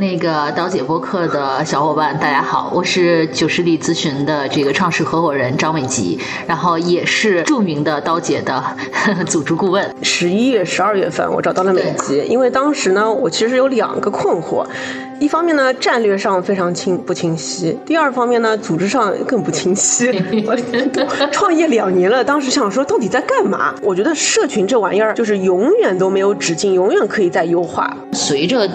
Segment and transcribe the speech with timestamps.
[0.00, 8.62] 那个刀姐播客的小伙伴，大家好，我是九十里咨询的这个创始合伙人张美吉，然后也是著名的刀姐的
[9.26, 9.92] 组织顾问。
[10.00, 14.64] 十一月、十二月份，我找到了美吉，因为当时呢，我其实有两个困惑，
[15.18, 20.12] 一方面呢，战略上非常清不清晰；第二方面呢，组织上更不清晰。
[21.32, 23.74] 创业两年了，当时想说到底在干嘛？
[23.82, 27.92] 我觉得社群这玩意儿就是永远都没有止境，永远可以再优化。
[28.12, 28.70] 随着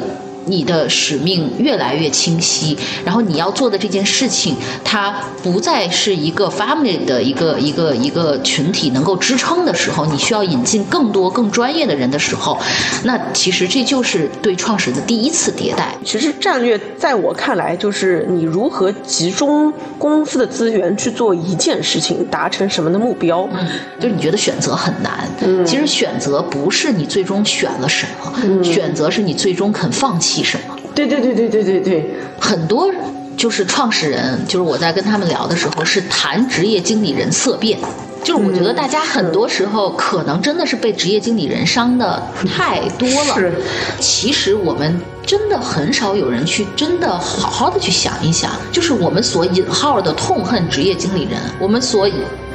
[0.46, 12.58] 你的使命越来越清晰，然后你要做的这件事情，它不再是一个 family 的一个一个一个群体能够支撑的时候，你需要引进更多更专业的人的时候，
[13.04, 15.96] 那其实这就是对创始人的第一次迭代。
[16.04, 23.48] 其实战略在我看来，就是你如何集中公司的资源去做一件事情，达成什么的目标。
[23.54, 23.68] 嗯，
[24.00, 30.33] 就是你觉得选择很难，嗯，其实选择不是你最终选了什么，选择是你最终肯放弃。
[30.42, 30.76] 什么？
[30.96, 32.90] 对对对对对对对，很多
[33.36, 37.78] 就是创始人，就是我在跟他们聊的时候，是谈职业经理人色变。
[38.24, 43.36] 就是我觉得大家很多时候可能真的是被职业经理人伤的太多了。
[43.36, 43.54] 是，
[44.00, 52.08] 其实我们真的很少有人去真的好好的去想一想，就是我们所引号的痛恨职业经理人，我们所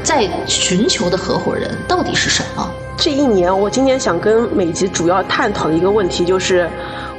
[0.02, 2.66] 在寻求的合伙人到底是什么？
[2.96, 6.70] 这一年，我今年想跟美吉主要探讨的一个问题就是。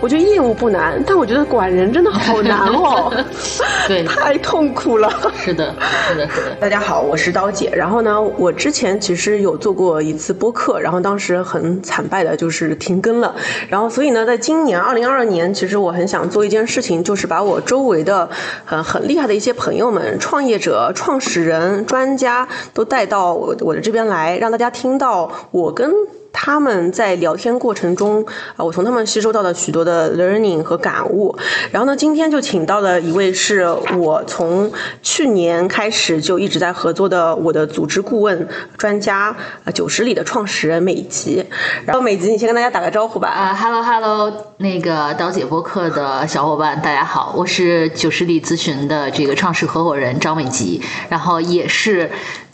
[0.01, 3.11] 我觉得业务不难，但我觉得管人真的好难哦，
[3.85, 5.11] 对，太痛苦了。
[5.35, 5.75] 是的，
[6.07, 6.55] 是的，是的。
[6.57, 7.69] 大家好，我是刀姐。
[7.75, 13.35] 然后呢，我之前其实有做过一次播客，然后当时很惨败的就是停更了。
[13.67, 18.29] 然后所以呢，在今年二零二二年，其实我很想做一件事情，就是把我周围的
[18.63, 25.91] 很很厉害的一些朋友们、创业者、创始人、专家都带到我我的这边来，让大家听到我跟。
[26.31, 31.37] 他们在聊天过程中，啊，我从他们吸收到了许多的 learning 和感悟。
[31.71, 34.71] 然后呢，今天就请到了一位是我从
[35.01, 41.45] 去年开始就一直在合作的我的组织顾问专家，啊，九十里的创始人美吉。
[41.85, 43.27] 然后美吉，你先跟大家打个招呼吧。
[43.29, 52.09] 啊，hello hello，那个刀姐播客的小伙伴，大家好，我是九十里咨询的这个创始合伙人张美吉，然后也是。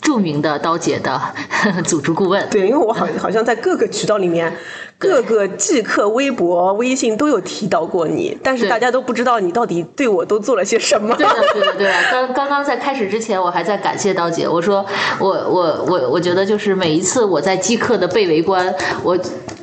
[0.06, 1.20] 著名的刀姐的
[1.84, 4.56] 组织顾问，对，因为我好好像在各个渠道里面，
[4.98, 11.14] 各个即刻微博、微信都有提到过你，但是大家都不知道你到底对我都做了些什么。
[11.16, 11.94] 对的，对的，对的。
[12.10, 14.84] 刚刚刚在开始之前，我还在感谢刀姐，我说
[15.18, 19.18] 我我我我觉得就是每一次我在即刻的被围观，我。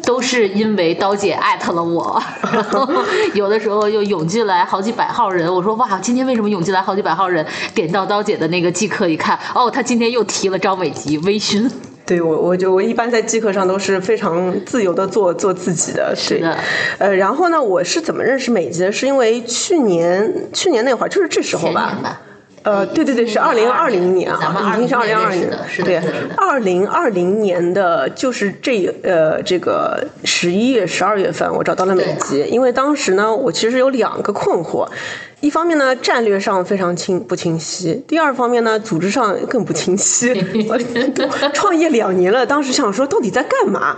[0.05, 2.21] 都是因为刀姐艾特了我，
[2.51, 2.85] 然后
[3.33, 5.49] 有的时候又涌进来好几百号人。
[5.51, 7.45] 我说哇，今天为什么涌进来好几百号人？
[7.73, 11.71] 点到刀姐的那个即刻一看，哦，他今天又提了张伟吉微醺。
[12.05, 16.13] 对我，我就我一般在即刻上都是非常自由的做做自己的。
[16.15, 16.57] 是的。
[16.97, 18.91] 呃，然后呢，我是怎么认识美籍的？
[18.91, 22.19] 是因为去年去年那会儿，就是这时候吧。
[22.63, 25.49] 呃，对对对，是二零二零年啊，已经是二零二二年，
[25.83, 26.01] 对，
[26.37, 34.87] 二零二零年的就是这呃这个十一月、十二月份，我找到了美籍，因为当时呢，我其实有两个困惑。
[35.41, 40.29] 一方面呢，战略上非常清不清晰；第二方面呢，组织上更不清晰。
[40.69, 43.97] 我创业两年了，当时想说到底在干嘛？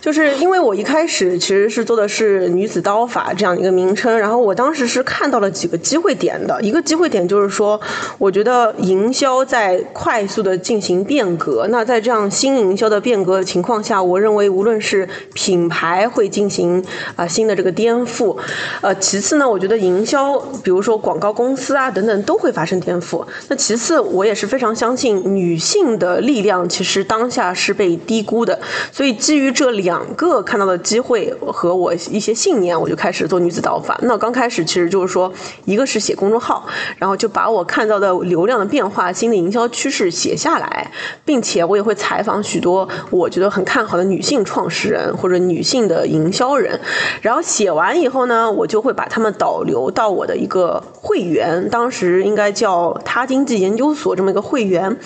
[0.00, 6.62] 就是因为我一开始其实是做的是女子刀法这样一个名称，然后我当时是看到了几个机会点的。
[6.62, 7.80] 一个机会点就是说，
[8.18, 11.66] 我觉得营销在快速的进行变革。
[11.70, 16.84] 那在这样新营销的变革的情况下，我认为无论是品牌会进行
[17.16, 18.36] 啊新的这个颠覆，
[18.80, 20.84] 呃，其次呢，我觉得营销，比如。
[20.84, 23.24] 说广告公司啊等等都会发生颠覆。
[23.48, 28.60] 那其次，我也是非常相信女性的力量，其实当下是被低估的。
[28.92, 33.98] 所以基于这两个看到的机会和我一些信念，我就开始做女子导法。
[34.02, 35.32] 那刚开始其实就是说，
[35.64, 36.66] 一个是写公众号，
[36.98, 40.90] 然后就把我看到的流量的变化、新的营销趋势写下来，
[41.24, 46.80] 并且我也会采访许多我觉得很看好的女性创始人或者女性的营销人。
[47.22, 50.82] 然后写完以后呢，我就会把他们导流到我的一个。
[51.06, 54.96] 会员当时应该叫他经济研究所这么一个会员，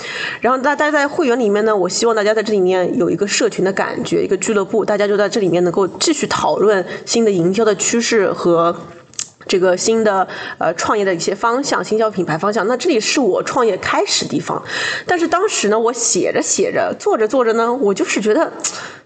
[0.41, 8.75] 然后大家在会员里面呢，我希望大家在这里面有一个社群的感觉，一个俱乐部，大家就在这里面能够继续讨论新的营销的趋势和
[9.49, 10.29] 这个新的
[10.59, 12.67] 呃创业的一些方向，新销品牌方向。
[12.69, 14.63] 那这里是我创业开始地方，
[15.07, 18.53] 但是当时呢，我写着写着，做着做着呢，我就是觉得。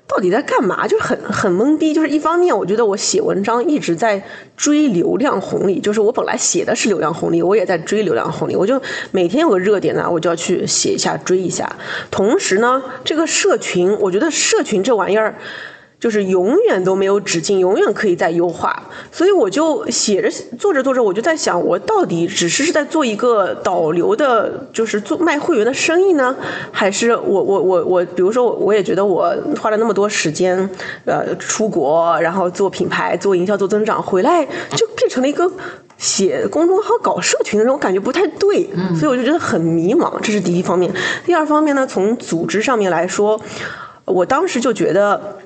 [0.05, 0.87] 到底在干嘛？
[0.87, 1.95] 就是很很懵逼。
[1.95, 4.23] 就是一方面，我觉得我写文章一直在
[4.59, 8.55] 追流量红利，就是我本来写的是流量红利，我也在追流量红利。
[8.55, 11.77] 我就每天有个热点呢，我就要去写一下，追一下。
[12.11, 15.35] 同时呢，这个社群，我觉得社群这玩意儿。
[16.03, 18.91] 就是永远都没有止境，永远可以再优化。
[19.13, 20.29] 所以我就写着
[20.59, 26.35] 做着做着，我就在想，我到底只是是在做一个导流的，就是做卖会员的生意呢，
[26.73, 30.69] 还是我我我我，比如说我也觉得我花了那么多时间，
[31.05, 34.45] 呃，出国，然后做品牌、做营销、做增长，回来
[34.75, 35.49] 就变成了一个
[35.99, 40.13] 写公众号、搞社群的人，我感觉不太对，所以我就觉得很迷茫。
[40.21, 40.93] 这是第一方面。
[41.25, 43.41] 第二方面呢，从组织上面来说，
[44.05, 45.39] 我当时就觉得。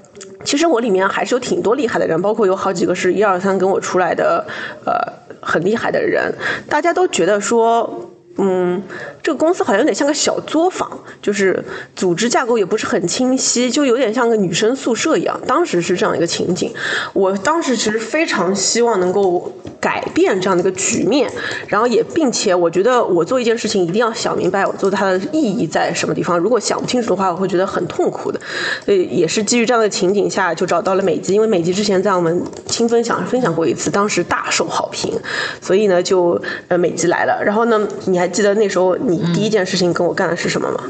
[0.44, 4.44] 其实我里面还是有挺多厉害的人，包括有好几个是一二三跟我出来的，
[4.84, 4.92] 呃，
[5.40, 6.32] 很厉害的人，
[6.68, 8.10] 大家都觉得说。
[8.38, 8.83] 嗯，
[9.23, 10.91] 这个公司好像有点像个小作坊，
[11.23, 15.41] 就是组织架构也不是很清晰，就有点像个女生宿舍一样。
[15.47, 16.71] 当时是这样一个情景，
[17.15, 19.50] 我当时其实非常希望能够
[19.81, 21.31] 改变这样的一个局面，
[21.67, 26.38] 然后也并且我觉得我做一件事情一定要想明白我做它的意义在什么地方。
[26.38, 28.38] 如果想不清楚的话，我会觉得很痛苦的。
[28.85, 35.19] 所以也是基于这样的情景下，就找到了美籍，因为美籍之前在我们轻分享分享过一次，当时大受好评，
[35.62, 36.38] 所以呢就
[36.69, 37.43] 呃美籍来了。
[37.43, 38.25] 然后呢，你还。
[38.28, 40.81] 记得那时候你第一件事情跟我干的是什么吗？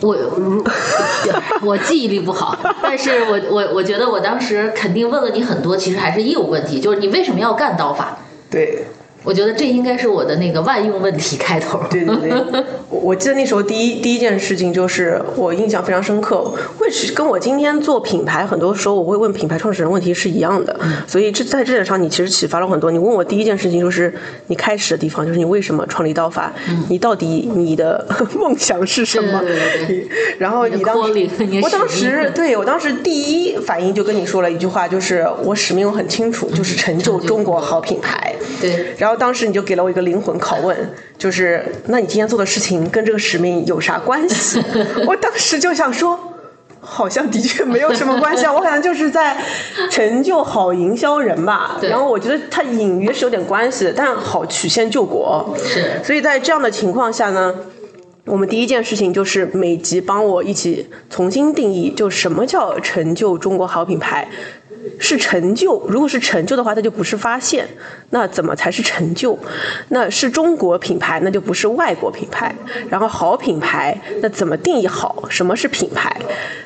[0.00, 0.16] 我
[1.62, 8.18] 我记忆力不好， 但是我我我觉得我当时肯定问了你很多，其实还是业务问题，就是你为什么要干刀法？
[8.48, 8.86] 对。
[9.28, 11.78] 我觉得这应该是我的那个万用问题开头。
[11.90, 20.74] 对对对， 我记得那时候第一第一件事情就是我印象非常深刻，为什跟我今天做品牌很多时候我会问品牌创始人问题是一样的，
[21.06, 22.90] 所以这在这点上你其实启发了很多。
[22.90, 24.10] 你问我第一件事情就是
[24.46, 26.50] 你开始的地方，就是你为什么创立道法？
[26.88, 28.06] 你到底你的
[28.40, 29.42] 梦想是什么？
[30.38, 31.28] 然后你当时
[31.62, 38.34] 我当时对我当时第一反应就跟你说了一句话，就是我使命我很清楚，就是成就中国好品牌。
[38.60, 40.76] 对，然后当时你就给了我一个灵魂拷问，
[41.18, 44.62] 就是那你今天做的事情跟这个使命有啥关系？
[45.06, 46.18] 我当时就想说，
[46.80, 49.36] 好像的确没有什么关系啊，我好像就是在
[49.90, 51.78] 成就好营销人吧。
[51.82, 55.54] 然后我觉得它隐约是有点关系的，但好曲线救国。
[55.62, 57.54] 是，所以在这样的情况下呢，
[58.24, 64.28] 我们第一件事情就是每集帮我一起重新定义，就什么叫成就中国好品牌。
[64.98, 67.66] 是成就，如果是成就的话，它就不是发现。
[68.10, 69.38] 那怎么才是成就？
[69.88, 72.54] 那是中国品牌，那就不是外国品牌。
[72.88, 75.24] 然后好品牌，那怎么定义好？
[75.28, 76.14] 什么是品牌？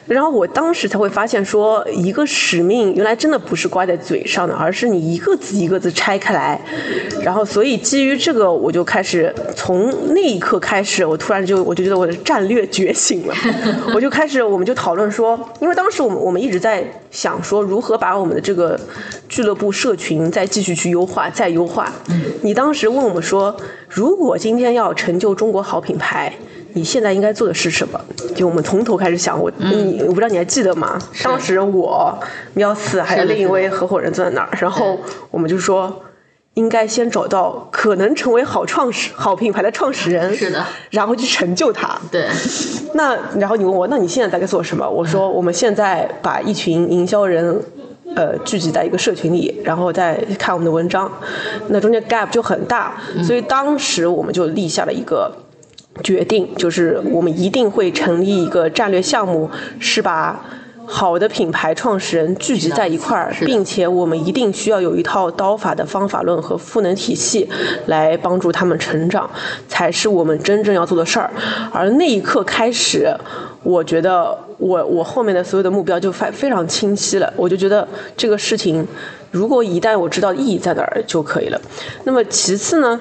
[0.06, 6.60] 然后我当时才会发现，说一个使命原来真的不是挂在嘴上的，而是你一个字一个字拆开来。
[7.22, 13.34] 然后，所以基于这个，我就开始从那一刻开始，我突然就我就觉得我的战略觉醒了。
[13.94, 18.78] 我就开始，我们就讨论说，因为当时我们我们一直在想说，如何把我们的这个
[19.28, 21.92] 俱乐部社群再继续去优化，再优化。
[22.42, 23.56] 你当时问我们说，
[23.88, 26.32] 如果今天要成就中国好品牌？
[26.74, 28.00] 你现在应该做的是什么？
[28.34, 30.98] 就我们从头开始想，我你我不知道你还记得吗？
[31.22, 32.18] 当时我
[32.54, 34.98] 喵四还有另一位合伙人坐在那儿，然后
[35.30, 35.94] 我们就说，
[36.54, 41.94] 应该先找到可能成为好创始、好品牌的创始人，是的，然后去成就他。
[42.10, 42.26] 对。
[42.94, 44.88] 那然后你问我，那你现在在做什么？
[44.88, 47.60] 我说我们现在把一群营销人，
[48.14, 51.10] 呃，聚集在一个社群里，然后再看我们的文章，
[51.68, 55.32] 那中间 gap 就很大，所以当时我们就立下了一个。
[56.02, 60.42] 决定就是我们一定会成立一个战略项目，是把
[60.92, 67.48] 好的品牌创始人聚集在一块儿，并且我们一定需要有一套刀法的方法论和赋能体系
[67.86, 69.28] 来帮助他们成长，
[69.66, 71.30] 才是我们真正要做的事儿。
[71.72, 73.08] 而那一刻开始，
[73.62, 77.32] 我觉得我我后面的所有的目标就非非常清晰了。
[77.36, 78.86] 我就觉得这个事情，
[79.30, 81.58] 如果一旦我知道意义在哪儿就可以了。
[82.04, 83.00] 那么其次呢？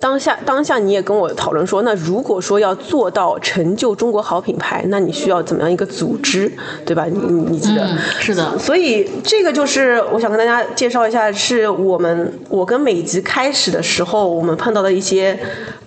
[0.00, 6.50] 当下，当下你也跟我讨论说，那如果说要做到成就中国好品牌，那你需要怎么样一个组织，
[6.86, 7.04] 对吧？
[7.04, 7.86] 你你记得？
[8.18, 8.58] 是的。
[8.58, 15.38] 所以这个就是我想跟大家介绍一下，是我们我跟美籍开始的时候，我们碰到的一些，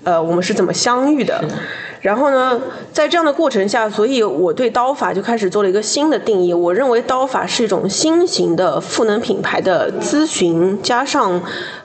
[0.04, 1.44] 呃，我们是怎么相遇的。
[2.04, 6.54] 然后呢，在这样的过程下，所以我对刀法就开始做了一个新的定义。
[6.54, 11.42] 我认为刀法是一种新型的赋能品牌的咨询加上。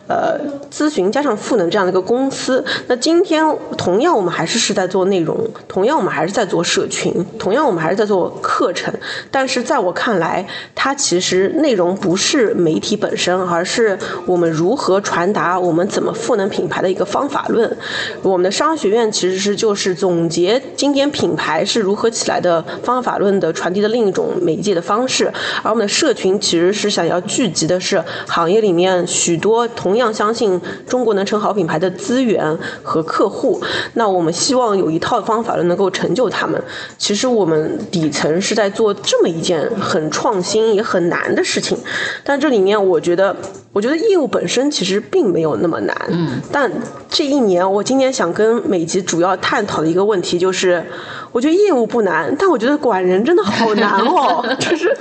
[0.08, 3.44] 呃，咨询加上赋能这样的一个公司，那今天
[3.76, 5.36] 同样我们还是是在做内容，
[5.68, 8.90] 同样我们还是在做社群，同样我们还是在做课程，
[9.30, 17.76] 但是在我看来，它其实内容不是媒体本身，而是我们如何传达我们怎么赋能品牌的一个方法论。
[18.22, 25.30] 我们的商学院其实是就是做总结今天品牌是如何起来的方法论的传递的另一种媒介的方式，
[25.62, 29.98] 而我们的社群其实是想要聚集的是行业里面许多同。
[29.98, 33.60] 样相信中国能成好品牌的资源和客户。
[33.94, 36.62] 那我们希望有一套方法论，能够成就他们。
[36.96, 41.76] 其实我们底层是在做这么一件很创新也很难的事情，
[42.24, 43.36] 但这里面我觉得，
[43.72, 45.96] 我觉得业务本身其实并没有那么难。
[46.08, 46.40] 嗯。
[46.50, 46.70] 但
[47.08, 50.84] 这一年，我今年想跟美吉主要探讨的一个问题就是。
[51.30, 54.96] 我觉得业务不难，但我觉得管人真的好难哦， 就是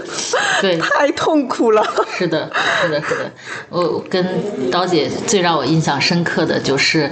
[0.59, 1.81] 对太痛苦了。
[2.17, 3.31] 是的，是的，是的。
[3.69, 7.09] 我跟刀姐最让我印象深刻的就是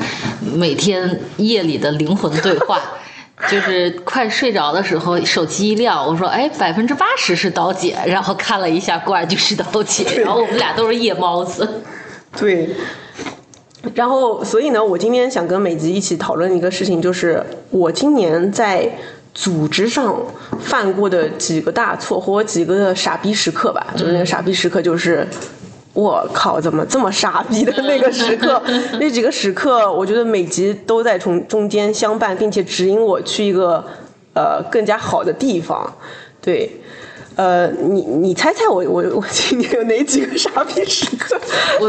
[0.54, 2.78] 每天夜里的灵魂对话，
[3.50, 10.06] 就是快睡着的时候，手机一亮，我说：“哎，百分之八十是刀姐。”然后看了一下，果然就是刀姐。
[10.24, 11.84] 然后我们俩都是夜猫子。
[12.38, 12.70] 对。
[13.94, 18.90] 然后，所以呢，我今天想跟美吉一起讨论一个事情，就是我今年在
[19.34, 20.16] 组织上
[20.60, 23.86] 犯过的几个大错或几个傻逼时刻吧。
[23.96, 25.28] 就是那个傻逼时刻，就是
[25.96, 28.62] 我靠，怎么这么傻逼的那个时刻？
[29.00, 33.84] 那几个时刻，我觉得每集都在从中间相伴，并且指引我去一个
[34.34, 35.92] 呃更加好的地方。
[36.40, 36.70] 对。
[37.38, 41.38] 呃，你你猜猜我我 我今天有哪几个傻逼时刻？
[41.82, 41.88] 我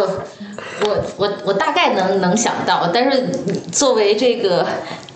[0.80, 3.28] 我我我大概能能想到，但是
[3.70, 4.66] 作为这个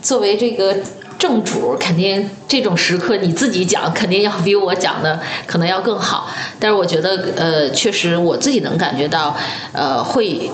[0.00, 0.76] 作为这个
[1.20, 6.30] 正主，肯定这种时刻你自己讲，肯定要 比我讲的可能要更好。
[6.58, 9.36] 但是我觉得，呃，确实我自己能感觉到，
[9.72, 10.50] 呃，会。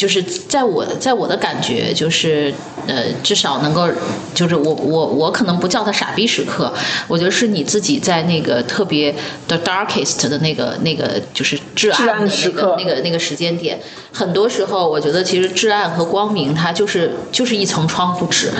[0.00, 2.54] 就是在我在我的感觉，就是
[2.86, 3.86] 呃，至少能够，
[4.32, 6.72] 就是我我我可能不叫他傻逼时刻，
[7.06, 9.14] 我觉得是你自己在那个特别
[9.46, 13.78] 的 darkest 的那个那个就是至暗的那个那个那个时间点。
[14.12, 18.50] 很多时候，我觉得其实至暗和光明它就是就是一层窗户纸。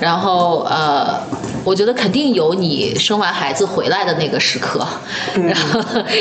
[0.00, 1.20] 然后呃，
[1.64, 4.86] 我觉得肯定有你生完孩子回来的那个时刻，
[5.34, 5.80] 然后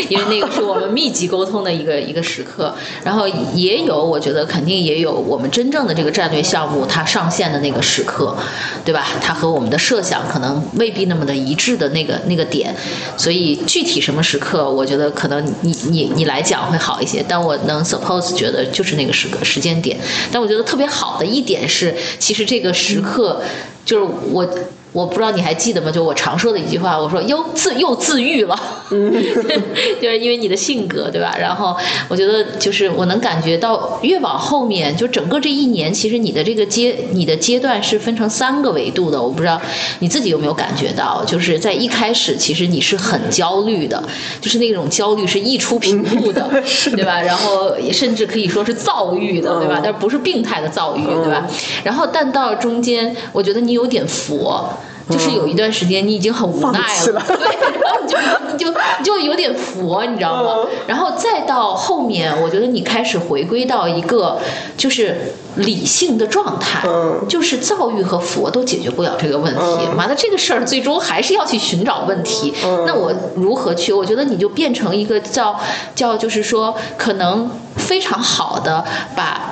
[0.10, 2.76] 因为那个是我们密集沟通的一个一个时刻。
[3.04, 4.46] 然后也有我觉得。
[4.57, 8.36] 肯肯定也有我们真正的这个战略项目它上线的那个时刻，
[8.84, 9.06] 对吧？
[9.22, 12.76] 它和我们的设想可能未必那么的一致的那个那个点，
[13.16, 17.24] 所以具体什么时刻，我觉得可能你你你来讲会好一些。
[17.28, 19.96] 但我能 suppose 觉得就是那个时刻时间点。
[20.32, 23.44] 但我觉得特别好的一点是，其实这个时刻
[23.86, 24.50] 就是我。
[24.98, 25.92] 我不知道你还记得吗？
[25.92, 31.36] 就我常说的一句话，我说又自又自愈了， 就是因为你的性格，对吧？
[31.40, 31.78] 然后
[32.08, 39.22] 我觉得就是我能感觉到，越往后面，就整个这一年，其实你的这个阶你的阶段是分成三个维度的。
[39.22, 39.62] 我不知道
[40.00, 44.02] 你自己有没有感觉到，就是在一开始，其实你是很焦虑的，
[44.42, 46.50] 就是那种焦虑是溢出屏幕的，
[46.96, 47.22] 对吧？
[47.22, 49.80] 然后甚至可以说是躁郁的，对吧？
[49.84, 51.46] 但不是病态的躁郁，对吧？
[51.84, 54.68] 然后但到中间，我觉得你有点佛。
[55.10, 58.18] 就是有一段时间你已经很无奈了，对，然后你就
[58.52, 58.74] 你 就
[59.04, 60.70] 就有点佛，你知道吗？
[60.86, 64.40] 然后再到后面，我觉得你开始回归到一个
[64.76, 66.88] 就是理性的状态，
[67.30, 69.62] 就是躁郁和佛都解决不了这个问题。
[69.96, 72.54] 完了，这个事儿最终还是要去寻找问题。
[72.86, 73.94] 那我如何去？
[73.94, 75.58] 我觉得你就变成一个叫
[75.96, 78.84] 叫，就是说可能非常好的
[79.16, 79.52] 把。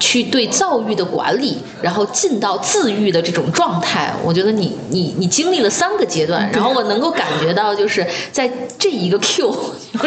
[0.00, 9.54] 去对躁郁的管理，然后进到自愈的这种状态，我觉得你你你经历了三个阶段，然后我能够感觉到，就是在这一个 Q，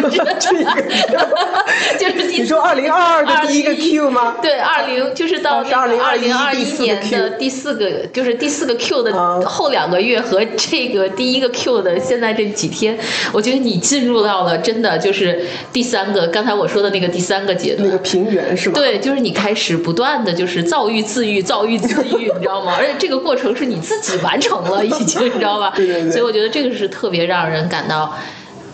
[2.00, 4.38] 就是你说二零二二的第一个 Q 吗？
[4.41, 9.13] 对，二零就是到二零二零二一年的第四个，就是第四个 Q 的
[9.45, 12.97] 后两个月和这个第一个 Q 的现在这几天，
[13.31, 18.79] 我觉得你进入到了真的就是第三个，刚才我说的那个第三个阶段，那个平原是吧？
[18.79, 19.82] 对，就是你开始。
[19.83, 22.73] 不断的就是躁郁自愈，躁郁自愈， 你知道吗？
[22.77, 25.73] 而且这个过程是你自己完成了，已经，你知道吧？
[25.75, 26.11] 对对对。
[26.11, 28.13] 所以我觉得这个是特别让人感到。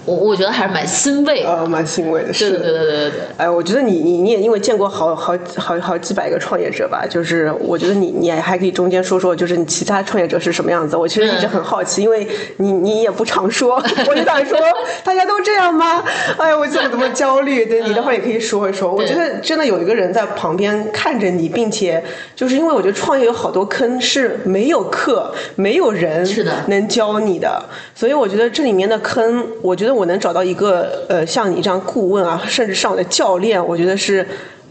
[0.09, 3.19] 我我觉得还是蛮欣慰，呃，蛮欣慰的，是，对对对对对对。
[3.37, 10.97] 哎，我觉得你你你也因为见过好好好好几百个创业者吧，就是我觉得你你还可以中间说说，就是你其他创业者是什么样子。
[10.97, 13.75] 我其实一直很好奇，因为你你也不常说，
[14.07, 14.57] 我就想说
[15.03, 16.03] 大家都这样吗？
[16.39, 17.67] 哎呀，我怎么怎么 焦虑？
[17.67, 18.91] 对你的话也可以说一说。
[18.91, 22.03] 我觉得真的有一个人在旁边看着你，并且
[22.35, 27.61] 就是因为我觉得创业有好多坑是没有课，没有人是的能教你的，
[27.93, 29.98] 所以我觉得这里面的坑，我觉得。
[29.99, 34.25] 我能找到一个呃像你这样顾问啊，甚至上我的教练，我觉得是，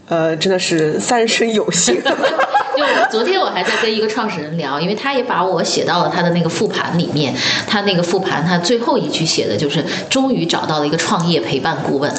[0.09, 2.01] 呃，真的是三生有幸。
[2.79, 7.35] 就昨天我还在跟一个创始人聊，因为他也把我写到了他的那个复盘里面。
[7.67, 12.09] 他那个复盘，他最后一句写的就是终于找到了一个创业陪伴顾问。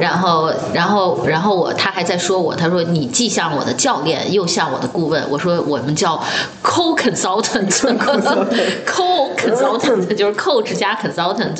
[0.00, 5.22] 然后，然后，然后我他还在说我，他说你既像我的教练，又像我的顾问。
[5.28, 6.18] 我说我们叫
[6.62, 11.54] co consultant，co consultant 就是 coach 加 consultant，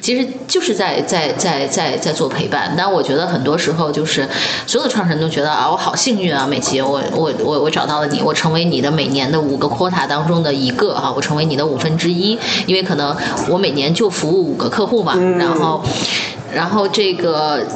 [0.00, 2.72] 其实就是在在在在在做陪伴。
[2.78, 4.28] 但我觉得很多时候就是
[4.64, 13.14] 所有的创始人都觉得啊，我好幸运啊，美琪，我我我我找到了你，我成为你的每年的五个 quota 当中的一个哈，我成为你的五分之一，因为可能
[13.50, 15.82] 我每年就服务五个客户嘛，然后
[16.54, 17.66] 然后这个。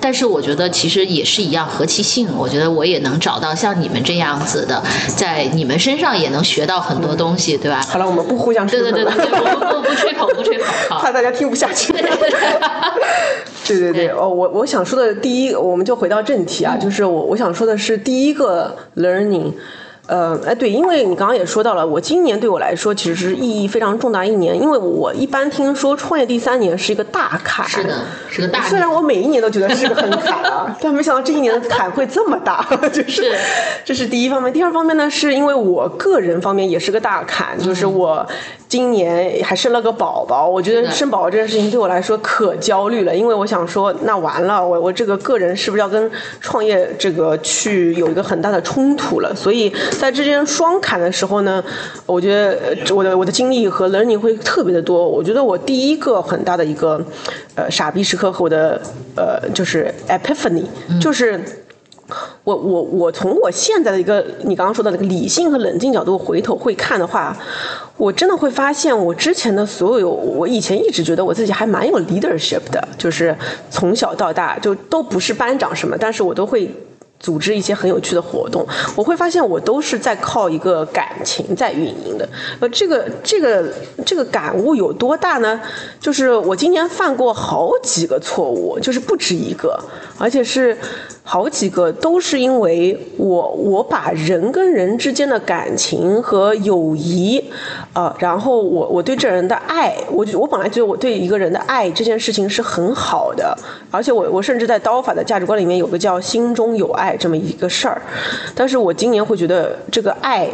[0.00, 2.28] 但是我觉得其实也是一样，何其幸！
[2.36, 4.82] 我觉得我也能找到像你们这样子的，
[5.16, 7.80] 在你们身上也能学到很多东西，对吧？
[7.88, 11.92] 好了，我们不互相对对对对， 不不不吹捧不吹捧，怕大家听不下去。
[13.66, 19.52] 对对 对，哦，我我想说的第一，我们就回到正题啊，就是我我想说的是第一个 learning。
[20.10, 27.94] 呃，哎，对，因为你刚刚也说到了，我今年对我来说其实是意义非常重大一年，因为我一般听说创业第三年是一个大坎，是的，
[28.28, 28.60] 是个大。
[28.62, 33.32] 虽然我每一年都觉得是个很坎啊， 但没想到这一年的坎会这么大，就是，
[33.84, 34.52] 这是第一方面。
[34.52, 38.26] 第二方面呢，是因为我个人方面也是个大坎，就是我。
[38.70, 46.08] 今年还生了个宝宝，我觉得生宝宝这件事情对我来说可焦虑了，因为我想说，那完了，我我这个个人是不是要跟
[46.40, 49.34] 创业这个去有一个很大的冲突了？
[49.34, 51.62] 所以在之间双砍的时候呢，
[52.06, 55.06] 我觉得我的我的经历和 learning 会特别的多。
[55.06, 56.98] 我觉得我第一个很大的一个
[57.54, 58.80] 呃傻逼时刻和我的
[59.14, 60.64] 呃就是 epiphany，
[60.98, 61.38] 就是。
[62.42, 67.36] 我我我从我现在的一个你刚刚说的那个理性和冷静角度回头会看的话，
[67.96, 73.32] 我真的会发现我之前的所有，我以前一直觉得我自己还蛮有 leadership 的，就是
[73.70, 76.68] 从小到大就都不是班长什么，但是我都会。
[77.20, 82.26] 组织一些很有趣的活动，我会发现我都是在靠一个感情在运营的。
[82.58, 83.70] 呃，这个这个
[84.06, 85.60] 这个感悟有多大呢？
[86.00, 89.78] 就是我今年犯过好几个错误，就是不止一个，
[90.18, 90.74] 而且是
[91.22, 97.44] 好几个都是因为我我把人跟人之间的感情和友谊，
[97.92, 103.54] 呃，然后我我对这人的爱，我我本来觉得我对一个人的爱这件事情是很好的，
[103.90, 107.09] 而且我我甚至在刀法的价值观里面有个叫心中有爱。
[107.16, 108.00] 这么一个事儿，
[108.54, 110.48] 但是我今年会觉得这个爱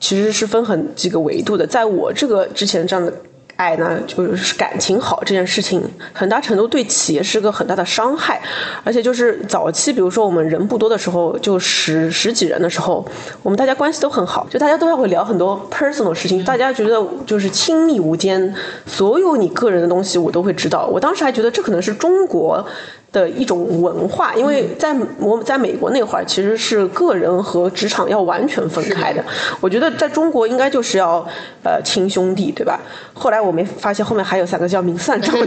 [0.00, 3.12] 其实是分很几个维度的，在我这个之前这样的
[3.56, 8.40] 爱呢，就是感情好这件事情，很大程度对企业是个很大的伤害，
[8.84, 13.04] 而且就是早期，比如说我们人不多的时候，就十十几人的时候，
[13.42, 18.54] 我们大家关系都很好，就大家都要会聊很多 personal 事情，大家觉得就是亲密无间，
[18.86, 20.86] 所有你个人的东西我都会知道。
[20.86, 22.64] 我当时还觉得这可能是中国。
[23.10, 29.24] 的一种文化，因为在我在美国那会儿，其实是个人和职场要完全分开的。
[29.60, 31.26] 我觉得在中国应该就是要
[31.62, 32.80] 呃亲兄弟，对吧？
[33.14, 35.34] 后来我没发现后面还有三个叫明算账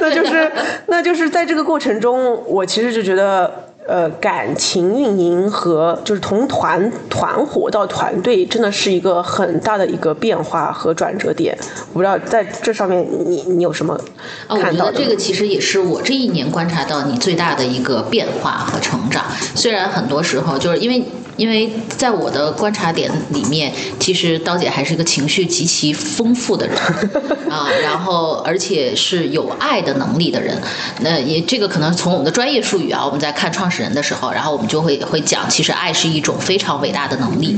[0.00, 0.52] 那 就是
[0.86, 3.67] 那就是在这个过程中，我其实就觉得。
[3.88, 11.56] 呃，感情运营和就是从团团伙到团队，真的是一个很大的一个变化和转折点。
[11.92, 13.98] 我不知道在这上面你你有什么
[14.46, 14.84] 看到？
[14.84, 19.24] 我觉得这个其实也是我这一年观察到你最大的一个变化和成长。
[19.54, 21.02] 虽然很多时候就是因为。
[21.38, 26.76] 因为在我的观察点里面，其实刀姐还是一个情绪极其丰富的人
[27.48, 30.60] 啊，然后而且是有爱的能力的人。
[31.00, 37.56] 那也这个可能从我们的专业术语啊，我们在看创始人的时候，然后我们就会会讲，其实爱是一种非常伟大的能力。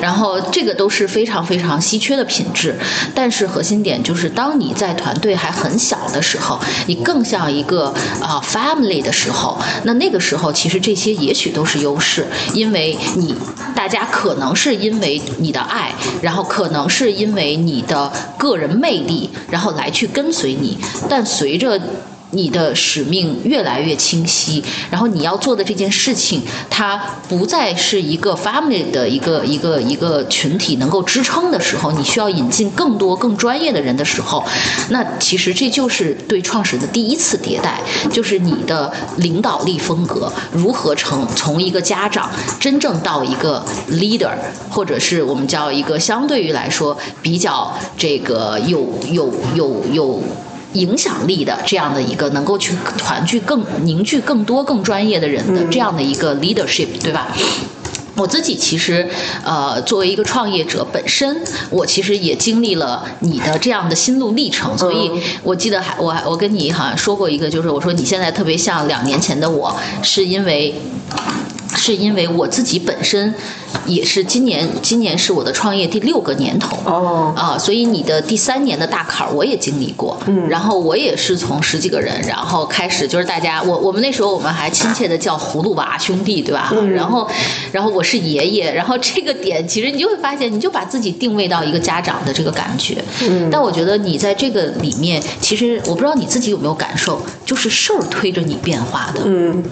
[0.00, 2.76] 然后这个都是非常非常稀缺的品质。
[3.14, 6.58] 但是核心点就是，当你在团队还很小的时候，
[6.88, 12.98] 你更像一个啊 family 的时候，那那个时候其实这些也许都是优势，因为。
[13.14, 13.34] 你
[13.74, 21.80] 大家可能是因为你的爱，然后可能是因为你的个人魅力，然后来去跟随你，但随着。
[22.32, 26.96] 你的使命越来越清晰，然后你要做的这件事情，它
[27.28, 34.42] 不再是一个 family 的一个一个一个群体能够支撑的时候，你需要引进更多更专业的人的时候，
[34.88, 44.32] 那其实这就是对创始人的第一次迭代，就是你的领导力风格如何成从一个家长真正到一个 leader，
[44.70, 50.22] 或者是我们叫一个相对于来说比较这个有有有有。
[50.74, 57.28] 影响力的这样的一个能够去团聚更凝聚更多更专业的人的这样的一个 leadership，对吧？
[58.14, 59.08] 我自己其实
[59.42, 65.10] 呃作为一个创业者本身，我其实也经历了你的这样的心路历程，所以
[65.42, 70.74] 我记得还我我跟你好像说过一个，就是我说你现在特别像两年前的我，是因为
[71.74, 73.34] 是因为我自己本身。
[73.86, 76.76] 也是今年，今年是我的创业第六个年头。
[76.84, 77.32] 哦。
[77.36, 86.72] 啊，所以你的第三年的大坎儿我也经历过，嗯，然后我也是从十几个人，然后开始就是大家，我我们那时候我们还亲切的叫葫芦娃兄弟，对吧？
[86.94, 87.28] 然后，
[87.72, 99.62] 然后我是爷爷，然后这个点其实你就会发现，你就把自己定位到一个家长的这个感觉，嗯，但我觉得你在这个里面，其实我不知道你自己有没有感受，就是事儿推着你变化的，嗯，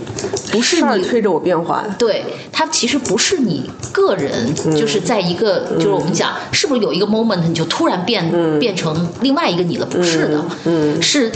[0.50, 3.70] 不是你推着我变化的，对，它其实不是你。
[3.92, 9.86] 个人就是在一个，就是我们讲，是不是有一个 moment 你就突然变变成另外一个你了？
[9.86, 11.30] 不是的，是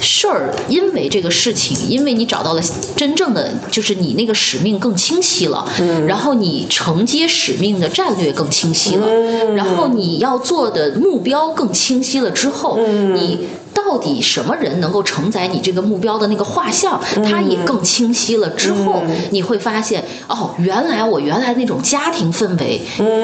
[0.00, 2.62] 事儿，因为这个事情，因为你找到了
[2.96, 5.66] 真正的，就是你那个使命更清晰了，
[6.06, 9.06] 然后你承接使命的战略更清晰了，
[9.54, 12.78] 然后你要做的目标更清晰了之后，
[13.14, 13.46] 你。
[13.76, 16.98] 到底什么人能够承载你这个目标的那个画像？
[17.22, 18.48] 它也更清晰了。
[18.50, 22.80] 之后，你会发现，哦，原来我原来那种家庭氛围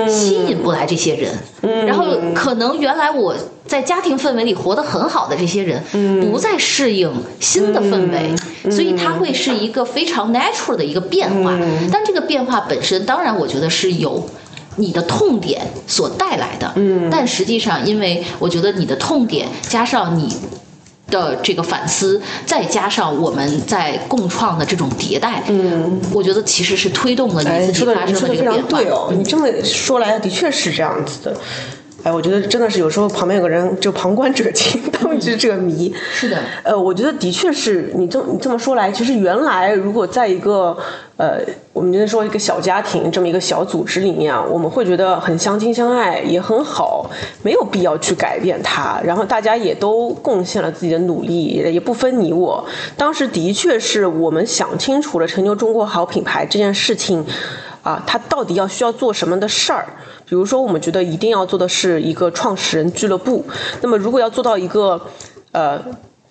[0.06, 1.32] 吸引不来这些人，
[1.86, 3.34] 然后可能原来我
[3.66, 5.82] 在家庭氛围里活得很好的这些人，
[6.20, 7.10] 不再适应
[7.40, 11.58] 新的氛围，所以它会是一个非常 natural 的一个变化。
[11.90, 14.28] 但这个变化本身，当然我觉得是有。
[14.76, 20.34] 你的痛点所带来的，嗯，但实际上，因为我觉得你的痛点加上你
[21.08, 28.68] 的这个反思，再加上我们在共创的这种迭代，嗯，我觉得其实是推动了你自己发生的这个变化。
[28.68, 31.36] 对哦，你这么说来，的确是这样子的。
[32.04, 35.94] 哎，我觉得真的是有时候旁边有个人，就旁观者清，当局者迷。
[36.12, 36.36] 是的。
[36.64, 40.76] 呃，我觉得的确是你这你这么说来，其实原来如果在一个
[41.16, 41.38] 呃，
[41.72, 47.08] 我们今天说一个小家庭这么一个小组织里面啊，我们会觉得很相亲相爱，也很好，
[47.44, 49.00] 没有必要去改变它。
[49.04, 52.64] 然后大家也都贡献了自己的努力，也不分你我。
[52.96, 57.24] 当时的确是我们想清楚了成就中国好品牌这件事情。
[57.82, 59.86] 啊，他到底要需要做什么的事儿？
[60.24, 63.44] 比如说，我们觉得一定要做的是一个创始人俱乐部。
[63.80, 65.00] 那么，如果要做到一个，
[65.50, 65.82] 呃，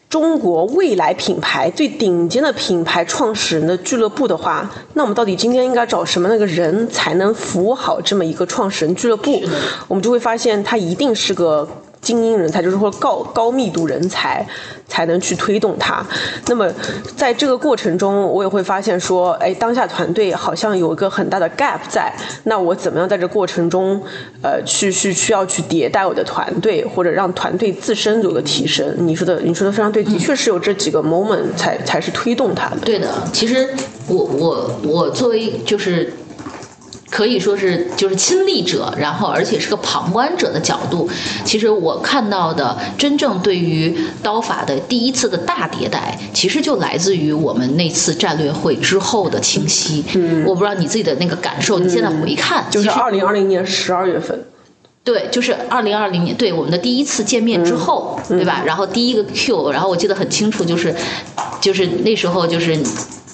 [0.10, 9.42] 中国未来品牌最顶尖的品牌创始人的俱乐部的话，那我们到底今天应该找什么那个人才能服务好这么一个创始人俱乐部？
[9.88, 11.68] 我们就会发现，他一定是个。
[12.02, 14.46] 精英人才就是说高高密度人才
[14.88, 16.04] 才能去推动它。
[16.48, 16.68] 那么
[17.16, 22.12] 在这个过程中，我也会发现说，哎，当下团队好像有一个很大的 gap 在。
[22.46, 24.02] 那我怎么样在这过程中，
[24.42, 28.96] 呃，去去需要去迭代我的团队，或者让团队自身有个提升？
[29.00, 32.78] 你说的，你说的非常对，的确是有这几个 moment 才才是推动它的。
[32.84, 33.70] 对的，其实
[34.08, 36.12] 我我我作为就是。
[37.12, 41.10] 可以说是就是亲历者，然后而且是个旁观者的角度，
[41.44, 43.94] 其实我看到的真正对于
[44.24, 50.04] 刀法的第一次的大迭代，其实就来自于我们那次战略会之后的清晰。
[50.16, 54.46] 嗯，我不知道你自己的那个感受，你现在回看，就是二零二零年十二月份，
[55.04, 58.64] 对，就是二零二零年，对我们的第一次见面之后，对吧？
[58.66, 60.96] 然后第一个 Q，然后我记得很清楚，就是
[61.60, 62.80] 就是那时候就是。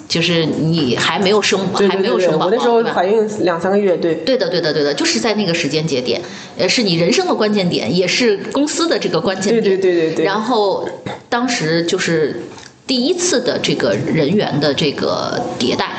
[0.07, 4.15] 就是你还没有生，还没有生宝宝，我那时候怀孕两三个月，对。
[4.15, 6.21] 对的，对的，对的，就是在那个时间节点，
[6.57, 9.61] 呃，是你人生的关键点，也是公司的这个关键点。
[9.61, 10.25] 对对对对对。
[10.25, 10.87] 然后
[11.27, 12.41] 当时就是
[12.85, 15.91] 第一次的这个人员的这个迭代，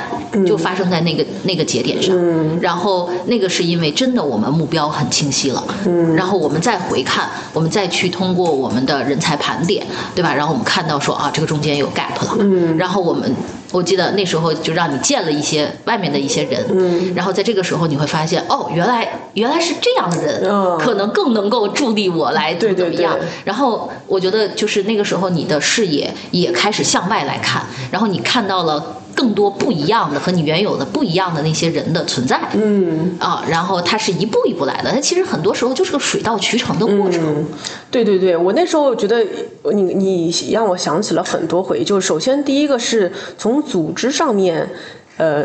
[0.46, 2.16] 就发生在那个那个节点上。
[2.18, 2.58] 嗯。
[2.62, 5.62] 然后那个是因为真的我们目标很清晰了。
[5.86, 6.16] 嗯。
[6.16, 10.32] 然后我们再回看，我们再去通过我们的人才盘点，对吧？
[10.34, 12.36] 然后我们看到说啊，这个中间有 gap 了。
[12.38, 12.74] 嗯。
[12.78, 13.30] 然后我们。
[13.70, 23.16] 我记得那时候就让你见了一些外面的一些人，嗯，然后在这个时候你会发现，哦，原来原来是这样的人，嗯可能更能够助力我来怎么怎么样。
[23.44, 29.02] 然后我觉得就是那个时候你的视野也开始向外来看，然后你看到了。
[29.18, 37.44] 更多不一样的和你原有的不一样的那些人的存在，嗯啊，然后它是一步一步来的，它其实很多时候就是个水到渠成的过程。
[37.90, 39.26] 对对对，我那时候觉得
[39.72, 44.70] 你你让我想起了很多回忆，就是首先第一个是从组织上面，
[45.16, 45.44] 呃。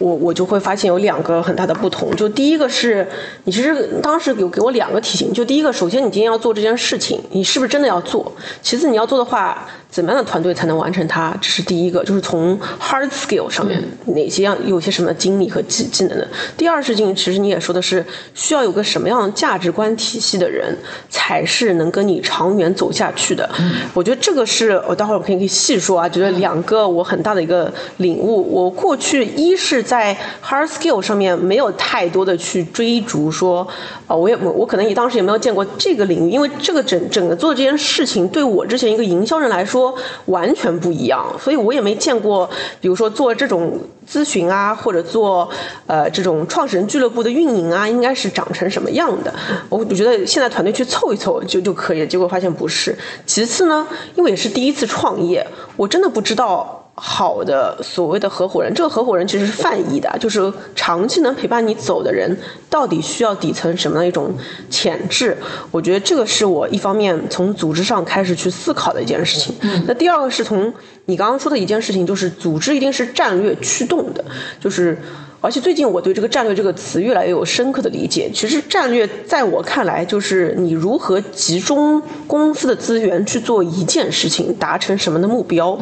[0.00, 3.06] 我我就会发现有两个很大的不同，就第一个是
[3.44, 8.32] 你其实当时有给我两个提醒，就第一个，首先你今天要做这件事情，你是不是真的要做？
[8.62, 11.36] 其次你要做的话，怎么样的团队才能完成它？
[11.38, 16.26] 这是第一个，就是从 hard skill 上面哪些样有些什么经历和技技能的。
[16.56, 20.74] 第二事情，其实你也说的是需要有个什么样的价值观体系的人，
[21.10, 23.46] 才是能跟你长远走下去的。
[23.92, 28.50] 我觉得这个是我待会儿可以可以细说啊，觉得两个我很大的一个领悟。
[28.50, 29.84] 我过去一是。
[29.90, 33.66] 在 hard skill 上面没有太多的去追逐，说，
[34.06, 39.92] 啊，我也我我可能也当时也没有见过这个领域，因为这个整整个做这件事情对我之前一个营销人来说
[40.26, 42.48] 完全不一样，所以我也没见过，
[42.80, 45.50] 比如说做这种咨询啊，或者做
[45.88, 49.34] 呃这种创始人俱乐部的运营啊，应该是长成什么样的？
[49.68, 52.96] 我我觉得现在团队去凑一凑就就可以了，结果发现不是。
[53.26, 55.44] 其次呢，因为也是第一次创业，
[55.76, 56.79] 我真的不知道。
[57.02, 62.36] 好的，所谓的合伙人，这个合伙人其实是泛义的，就是长期能陪伴你走的人，
[62.68, 64.34] 到底需要底层什么样一种
[64.68, 65.34] 潜质？
[65.70, 69.54] 我觉得这个是我一方面从组织上开始去思考的一件事情。
[69.86, 70.70] 那第二个是从
[71.06, 74.22] 你刚刚说的一件事情，就是组织一定是战略驱动的，
[74.60, 74.98] 就是。
[75.40, 78.30] 而且最近我对这个战略这个词越来越有深刻的理解。
[78.34, 85.78] 其实战略在我看来，就是你如何集中公司的资源去做一件事情，达成什么的目标。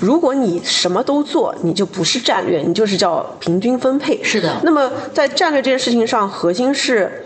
[0.00, 4.22] 如果你什么都做，你就不是战略，你就是叫平均分配。
[4.22, 4.56] 是的。
[4.62, 7.24] 那么在战略这件事情上，核心是。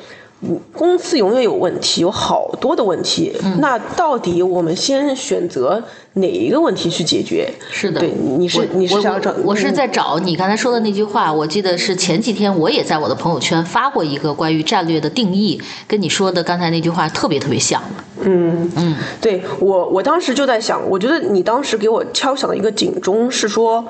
[0.72, 3.30] 公司永远有问题，有好多的问题。
[3.58, 5.82] 那到底我们先选择
[6.14, 7.52] 哪一个问题去解决？
[7.70, 9.34] 是的，对，你是你是想找？
[9.44, 11.30] 我是在找你刚才说的那句话。
[11.30, 17.82] 我记得是前几天我也在我的朋友圈发过一个关于战略的定义，跟你说的刚才那句话特别特别像。
[18.22, 23.84] 嗯嗯，对我我当时就在想，我觉得你当时给我敲响的一个警钟是说。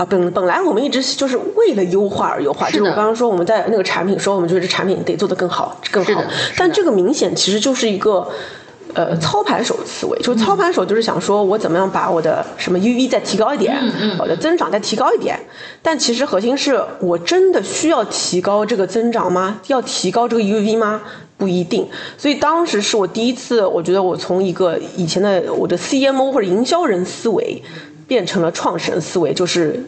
[0.00, 6.24] 啊，本本来我们一直就是为了优化而优化，就是我刚刚说我们在那个产品说，我们觉得这产品得做得更好，更好。
[6.56, 8.26] 但这个明显其实就是一个，
[8.94, 13.76] 呃，操盘手思维，就是操盘手就是想说我怎么样把我的什么 U V 再提高一点，
[14.18, 15.38] 我的增长再提高一点。
[15.82, 19.60] 但其实核心是我真的需要提高这个增长吗？
[19.66, 21.02] 要提高这个 U V 吗？
[21.36, 21.86] 不一定。
[22.16, 27.62] 所以当时是我第一次，我觉得我从一个以前的我的 C M O 或者营销人思维。
[28.10, 29.80] 变成了创神思维，就是。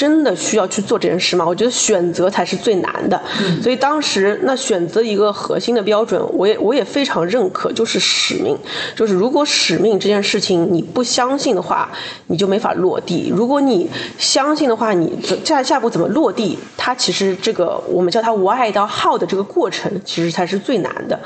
[0.00, 1.44] 真的需要去做这件事吗？
[1.46, 3.22] 我觉得选择才是最难的。
[3.62, 8.56] 所以当时那选择一个核心的标准，我也我也非常认可，就是使命。
[8.96, 11.90] 就是如果使命这件事情你不相信的话，
[12.28, 15.12] 你就没法落地；如果你相信的话，你
[15.44, 16.58] 下下步怎么落地？
[16.78, 21.20] 它其实这个我们叫它 why 到 how 的这个过程，其实才是最难的。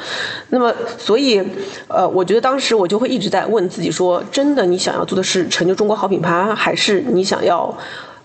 [0.49, 1.41] 那么，所以
[1.87, 7.73] 呃，我觉得当时我就会一直在问自己说：真的，你想要做的是成就中国好品牌，还是你想要？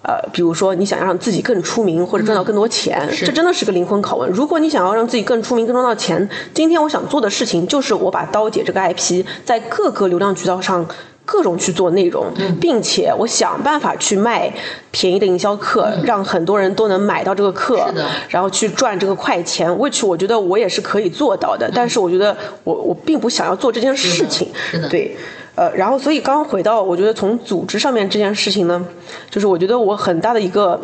[0.01, 4.29] 呃，比如说你想要让自己更出名或者赚到更多钱，这真的是个灵魂拷问。
[4.31, 10.85] 如果你想要让自己更出名、更赚到钱，今天我想做的事情就是我把刀姐这个 IP 在各个流量渠道上
[11.25, 12.25] 各种去做内容，
[12.61, 14.51] 并且我想办法去卖
[14.89, 17.85] 便宜的营销课，让很多人都能买到这个课，
[18.29, 19.69] 然后去赚这个快钱。
[19.69, 24.47] which 我觉得我也是可以做到的，但是我觉得我我并不想要做这件事情，
[24.89, 25.15] 对。
[25.59, 28.81] 呃，然后所以刚刚回到，我觉得从组织上面这件事情呢，
[29.29, 30.79] 就是我觉得我很大的一个，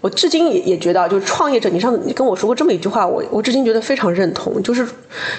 [0.00, 4.88] 我至今也也觉得，就是创业者，你上次你跟我说过这么一句话，我我至今觉得非常认同，就是，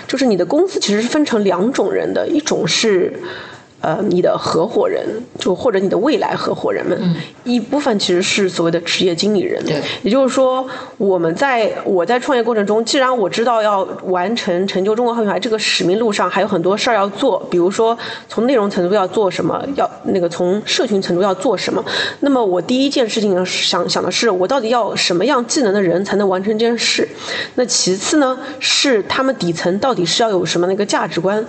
[0.07, 3.11] 就是你的公司其实是分成两种人的，一种是。
[3.79, 5.05] 呃，你的合伙人
[5.37, 6.99] 就或者你的未来合伙人们，
[7.43, 9.63] 一部分其实是所谓的职业经理人。
[9.65, 21.83] 对，也就是说，我们在我在创业过程中，既然我知道要完成成就中国好品牌这个使命路上还有很多事儿要做，比如说从内容程度要做什么，要那个从社群程度要做什么，
[22.21, 27.07] 那么我第一件事情想想的是，我到底要什么样技能的人才能完成这件事？
[27.53, 31.45] 那其次呢，是他们底层到底是要有什么那个价值观？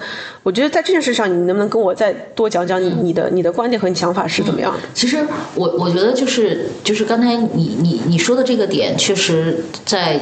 [0.48, 4.74] 我觉得在这件事上，你能不能跟我再多讲讲你你的你的观点和你想法是怎么样？
[4.94, 5.18] 其实
[5.54, 10.18] 我我觉得就是就是刚才你你你说的这个点，确实在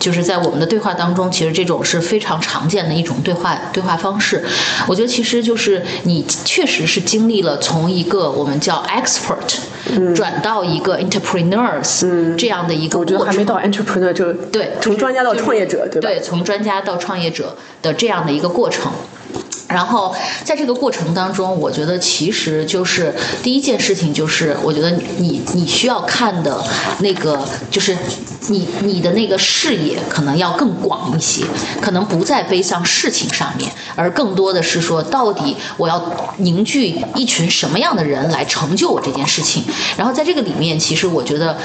[0.00, 4.42] 就是在我们的对话当中，其实这种是非常常见的一种对话对话方式。
[4.88, 16.08] 我觉得其实就是你确实是经历了从一个我们叫 expert 转到一个 entrepreneurs 这样的一个我觉得还没到 entrepreneur 就对从专家到创业者对吧？
[16.08, 18.90] 对，从专家到创业者的这样的一个过程。
[19.70, 26.62] 然后在这个过程当中，我觉得其实就是第一件事情，就是我觉得你你需要看的
[26.98, 27.38] 那个，
[27.70, 27.96] 就是
[28.48, 31.44] 你你的那个视野可能要更广一些，
[31.80, 36.02] 可能不在悲伤事情上面，而更多的是说，到底我要
[36.38, 39.62] 凝聚一群什么样的人来成就我这件事情。
[39.96, 41.56] 然后在这个里面，其实我觉得。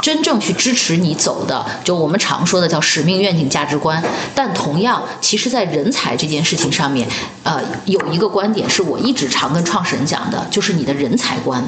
[0.00, 4.02] 真正去支持你走的，就我们常说的叫使命、愿景、价值观。
[4.34, 7.08] 但同样，其实，在人才这件事情上面，
[7.42, 11.64] 呃，有一个观点是我一直常跟创始人讲的，就是你的人才观。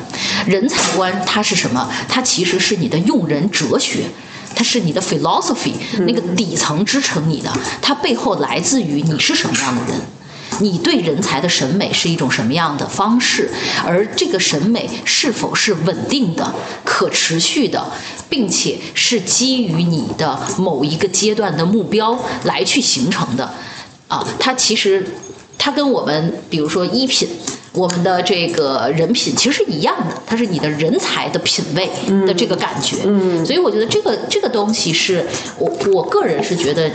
[0.47, 1.91] 人才观它是什么？
[2.09, 4.05] 它其实是你的用人哲学，
[4.55, 5.73] 它是你的 philosophy，
[6.07, 10.01] 那个底层支撑你的，它背后来自于你是什么样的人。
[10.61, 13.51] 你对人才的审美是一种什么样的方式，
[13.85, 16.53] 而这个审美是否是稳定的、
[16.85, 17.85] 可持续的，
[18.29, 23.53] 并且是基于你的某一个阶段的目标来去形成的，
[24.09, 25.07] 啊，它其实
[25.57, 27.29] 它跟我们比如说衣品。
[27.75, 31.89] 我们的这个人品其实是一样的，它是你的人才的品味
[32.27, 32.97] 的这个感觉，
[33.45, 35.25] 所以我觉得这个这个东西是
[35.59, 36.91] 我我个人是觉得，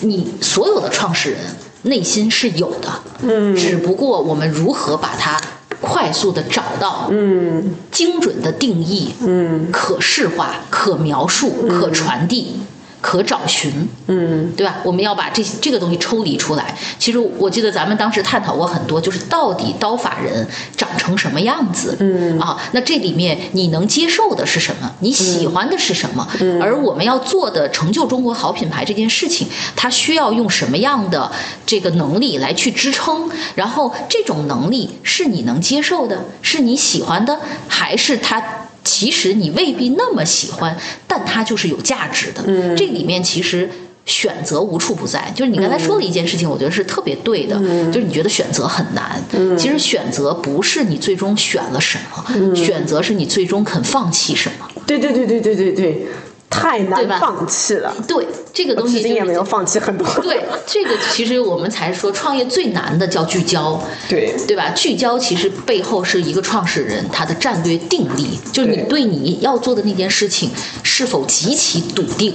[0.00, 1.40] 你所有的创始人
[1.84, 2.88] 内心是有的，
[3.22, 5.40] 嗯，只不过我们如何把它
[5.80, 12.56] 快速的找到，嗯，精准的定义，嗯，可视化、可描述、可传递。
[13.04, 13.70] 可找寻，
[14.06, 14.76] 嗯，对吧？
[14.82, 16.74] 我们要把这这个东西抽离出来。
[16.98, 24.90] 其实我记得咱们当时探讨过很多，就是到底刀法人长成什么样子，嗯啊，那这里面你能接受的是什么？
[25.00, 26.26] 你喜欢的是什么？
[26.62, 31.30] 而我们要做的成就中国好品牌这件事情，它需要用什么样的
[31.66, 33.30] 这个能力来去支撑？
[33.54, 37.38] 然后这种能力是你能接受的，是你喜欢的，
[37.68, 38.42] 还是它？
[38.84, 40.76] 其实你未必那么喜欢，
[41.08, 42.44] 但它就是有价值的。
[42.46, 43.68] 嗯，这里面其实
[44.04, 45.32] 选择无处不在。
[45.34, 47.56] 就是你刚才说的一件事情，我觉得是特别对的。
[47.62, 49.22] 嗯，就是你觉得选择很难。
[49.32, 54.68] 嗯，其实选择不是你最终选了什么，选择是你最终肯放弃什么。
[54.86, 56.06] 对对对对对对对。
[56.50, 60.06] 太难放弃了，对这个东西，今也没有放弃很多。
[60.22, 64.70] 对这个，其实我们才说创业最难的叫聚焦，对对吧？
[64.70, 70.50] 聚焦其实背后是一个创始人他的战略定力，就是你对你要做的那件事情
[70.82, 72.34] 是否极其笃定。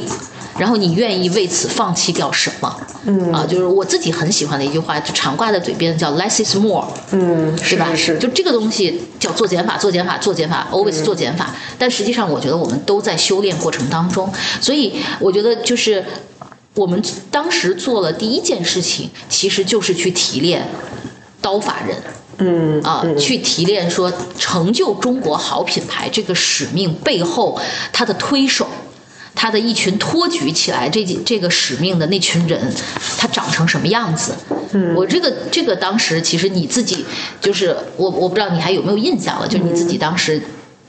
[0.60, 2.82] 然后你愿意为此放弃掉什么？
[3.06, 7.96] 嗯啊，就是我自己很喜欢的一句话，就常挂在嘴边的叫 “less is more”，嗯，是吧？
[7.96, 11.56] 是，就这个东西叫做减法，做减法，做减法，always 做减法。
[11.78, 16.04] 但实际上，我觉得我们都在修炼过程当中，所以我觉得就是
[16.76, 20.68] 我们当时做了第一件事情，其实就是去提炼
[21.42, 21.98] 刀法人，
[22.40, 27.58] 嗯啊，去提炼说成就中国好品牌这个使命背后
[27.94, 28.68] 它的推手。
[29.42, 32.60] 他的一群托举起来这这个使命的那群人，
[33.18, 34.36] 他长成什么样子？
[34.74, 37.06] 嗯，我这个这个当时其实你自己
[37.40, 40.42] 就是我我不知道你还有没有印象了，就你自己当时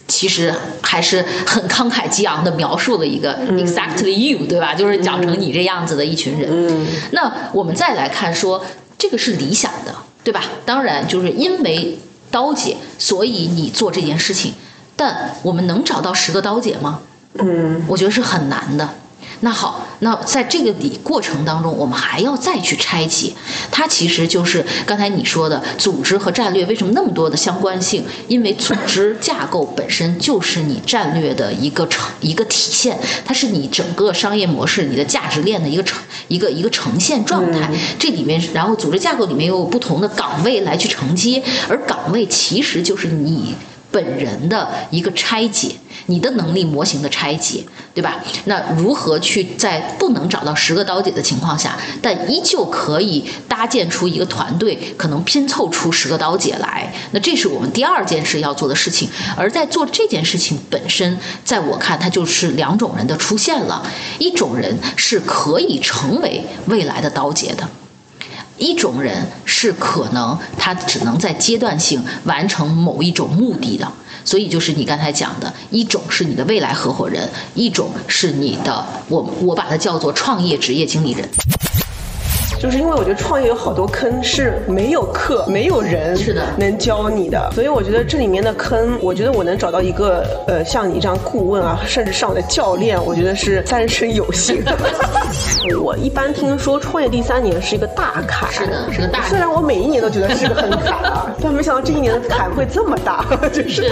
[0.09, 4.75] 其实还是很慷慨激昂的描述了一个 exactly you，对吧？
[4.75, 6.51] 就是长成你这样子的一群人。
[6.51, 8.67] 嗯，那我们再来看说
[8.99, 10.43] 这个是理想的，对吧？
[10.65, 11.97] 当然就是因为
[12.33, 14.55] 刀姐，所以你做这件事情，
[14.97, 17.03] 但我们能找到十个刀姐吗？
[17.39, 18.89] 嗯，我觉得是很难的。
[19.43, 23.33] 那好，那在这个里过程当中，我们还要再去拆解，
[23.71, 28.05] 它其实就是刚才你说的组织和战略为什么那么多的相关性？
[28.29, 37.71] 因为组织架构本身就是你战略的一个呈一个体现，它是你整个商业模式、你的价值链的一个呈一个一个呈现状态。
[37.99, 43.55] 这里面，然后组织架构里面又有不同的岗位来去承接，而岗位其实就是你。
[43.91, 45.75] 本人的一个拆解，
[46.07, 48.17] 你的能力模型的拆解，对吧？
[48.45, 56.93] 那如何去在不能找到十个刀姐的情况下，但依旧可以搭建出一个团队，可能拼凑出十个刀姐来？
[57.13, 59.09] 那这是我们第二件事要做的事情。
[59.37, 63.85] 而在做这件事情本身，在我看，它就是两种人的出现了，
[64.19, 67.69] 一种人是可以成为未来的刀姐的。
[68.61, 73.91] 一种人是可能他只能在阶段性完成某一种目的的，
[74.23, 81.27] 所以就是你刚才讲的一种是你的未来合伙人，一种是你的我我把它叫做创业职业经理人。
[82.61, 94.63] 就是因为我觉得创业有好多坑是没有课、没有人是的能教你的，所以我觉得这里面的坑，我觉得我能找到一个呃像你这样顾问啊，甚至上我的教练，我觉得是三生有幸。
[95.83, 99.27] 我一般听说创业第三年是一个大坎，是的，是个大。
[99.27, 103.25] 虽然我每一年都觉得是个很坎啊，但没想到这一年的坎会这么大。
[103.51, 103.91] 就是，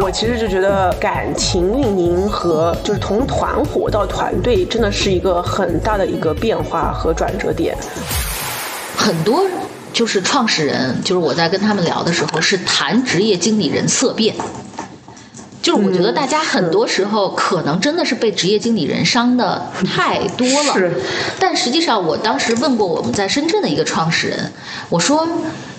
[0.00, 7.71] 我其实就觉得感情运营和就是从团伙到团队，真的是一个很大的一个变化和转折点。
[8.96, 9.44] 很多
[9.92, 14.34] 就是创始人，就是我在跟他们聊的时候，是谈职业经理人色变。
[15.60, 20.74] 就是我觉得大家很多时候可能真的是被职业经理人伤的太多了。
[20.74, 21.00] 是。
[21.38, 24.52] 但实际上，我当时问过我们在深圳的一个创始人，
[24.88, 25.28] 我说：“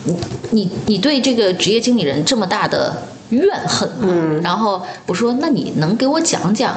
[0.05, 0.17] 你
[0.51, 2.95] 你你对这个职业经理人这么大的
[3.29, 4.41] 怨恨吗？”嗯。
[4.41, 6.75] 然后我说：“那你能给我讲讲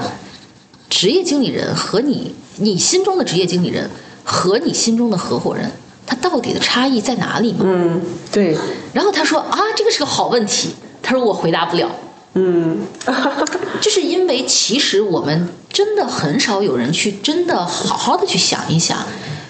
[0.90, 3.88] 职业经理人和你你心中的职业经理人？”
[4.28, 5.70] 和你心中的合伙人，
[6.04, 7.60] 他到底的差异在哪里吗？
[7.62, 8.58] 嗯，对。
[8.92, 10.74] 然后他说啊，这个是个好问题。
[11.00, 11.88] 他说我回答不了。
[12.34, 12.78] 嗯，
[13.80, 18.98] 就是因为其实我们真的很少有人去真的好好的去想一想，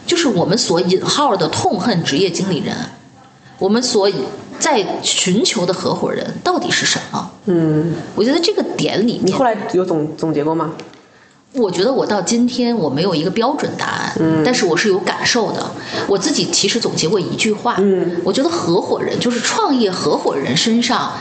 [0.06, 2.76] 就是我们所引号的痛恨职业经理人，
[3.58, 4.08] 我们所
[4.58, 7.30] 在寻求的合伙人到底是什么？
[7.46, 10.72] 嗯，我觉得这个点里面，你后来有总总结过吗？
[11.56, 15.70] 我觉得我到今天我没有一个标准答案，嗯，但是我是有感受的。
[16.06, 21.12] 我自己其实总结过一句话，嗯，我觉得合伙人就是创业合伙人身上。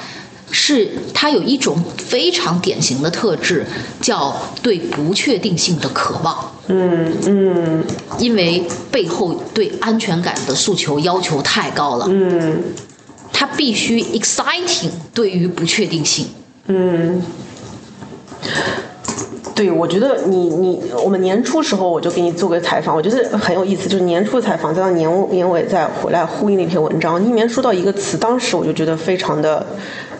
[0.51, 3.65] 是他有一种非常典型的特质，
[3.99, 6.51] 叫对不确定性的渴望。
[6.67, 7.83] 嗯嗯，
[8.19, 12.05] 因为背后对安全感的诉求要求太高了。
[12.07, 12.61] 嗯，
[13.33, 16.27] 他必须 exciting 对于不确定性。
[16.67, 17.21] 嗯，
[19.55, 29.65] 对，我觉得你你我们年初时候我就给你做个采访，我觉得很有意思，就是年初采访再到年年尾再回来呼应那篇文章，你里面说到一个词，当时我就觉得非常的。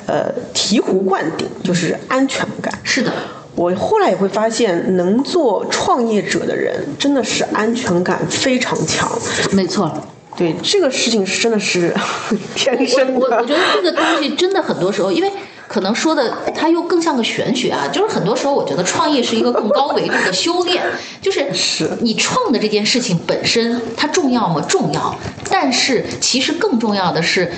[0.08, 2.72] 呃，醍醐灌顶就是安全感。
[2.84, 3.12] 是的，
[3.56, 9.12] 我后来也会发现，能做创业者的人真的是安全感非常强。
[9.52, 9.92] 没错，
[10.38, 11.92] 对这个事情是真的是
[12.54, 13.20] 天生的。
[13.20, 15.32] 我我觉得这个东西真的很多时候，因为
[15.68, 17.88] 可能说的它又更像个玄学啊。
[17.92, 20.84] 就是很多时候，我觉得创业是一个更高维度的修炼。
[21.22, 24.64] 就是是你创的这件事情本身它重要吗？
[24.68, 25.16] 重要。
[25.50, 27.52] 但是其实更重要的是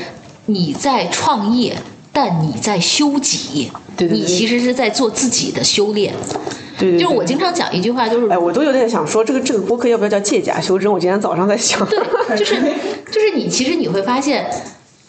[0.45, 1.77] 你在创业。
[2.13, 6.11] 但你在修己，你其实是在做自己的修炼。
[6.75, 10.91] 对，就是我经常讲一句话，就是哎，我都有点想说，这个这个播客要不要叫借假修真？
[10.91, 11.99] 我今天早上在想，对，
[12.35, 12.55] 就是
[13.11, 14.49] 就是你其实你会发现，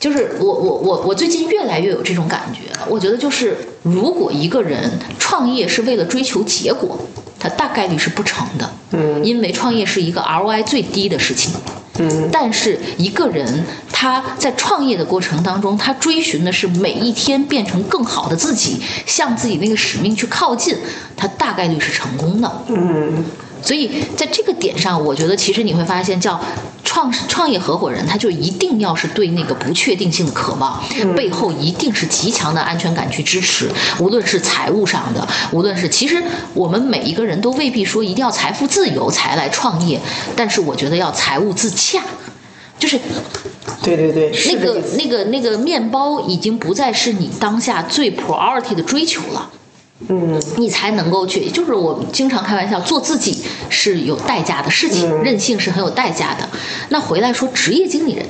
[0.01, 6.97] 就是我我我我最近越来越有这种感觉，我觉得就是如果一个人创业是为了追求结果，
[7.39, 8.71] 他大概率是不成的。
[8.93, 11.53] 嗯，因为创业是一个 ROI 最低的事情。
[12.01, 20.77] 嗯，但是一个人他在创业的过程当中，他追寻的是每一天变成更好的自己，向自己那个使命去靠近，
[21.17, 22.63] 他大概率是成功的。
[22.69, 23.25] 嗯。
[23.61, 26.41] 所以在这个点上，我觉得其实你会发现，叫
[26.89, 30.83] 创创业合伙人，他就一定要是对那个不确定性的渴望，
[31.15, 33.71] 背后一定是极强的安全感去支持。
[34.01, 36.23] 无论是财务上的，无论是其实
[36.55, 40.01] 我们每一个人都未必说一定要财富自由才来创业，
[40.35, 42.03] 但是我觉得要财务自洽，
[42.79, 42.99] 就是
[43.83, 49.51] 对对对，那个那个那个面包已经不再是你当下最 priority 的追求了。
[50.07, 56.49] 嗯，你才能够去，就是我经常开玩笑，做自己是有代价的事情，任性是很有代价的。
[56.91, 58.25] 那回来说，职业经理人。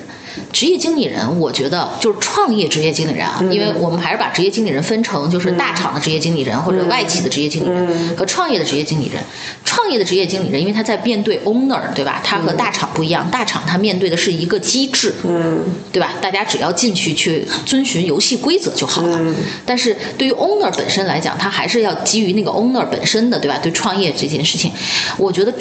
[0.52, 9.22] 职业经理人，我觉得就是创业职业经理人啊，因为我们还是把职业经理人分成就是大厂的职业经理人或者外企的职业经理人和创业的职业经理人。
[9.64, 12.20] 创业的职业经理人，因为他在面对 owner，对吧？
[12.24, 15.62] 他和大厂不一样，大厂他面对的是一个机制，嗯，
[15.92, 16.14] 对吧？
[16.20, 19.20] 大家只要进去去遵循游戏规则就好了。
[19.66, 23.58] 但是对于 owner 本身来讲，他还是要基于那个 owner 本身的，对吧？
[23.58, 24.72] 对创业这件事情，
[25.18, 25.52] 我觉得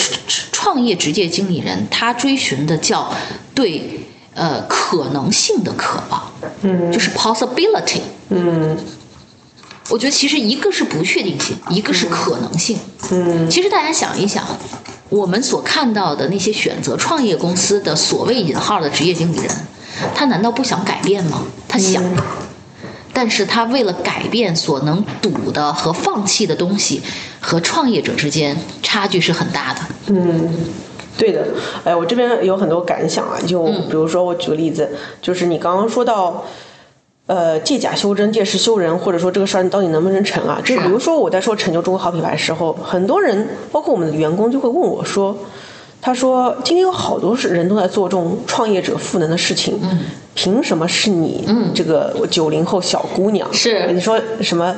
[0.52, 3.14] 创业职业经理人他追寻的叫
[3.54, 4.07] 对。
[4.38, 6.22] 呃，可能性的渴望，
[6.62, 8.78] 嗯，就是 possibility，嗯，
[9.90, 12.78] 我觉得其实一个是不确定性，一个是可能性，
[13.10, 14.46] 嗯，其实大家想一想，
[15.10, 19.50] 我们所看到的那些选择创业公司的所谓引号的职业经理人，
[20.14, 21.42] 他难道不想改变吗？
[21.68, 22.04] 他想，
[23.12, 27.02] 但是他为了改变所能赌的和放弃的东西，
[27.40, 30.54] 和创业者之间差距是很大的，嗯。
[31.18, 31.46] 对的，
[31.84, 34.88] 哎，我这边有很多感想啊，就比如说我举个例子，
[35.22, 36.46] 就是你刚刚说到，
[37.26, 40.62] 呃，借假修真，借势修人，或者说这个事儿你到底能不能成啊？
[40.64, 45.36] 就比如说我在说成就中国好品牌的时候，很多人，包括我们的员工，就会问我说，
[46.02, 50.00] 他说今天有好多是人都在做这种创业者赋能的事情，嗯
[50.36, 53.52] 凭什么是你嗯这个九零后小姑娘？
[53.52, 54.76] 是你说什么？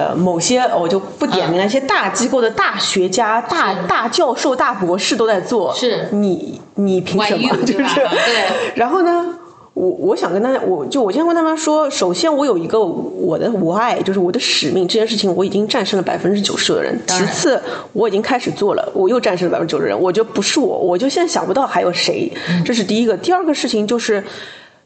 [0.00, 5.74] 呃，某些我就不点名了，一些大机构的大学家、大大教授、大博士都在做。
[5.74, 7.54] 是，你你凭什么？
[7.66, 7.94] 就是
[8.24, 8.46] 对。
[8.74, 9.26] 然后呢，
[9.74, 16.98] 我我想跟大家，我就我先跟他们说，首先我有一个我的我爱，就是我的使命，这件事情我已经战胜了百分之九十的人。
[17.06, 17.60] 其次，
[17.92, 20.00] 我已经开始做了，我又战胜了百分之九十人。
[20.00, 22.32] 我觉得不是我，我就现在想不到还有谁。
[22.64, 23.14] 这是第一个。
[23.18, 24.24] 第二个事情就是，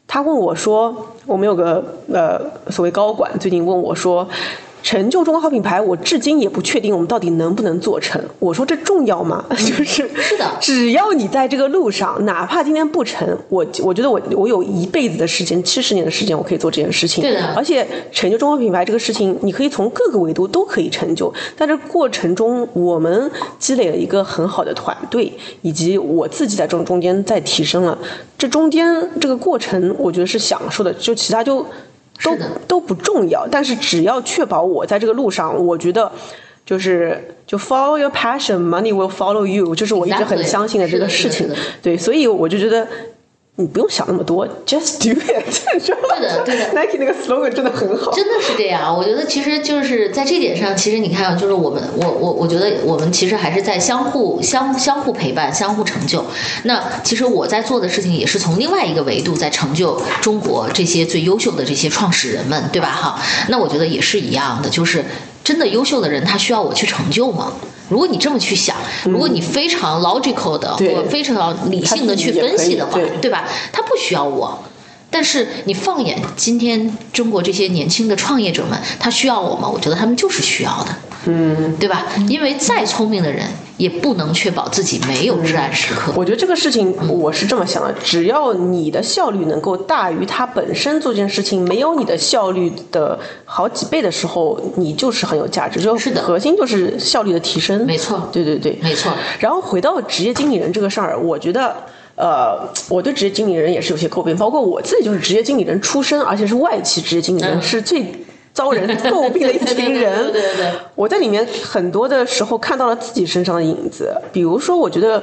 [0.08, 4.28] 他问我说，我们有个呃所谓高管最近问我说。
[4.84, 8.22] 成就中国好品牌，我至今也不确定我们到底能不能做成。
[8.38, 9.42] 我说这重要吗？
[9.56, 17.22] 就是是的，只要你在这个路上，哪怕今天不成，我我觉得我我有一辈子的时间，七十年的时间，我可以做这件事情。
[17.22, 17.54] 对的。
[17.56, 21.32] 而且成就中国品牌这个事情，你可以从各个维度都可以成就。
[21.56, 25.32] 在这过程中，我们积累了一个很好的团队，
[25.62, 27.96] 以及我自己在中中间在提升了。
[28.36, 31.64] 这中间这个过程，我觉得是享受的，就其他就。
[32.22, 32.36] 都
[32.68, 36.10] 都不重要，但是只要确保我在这个路上，我觉得
[36.64, 41.48] 就是就 follow your passion，money will follow you，就是我一直很相信的这个事情。
[41.82, 42.86] 对，所以我就觉得。
[43.56, 45.44] 你不用想那么多，just do it。
[45.78, 46.72] 对的，对的。
[46.72, 48.10] Nike 那个 slogan 真的很好。
[48.10, 56.24] 真的是这样，我觉得其实就是在这点上，其实你看，就是我们，我我我觉得我们其实还是在相互相相互陪伴、相互成就。
[56.64, 62.88] 那其实我在做的事情也是从另外一个维度在成就中国这些最优秀的这些创始人们，对吧？
[62.88, 65.04] 哈，那我觉得也是一样的，就是
[65.44, 67.52] 真的优秀的人，他需要我去成就吗？
[67.88, 68.74] 如果你这么去想，
[69.04, 73.44] 如果你非常 logical 的或非常理性的去分析的话，对吧？
[73.72, 74.58] 他不需要我，
[75.14, 79.70] 但是你放眼今天中国这些年轻的创业者们，他需要我吗？
[79.72, 80.90] 我觉得他们就是需要的，
[81.26, 82.04] 嗯，对吧？
[82.28, 83.46] 因为再聪明的人。
[83.76, 86.12] 也不能确保自己没有至暗时刻。
[86.14, 95.80] 我觉得这个事情我是这么想的：只要你的效率能够大于他本身做这件事情没有你的效率的好几倍的时候，你就是很有价值。
[95.80, 97.84] 就是的，核心就是效率的提升。
[97.84, 99.12] 没错，对对对，没错。
[99.40, 101.74] 然后回到职业经理人这个事儿，我觉得，
[102.16, 108.04] 呃，我对职业经理人也是有些诟病，包括我自己就是职业经理人出身，而且是外企职业经理人，是最。
[108.54, 114.14] 遭人诟病的一群人， 对对对， 我在里面很多的时候看到了自己身上的影子。
[114.32, 115.20] 比如说，我觉得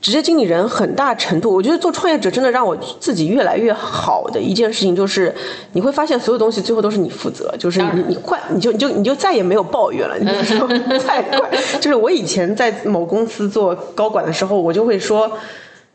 [0.00, 5.34] 职业经理人很大程度，我觉得做创业者真的让我自己越来越好的一件事情，就是
[5.72, 10.66] 你会发现所有东西最后都是你负责，就是你你怪你就你就你就再也没有抱怨了，你就说
[11.06, 11.50] 太快。
[11.78, 15.30] 就是我以前在某公司做高管的时候，我就会说。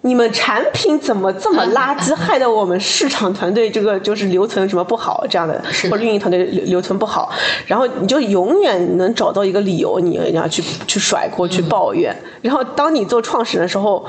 [0.01, 7.31] 你们产品怎么这么垃圾，害得我们市场团队这个就是留存什么不好这样的，或者运营团队留留存不好，
[7.65, 12.15] 然后你就永远能找到一个理由，你要去去甩锅去抱怨。
[12.41, 14.05] 然后当你做创始人的时候，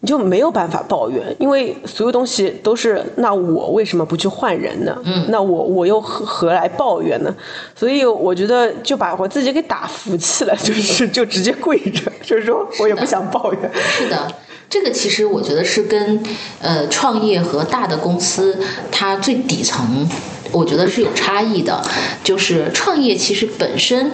[0.00, 4.96] 你就没有办法抱怨，因为所有东西都是那我为什么不去换人呢？
[5.04, 7.34] 嗯，那我我又何何来抱怨呢？
[7.74, 13.70] 所以我觉得就把我自己给打服气了，就是就直接跪着，就是说我也不想抱怨。
[13.74, 14.16] 是的。
[14.68, 16.22] 这个其实我觉得是跟
[16.60, 18.58] 呃创业和大的公司
[18.90, 20.08] 它最底层，
[20.50, 21.82] 我觉得是有差异的。
[22.24, 24.10] 就是创业其实本身，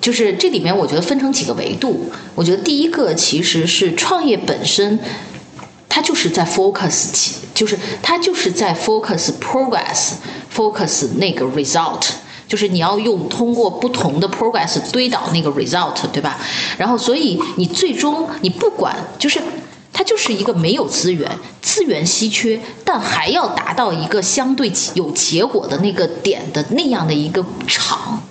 [0.00, 2.10] 就是这里面我觉得分成几个维度。
[2.36, 4.98] 我觉得第一个其实是创业本身，
[5.88, 12.06] 它就是在 focus，就是它就是在 focus progress，focus 那个 result。
[12.48, 16.38] 就是你要用通过不同的 progress 堆倒那个 result，对吧？
[16.78, 19.38] 然后所以你最终你不管就是
[19.92, 21.30] 它就是一个没有资源、
[21.60, 28.22] 资源稀缺，但还要达到一个相对有结果的那个点的那样的一个场，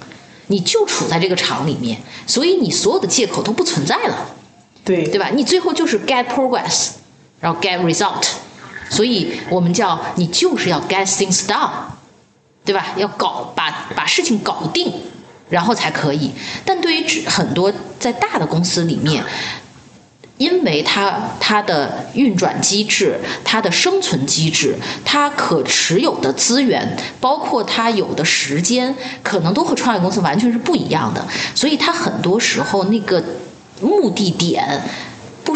[0.48, 4.30] 你就处在这个场里面，所以你所有的借口都不存在了，
[4.84, 5.30] 对对吧？
[5.34, 6.90] 你最后就是 get progress，
[7.40, 8.26] 然后 get result，
[8.90, 11.70] 所以我们叫你就是要 get things done。
[12.68, 12.86] 对吧？
[12.98, 14.92] 要搞把把事情搞定，
[15.50, 16.30] 然后才可以。
[16.66, 19.24] 但对于很多在大的公司里面，
[20.38, 28.94] 因为它它的运转机制、它的生存机制、它可持有的资源，包括它有的时间，
[29.24, 31.26] 可能都和创业公司完全是不一样的。
[31.56, 33.24] 所以它很多时候那个
[33.80, 34.84] 目的点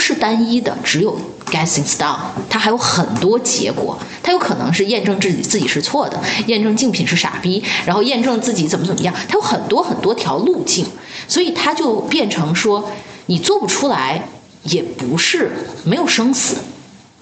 [0.02, 1.18] 是单一的，只有。
[1.52, 2.16] Getting done，
[2.50, 10.86] 它还有很多结果，它有可能是验证自己自己是错的，验证竞品是傻逼，然后验证自己怎么怎么样，它有很多很多条路径，
[11.28, 12.90] 所以它就变成说，
[13.26, 14.30] 你做不出来
[14.64, 15.52] 也不是
[15.84, 16.56] 没有生死，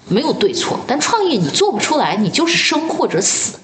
[0.06, 3.58] 没有对错，但创业你做不出来，你就是生或者死。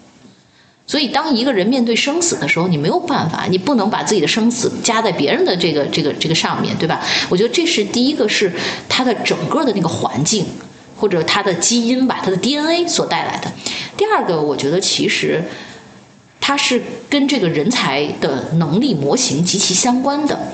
[0.87, 7.01] 所以，当一个人面对生死的时候，你没有办法，你不能把自己的生死加在别人的这个、这个、这个上面对吧？
[7.29, 8.53] 我觉得这是第一个，是
[8.89, 10.47] 他的整个的那个环境，
[10.97, 13.53] 或者他的基因吧，他的 DNA 所带来的。
[13.97, 15.43] 第二个，我觉得其实
[16.41, 16.81] 它是
[17.11, 20.53] 跟这个人才的能力模型极其相关的。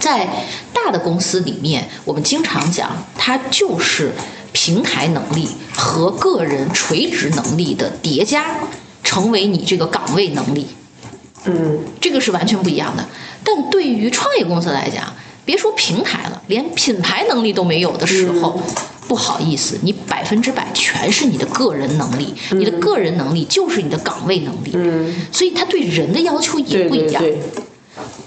[0.00, 0.28] 在
[0.72, 4.10] 大的公司里面，我们经常讲，它就是
[4.50, 8.44] 平台能力和个人垂直能力的叠加。
[9.16, 10.66] 成为你这个岗位能力，
[11.46, 13.08] 嗯，这个是完全不一样的。
[13.42, 15.10] 但对于创业公司来讲，
[15.42, 18.60] 别说平台了，连品牌能力都没有的时候，
[19.08, 24.72] 不好意思，你百分之百全是你的个人能力，你的个人能力就是你的岗位能力。
[24.74, 27.24] 嗯，所以他对人的要求也不一样。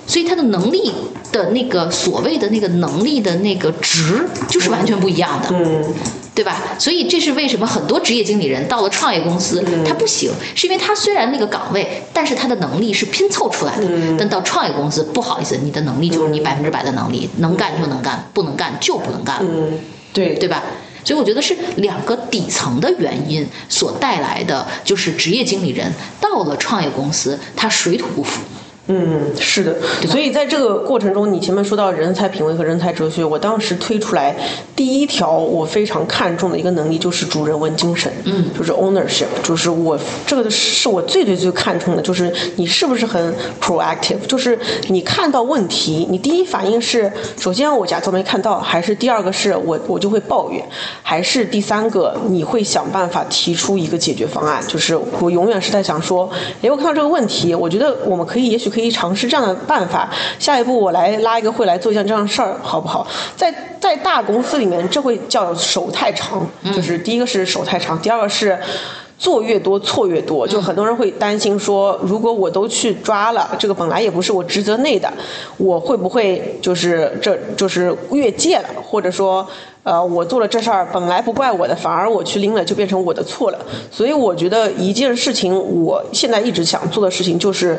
[0.07, 0.91] 所以他的能力
[1.31, 5.49] 的那个所谓的那个能力的那个值，就是完全不一样的。
[5.51, 5.93] 嗯。
[6.39, 6.63] 对吧？
[6.79, 13.85] 所以这是为什么很多职业经理人到了创业公司他不行，是因为他虽然那个岗位，但是他的能力是拼凑出来的。
[14.17, 19.39] 但到创业公司，不好意思，你的能力就是你百分之百的能力，能干就能干，不能干就不能干。
[19.41, 19.77] 嗯，
[20.13, 20.63] 对，对吧？
[21.03, 28.41] 所以我觉得是两个底层的原因所带来的，就是职业经理人到了创业公司，他水土不服。
[28.91, 29.75] 嗯，是的，
[30.07, 34.35] 所以在这个过程中，你前面说到人才品味和人才哲学，我当时推出来
[34.75, 43.31] 第一条我非常看重的一个能力就是主人文精神，嗯，就是 ownership，就是我这个是我最最最看重的，就是你是不是很
[43.61, 50.65] proactive，就是你看到问题，你第一反应是首先我假装没看到，还是第二个是我我就会抱怨，
[51.03, 56.27] 还是第三个你会想办法提出一个解决方案，就是我永远是在想说，
[56.63, 58.78] 哎，我看到这个问题，我觉得我们可以，也许可以。
[58.79, 60.09] 可以尝试这样的办法。
[60.37, 63.05] 下一步我来拉一个会来做一件这样的事儿，好不好？
[63.35, 68.57] 在在大公司里面，这会叫手太长，就是第一个是手太长，第二个是
[69.17, 70.47] 做越多错越多。
[70.47, 75.11] 就很多人会担心说，如果我都去抓了，这个本来也不是我职责内的，
[75.57, 78.69] 我会不会就是这就是越界了？
[78.83, 79.45] 或者说，
[79.83, 83.59] 呃，我做了这事儿本来不怪我的，反而我去拎了，就变成我的错了。
[83.91, 85.53] 所以我觉得一件事情，
[85.83, 87.77] 我现在一直想做的事情就是。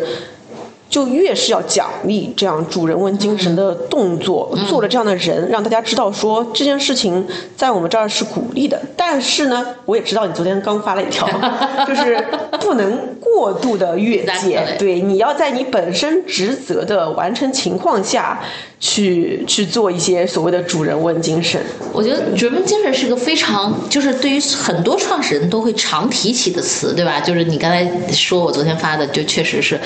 [0.90, 7.26] 就越是要奖励这样主人翁精神的动作，做了这样的人，让大家知道说这件事情
[7.56, 8.78] 在我们这儿是鼓励的。
[8.96, 11.26] 但是呢，我也知道你昨天刚发了一条，
[11.86, 12.22] 就是
[12.60, 18.40] 不能过度的越界，对，你要在你本身职责的完成情况下。
[18.82, 21.60] 去去做一些所谓的主人翁精神，
[21.92, 27.20] 我觉得主人翁精神是个非常，就是对于很多创始人都会常提起的词，对吧？
[27.20, 29.78] 就是你刚才说我昨天发的，就确实是，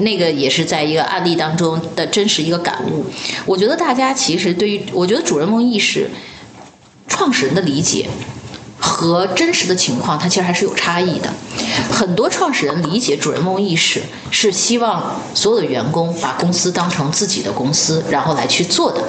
[0.00, 3.06] 那个也是在一个案例当中的真实一个感悟。
[3.46, 6.10] 我觉得大家其实对于，我觉得主人翁意识，
[7.06, 8.08] 创始人的理解。
[8.80, 11.32] 和真实的情况，它其实还是有差异的。
[11.92, 19.02] 很多创始人理解主人翁意识，是希望所有的员工把公司当成自己的公司，然后来去做的。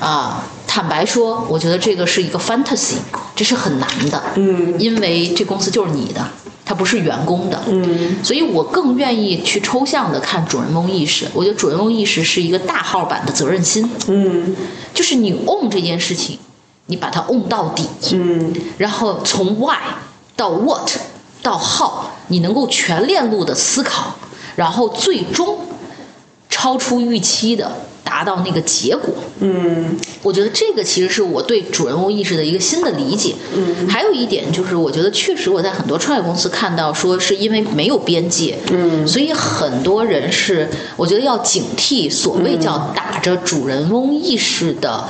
[0.00, 2.96] 啊，坦白说，我觉得这个是一个 fantasy，
[3.36, 4.20] 这是很难的。
[4.34, 6.26] 嗯，因为这公司就是你的，
[6.64, 7.62] 它不是员工的。
[7.68, 11.26] 嗯，所以我更愿意去抽象的看主人翁意识。
[11.32, 13.88] 我觉得主人翁意识是一个大号版的责任心。
[14.08, 14.56] 嗯，
[14.92, 16.38] 就是你 own 这件事情。
[16.86, 19.78] 你把它 own 到底，嗯，然后从 why
[20.36, 20.90] 到 what
[21.42, 21.90] 到 how，
[22.28, 24.14] 你能够全链路的思考，
[24.56, 25.58] 然后最终
[26.50, 27.70] 超出预期的
[28.04, 45.08] 达到那个结果，嗯，我觉得这个其实是我对主人翁意识的一个新的理解，嗯，还有一点就是，我觉得确实我在很多创业公司看到说是因为没有边界，嗯，所以很多人是我觉得要警惕所谓叫打着主人翁意识的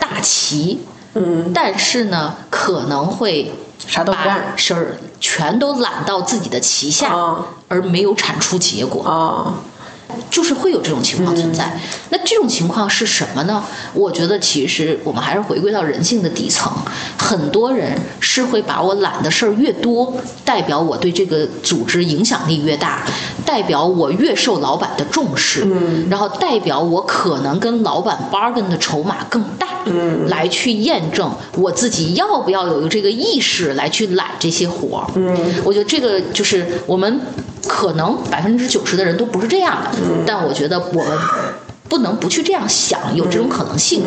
[0.00, 0.78] 大旗。
[1.18, 3.52] 嗯，但是呢，可能会
[3.86, 4.52] 啥都干。
[4.56, 7.12] 事儿全都揽到自己的旗下，
[7.68, 9.02] 而没有产出结果。
[9.02, 9.54] 啊。
[10.30, 11.78] 就是会有这种情况存在，
[12.10, 13.62] 那这种情况是什么呢？
[13.94, 16.72] 我觉得其实我们还是回归到人性的底层，
[17.16, 20.12] 很多人是会把我揽的事儿越多，
[20.44, 23.02] 代表我对这个组织影响力越大，
[23.44, 37.20] 代表我越受老板的重视，嗯，然后代表我可能跟老板 bargain 的筹码更大，嗯，来去验证我自己要不要有这个意识来去揽这些活儿，嗯，我觉得这个就是我们。
[37.66, 41.18] 可能百分之九十的人都不是这样的，但我觉得我们
[41.88, 44.02] 不能不去这样想，有这种可能性。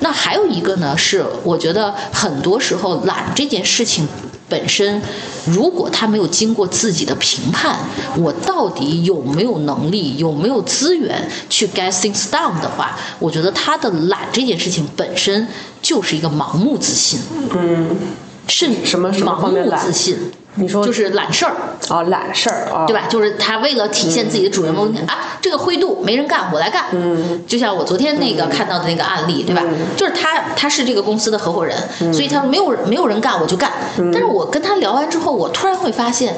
[0.00, 4.06] 那还有一个呢，是我觉得很多时候懒这件事情
[4.48, 5.00] 本身，
[5.46, 7.78] 如果他没有经过自己的评判，
[8.18, 15.46] 我到底有没有能力、有没有资源去 get things done 的话，我觉得他的懒这件事情本身
[15.80, 17.20] 就是一个盲目自信。
[17.54, 17.96] 嗯，
[18.48, 20.18] 是什么什么盲目自信？
[20.56, 21.52] 你说就是懒事儿
[21.88, 23.02] 啊，懒事儿啊，对吧？
[23.08, 26.84] 就是他为了体现自己的主人翁啊，这个灰度没人干，我来干。
[26.92, 29.62] 嗯，就像我昨天那个看到的那个案例，对吧？
[29.96, 31.76] 就是他他是这个公司的合伙人，
[32.12, 33.70] 所以他说没有没有人干我就干。
[34.12, 36.34] 但是我跟他聊完之后，我突然会发现。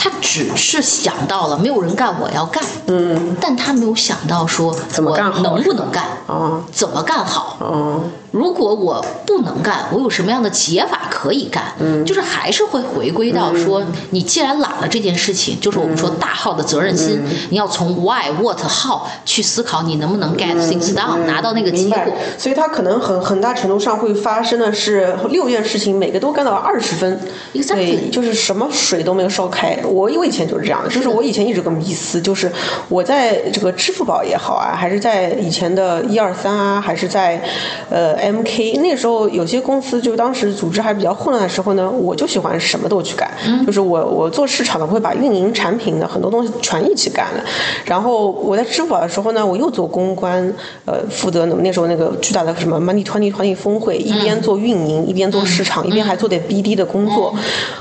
[0.00, 2.62] 他只是想到了没有人干，我要干。
[2.86, 6.62] 嗯，但他没有想到说怎么干能不能干啊？
[6.70, 7.56] 怎么干好？
[7.58, 8.00] 哦，
[8.30, 11.64] 如果我不能干，我有什么样的解法可以干？
[11.78, 17.20] 嗯，就是还是会回归到说，你既然懒了这件事情，就是我们说大号的责任心，
[17.50, 22.12] 你要从 why what how 去思考，你能不能 get things done，拿到那个结果。
[22.36, 27.20] 所以他可能很很大程度上会发生的是六件事情，每个都干到二十分，
[27.52, 29.78] 对，就是什么水都没有烧开。
[29.84, 32.50] 我我以前就是这样的，就是我以前一直个迷思，就是
[32.88, 37.42] 我在这个支付宝也好啊，还是在以前的一二三啊，还是在
[37.88, 43.30] 呃 MK 那时候，有些公司就当时组织还比较混乱的时候呢，我就喜欢什么都去干，
[43.66, 47.44] 就是我我做市场的，我会把运营产品的很多东西全一起干了。
[47.84, 50.52] 然后我在支付宝的时候呢，我又做公关，
[50.84, 57.34] 呃，负责那时候那个巨大的什么 Money Twenty Twenty 峰会，一边做运营，一边做市场，一边还做点 BD 的工作。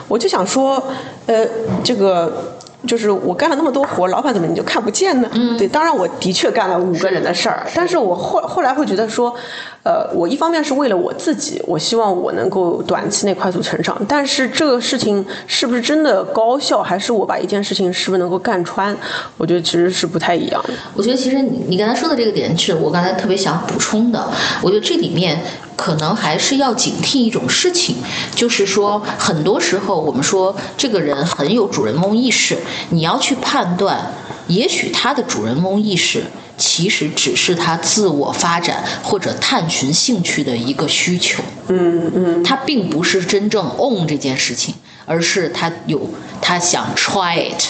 [0.08, 0.82] 我就想说，
[1.26, 1.46] 呃，
[1.84, 2.54] 这个。
[2.88, 5.30] 就是我干了那么多活，老板怎么你就看不见呢？
[5.34, 9.36] 嗯，对，当然我的确干了五个人的事儿，但是我后后来会觉得说，
[9.84, 18.96] 呃，我一方面是为了我自己，我希望我能够短期内快速成长，但是这个事情是不是真的高效，还是我把一件事情是不是能够干穿，
[19.38, 20.74] 我觉得其实是不太一样的。
[20.96, 24.28] 我觉得其实你你刚才说的这个点是我刚才特别想补充的，
[24.62, 25.38] 我觉得这里面。
[25.78, 27.96] 可能还是要警惕一种事情，
[28.36, 32.58] 就是说，很多时候我们说这个人很有主人翁意识，
[32.90, 34.12] 你要去判断，
[34.48, 36.24] 也许他的主人翁意识
[36.58, 41.44] 其实只是他自我发展或者探寻兴趣的一个需求。
[41.68, 44.74] 嗯嗯，他并不是真正 own 这件事情，
[45.06, 46.10] 而是他有
[46.42, 47.64] 他想 try it。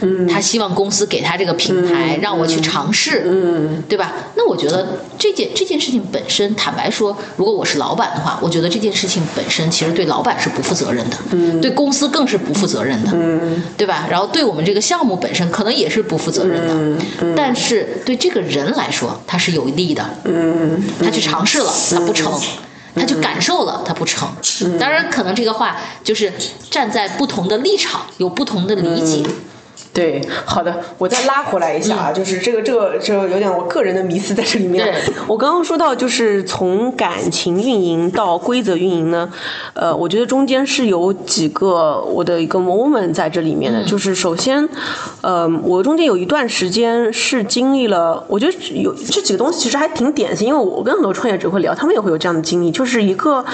[0.00, 4.12] 嗯，他希望公司给他这个平台，让我去尝试，嗯，对吧？
[4.36, 4.86] 那我觉得
[5.18, 14.06] 这件这件事情本身，坦白说，如果我是老板的话，我觉得这件事情本身其实对老板是不负责任的，嗯，对公司更是不负责任的，嗯，对吧？
[14.10, 16.74] 然后对我们这个项目本身可能也是不负责任的，
[17.22, 22.30] 嗯，但是对这个人来说，他是有利的，嗯，他去尝试了，他不成，
[22.94, 24.28] 他去感受了，他不成。
[24.78, 26.30] 当然，可能这个话就是
[26.70, 29.22] 站在不同的立场，有不同的理解。
[29.92, 34.94] 对，好的，我再拉回来一下啊，就是这个这个这个有点我个人的迷思在这里面。
[35.26, 39.28] 我刚刚说到，就是从感情运营到规则运营呢，
[39.74, 43.82] 呃，我觉得中间是有几个我的一个 moment 在这里面的。
[43.84, 44.68] 就是首先，
[45.22, 53.44] 呃，我中间有一段时间是经历了，我觉得有这几个东西其实还挺典型，因为我跟很多创业者会聊，他们也会有这样的经历，就是一个。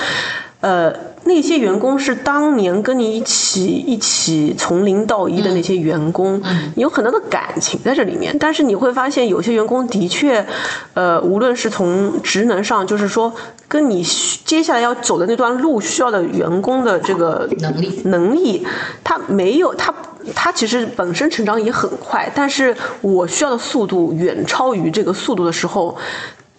[0.60, 0.90] 呃，
[1.24, 6.40] 那些员工是当年跟你一起一起从零到一的那些员工，
[6.76, 8.36] 有很多的感情在这里面。
[8.38, 10.44] 但是你会发现，有些员工的确，
[10.92, 13.32] 呃，无论是从职能上，就是说
[13.66, 14.02] 跟你
[14.44, 18.66] 接下来要走的那段路需要的员工的这个能力能力，
[19.02, 19.92] 他没有他
[20.34, 25.96] 他其实本身成长也很快，但是我需要的速度远超于这个速度的时候。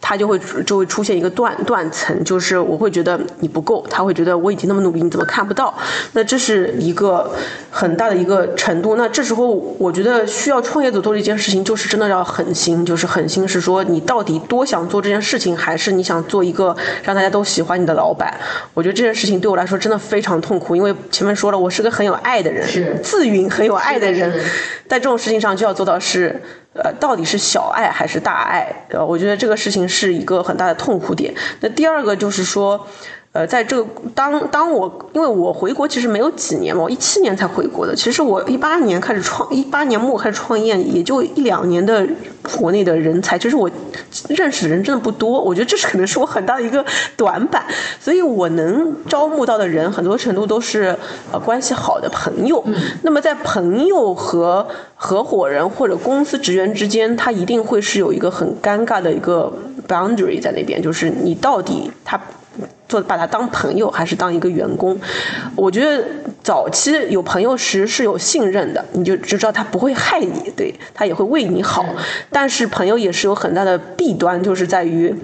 [0.08, 5.74] 他就会就会出现一个断断层，就是我会觉得你不够，他会觉得我已经那么努力，你怎么看不到？
[6.14, 7.34] 那这是一个
[7.72, 8.96] 很大的一个程度。
[8.98, 9.48] 那这时候
[9.80, 18.32] 我觉得需要创业者做的一件事情，就是真的要狠心，就是狠心是说你到底多想做这件事情，还是你想做一个让大家都喜欢你的老板？
[18.76, 24.32] 我觉得这件事情对我来说真的非常痛苦，因为前面说了，我是个很有爱的人，是自允很有爱的人，
[24.88, 26.40] 在这种事情上就要做到是。
[26.76, 28.86] 呃，到底是小爱还是大爱？
[28.90, 31.34] 呃，我觉得这个事情是一个很大的痛苦点。
[31.62, 32.88] 那第二个就是说。
[33.36, 37.94] 呃，在这个当当我因为我回国其实没有几年嘛，我一七年才回国的。
[37.94, 42.08] 其实我一八年开始创，一八年末开始创业，也就一两年的
[42.58, 43.70] 国内的人才，其实我
[44.30, 45.38] 认识的人真的不多。
[45.42, 46.86] 我觉得这是可能是我很大的一个
[47.18, 47.66] 短板，
[48.00, 50.96] 所以我能招募到的人，很多程度都是
[51.34, 52.64] 呃关系好的朋友。
[53.02, 54.66] 那么在朋友和
[54.96, 59.52] 合伙人或者公司职员之间，他一定会是有一个很尴尬的一个
[59.86, 62.18] boundary 在那边，就是你到底他。
[62.88, 65.00] 做把他当朋友还是当一个员工？
[65.56, 66.04] 我觉得
[66.44, 71.86] 早期有朋友时是有信任的，你就就知道他不会害你，对他也会为你好。
[72.32, 75.16] 但是朋友也是有很大的弊端，就是在于。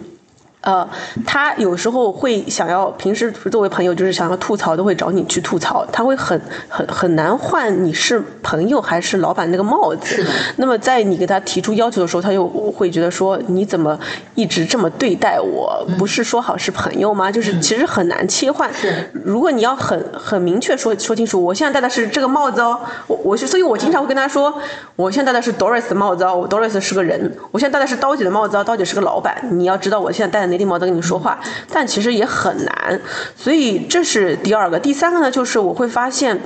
[0.62, 0.88] 呃，
[1.26, 5.84] 他有时候会想要，平时作为朋友就是想要吐槽，都会找你去吐槽。
[5.92, 6.40] 他会很
[6.70, 10.24] 很很难换你是朋友还是老板那个帽子。
[10.58, 14.00] 那么在你给他提出要求的时候，他又会觉得说你怎么
[14.36, 15.84] 一直这么对待我？
[15.98, 17.32] 不是说好是朋友吗？
[17.32, 18.70] 就是其实很难切换。
[19.12, 24.54] 如果你要很很明确说说清楚，我现在戴的是这个帽子哦，我我是，所以我经常会跟他说，
[24.96, 27.36] 我现在戴的是 Doris 的帽子哦，Doris 是个人。
[27.50, 29.36] 我现在戴的是刀姐的帽子哦，刀姐是个老板。
[29.50, 30.51] 你要知道我现在戴的。
[30.52, 31.40] 雷迪毛在跟你说话，
[31.72, 33.02] 但其实也很难，
[33.36, 34.80] 所以这是第二个。
[34.80, 36.40] 第三个呢，就是我会发现。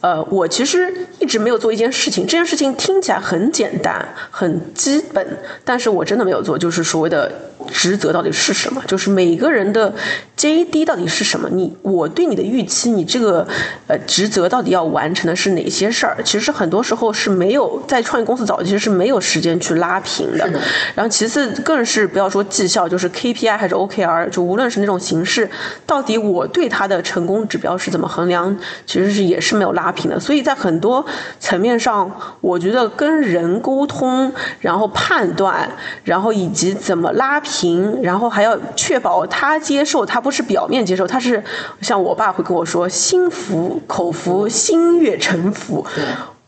[0.00, 5.26] 呃，我其实一直没有做一件事情，这件事情听起来很简单、很基本，
[5.64, 7.32] 但是我真的没有做，就是所谓的
[7.72, 8.80] 职责到底是什么？
[8.86, 9.92] 就是每个人的
[10.36, 11.48] JD 到底是什么？
[11.50, 13.44] 你我对你的预期，你这个
[13.88, 16.16] 呃职责到底要完成的是哪些事儿？
[16.22, 20.48] 其实很多时候是没有在创业公司早期是没有时间去拉平的。
[20.94, 25.50] 然后其次更是不要说绩效，就是 KPI 还是 OKR，就无论是那种形式，
[25.84, 28.56] 到底我对它的成功指标是怎么衡量？
[28.86, 29.87] 其实是也是没有拉。
[29.88, 31.02] 拉平的，所以在很多
[31.40, 32.10] 层面上，
[32.42, 34.30] 我觉得跟人沟通，
[34.60, 35.66] 然后判断，
[36.04, 41.42] 然后以及怎么拉平，然后还要确保他接受，他不是表面接受，他是
[41.80, 45.86] 像我爸会跟我说，心服口服，心悦诚服。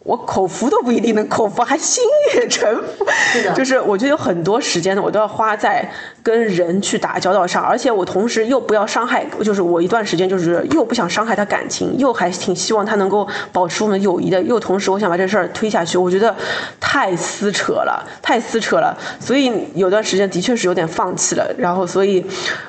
[0.03, 2.03] 我口服都不一定能口服，还心
[2.35, 3.07] 悦诚服。
[3.33, 5.87] 是的，就是我觉得有很多时间呢，我都要花在
[6.23, 16.35] 跟人去打交道上，而且我同时又不要伤害，就是我一段时间就是又不想伤害他感情，又还挺希望他能够保持我们友谊的，又同时我想把这事儿推下去，我觉得
[16.81, 18.97] 太撕扯了，太撕扯了。
[19.21, 22.25] 所以有段时间的确是有点放弃了，然后所以，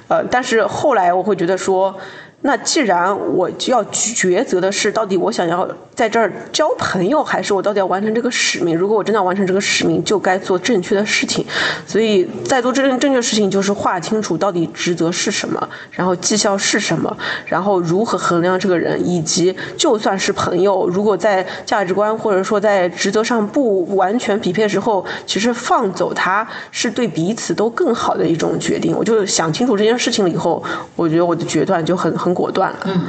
[0.09, 1.97] 呃，但是后来我会觉得说。
[2.43, 8.75] 那既然我就要抉择的是，到底我想要在这儿交朋友，还是我到底要完成这个使命？
[8.75, 11.45] 如果我真的要完成这个使命，就该做正确的事情。
[11.85, 17.15] 所以在做正正确事情，就是划清楚到底职责是什么，然后绩效是什么，
[17.45, 28.97] 然后如何衡量这个人，以及就算是朋友，如果在价值观或者说在职责上不完全匹配的时候，其实放走他是对彼此都更好的一种决定。
[28.97, 30.63] 我就想清楚这件事情了以后，
[30.95, 32.30] 我觉得我的决断就很很。
[32.33, 33.01] 果断了，嗯，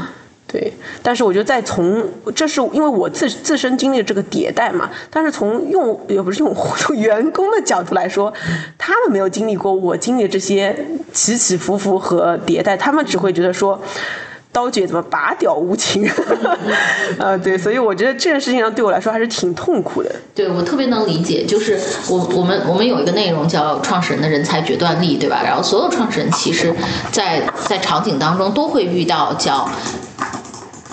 [0.46, 8.32] 对，但是我觉得在从，这是因为我自自身经历这个迭代嘛，但是从用也不是用户， 从员工的角度来说，
[8.78, 10.76] 他们没有经历过我经历这些
[11.12, 13.80] 起起伏伏和迭代，他们只会觉得说。
[14.52, 16.06] 刀姐怎么拔屌无情？
[17.18, 20.14] 呃，对，所以我觉得这件事情上对我来说还是挺痛苦的。
[20.34, 25.40] 对我特别能理解，就是我我们我们有一个内容叫创始人的人才决断力，对吧？
[25.42, 26.74] 然后所有创始人其实，
[27.10, 29.66] 在在场景当中都会遇到叫，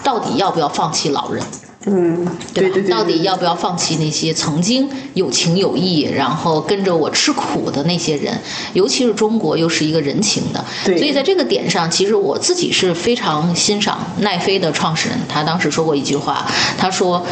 [0.04, 1.44] 到底要不要放弃老人？
[1.86, 2.90] 嗯，对吧？
[2.90, 8.38] 到底要不要放弃那些曾经有情有义，然后跟着我吃苦的那些人？
[8.74, 15.18] 尤其是中国又是一个人情的，所以在这个点上，其实我自己是非常欣赏奈飞的创始人。
[15.30, 16.46] 他当时说过一句话，
[16.78, 17.26] 他说：“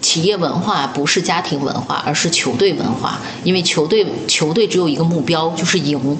[0.00, 6.16] 企业文化不是家庭文化，而是球队文化，因为球队球队只有一个目标，就是赢。”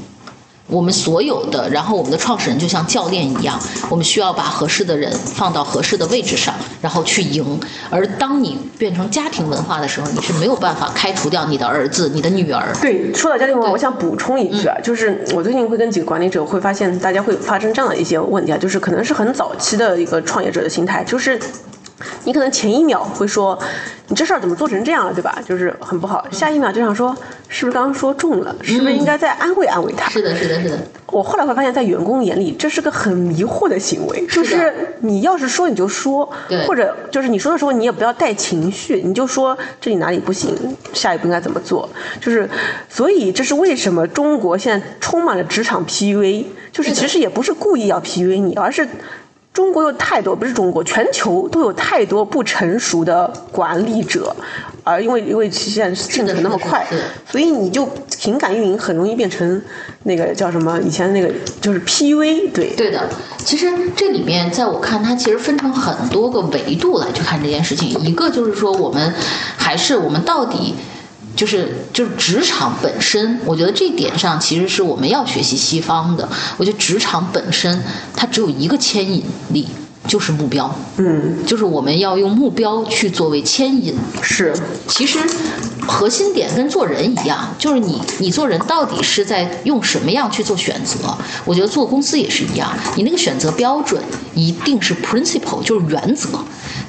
[0.71, 3.59] 我们所有的，然后我们的创始人就像教练一样，
[3.89, 7.61] 我们需要把合适的人放到合适的位置上，然后去赢。
[7.91, 12.73] 而当你变成家庭文化的时候，你是没有办法开除掉你的儿子、你的女儿。
[12.81, 21.39] 对，说到家庭文化，我想补充一句啊，就是我最近会跟几个管理者会发现，大家会发生这样的一些问题啊，就是可能是很早期的一个创业者的心态，就是
[22.25, 23.59] 你可能前一秒会说。
[24.11, 25.39] 你这事儿怎么做成这样了，对吧？
[25.47, 26.27] 就是很不好。
[26.33, 28.53] 下一秒就想说，是不是刚刚说中了？
[28.61, 30.11] 是不是应该再安慰安慰他？
[30.11, 30.77] 是的，是的，是的。
[31.13, 34.27] 我后来会发现，在员工眼里，这是个很迷惑的行为。
[34.27, 36.29] 就是你要是说你就说，
[36.67, 41.89] 或者就是你说的时候，你也不要带情绪，你就说这里哪里不行，下一步应该怎么做。
[42.21, 42.51] 就是，
[42.89, 48.89] 所以这是为什么中国现在充满了职场 PUA，就是其实也不是故意要 PUA 你，而是。
[49.53, 54.35] 中国有太多，不是中国，全球都有太多不成熟的管理者，
[54.85, 56.87] 而因为因为现在进程那么快，
[57.29, 59.61] 所以你就情感运营很容易变成
[60.05, 60.81] 那个叫什么？
[60.81, 61.29] 以前那个
[61.61, 62.71] 就是 PUA，对。
[62.77, 67.89] 对的，其实这里面在我看，它其实分成很多个维度来去看这件事情。
[68.01, 69.13] 一个就是说，我们
[69.57, 70.77] 还是我们到底。
[71.37, 76.29] 就是就是职场本身，我觉得这点上其实是我们要学习西方的。
[76.59, 77.83] 我觉得职场本身
[78.15, 79.67] 它只有一个牵引力，
[80.07, 80.73] 就是目标。
[80.97, 83.95] 嗯，就是我们要用目标去作为牵引。
[84.23, 84.55] 是，
[84.89, 85.19] 其实
[85.87, 91.17] 核心点跟做人一样，就是你你做人到底是在用什么样去做选择？
[91.45, 94.03] 我觉得做公司也是一样，你那个选择标准
[94.35, 96.29] 一定是 principle，就是原则。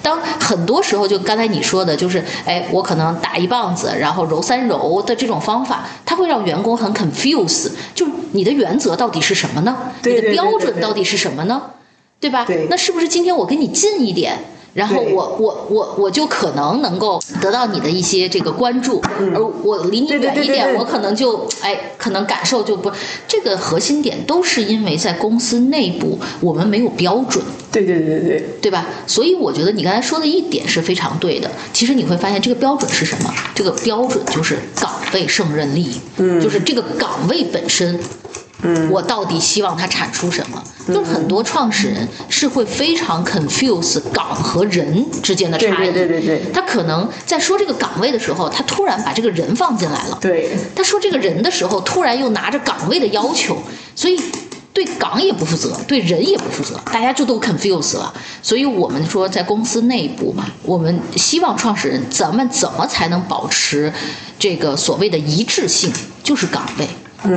[0.04, 7.70] 当很多时候，就刚才你说的，就是，哎，我可能打一棒子，然后揉三揉的这种方法，它会让员工很 confuse。
[7.94, 9.78] 就是你的原则到底是什么呢？
[10.04, 11.62] 你的标准到底是什么呢？
[12.22, 12.48] 对吧？
[12.70, 14.38] 那是不是今天我跟你近一点？
[14.74, 19.02] 然后我我我我就可能能够得到你的一些这个关注，
[19.36, 22.90] 而我离你远一点，我可能就哎，可能感受就不。
[23.28, 27.44] 这个核心点都是因为在公司内部我们没有标准。
[27.70, 28.86] 对对对对，对吧？
[29.06, 31.52] 所以我觉得你刚才说的一点是非常对的。
[31.74, 33.34] 其实你会发现这个标准是什么？
[33.54, 38.00] 这个标准就是岗位胜任力，嗯，就是这个岗位本身。
[38.64, 40.64] 嗯，我到底希望他产出什么？
[40.88, 45.92] 就是很多创始人是会非常 confuse 岗和人之间的差异。
[45.92, 46.42] 对对对对。
[46.54, 50.18] 他可能在说这个岗位的时候，他突然把这个人放进来了。
[50.22, 50.52] 对。
[50.76, 53.58] 他说这个人的时候，突然又拿着岗位的要求，
[53.96, 54.20] 所以
[54.74, 58.14] 对岗也不负责，对人也不负责，大家就都 confuse 了。
[58.42, 63.92] 所以我们说，在公司内部嘛，我们希望创始人咱们怎么才能保持
[64.40, 65.92] 这个所谓的一致性？
[66.24, 66.88] 就是岗位。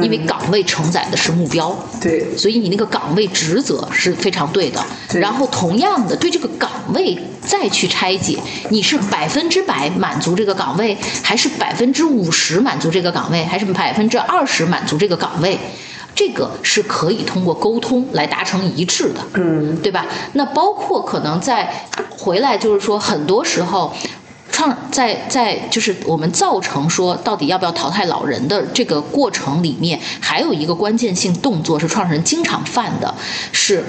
[0.02, 4.82] 因为岗位承载的是目标，对，所以你那个岗位职责是非常对的。
[5.12, 8.38] 然后同样的，对这个岗位再去拆解，
[8.70, 15.58] 你是百分之百满足这个岗位，还是百分之五十满足这个岗位，还是百分之二十满足这个岗位？
[16.14, 20.06] 这个是可以通过沟通来达成一致的，嗯，对吧？
[20.32, 23.92] 那包括可能在回来，就是说很多时候。
[24.54, 33.12] 创在在就是我们造成说到底要不要淘汰老人的这个过程里面，还有一个关键性动作是创始人经常犯的，
[33.50, 33.82] 是，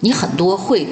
[0.00, 0.88] 你很多会。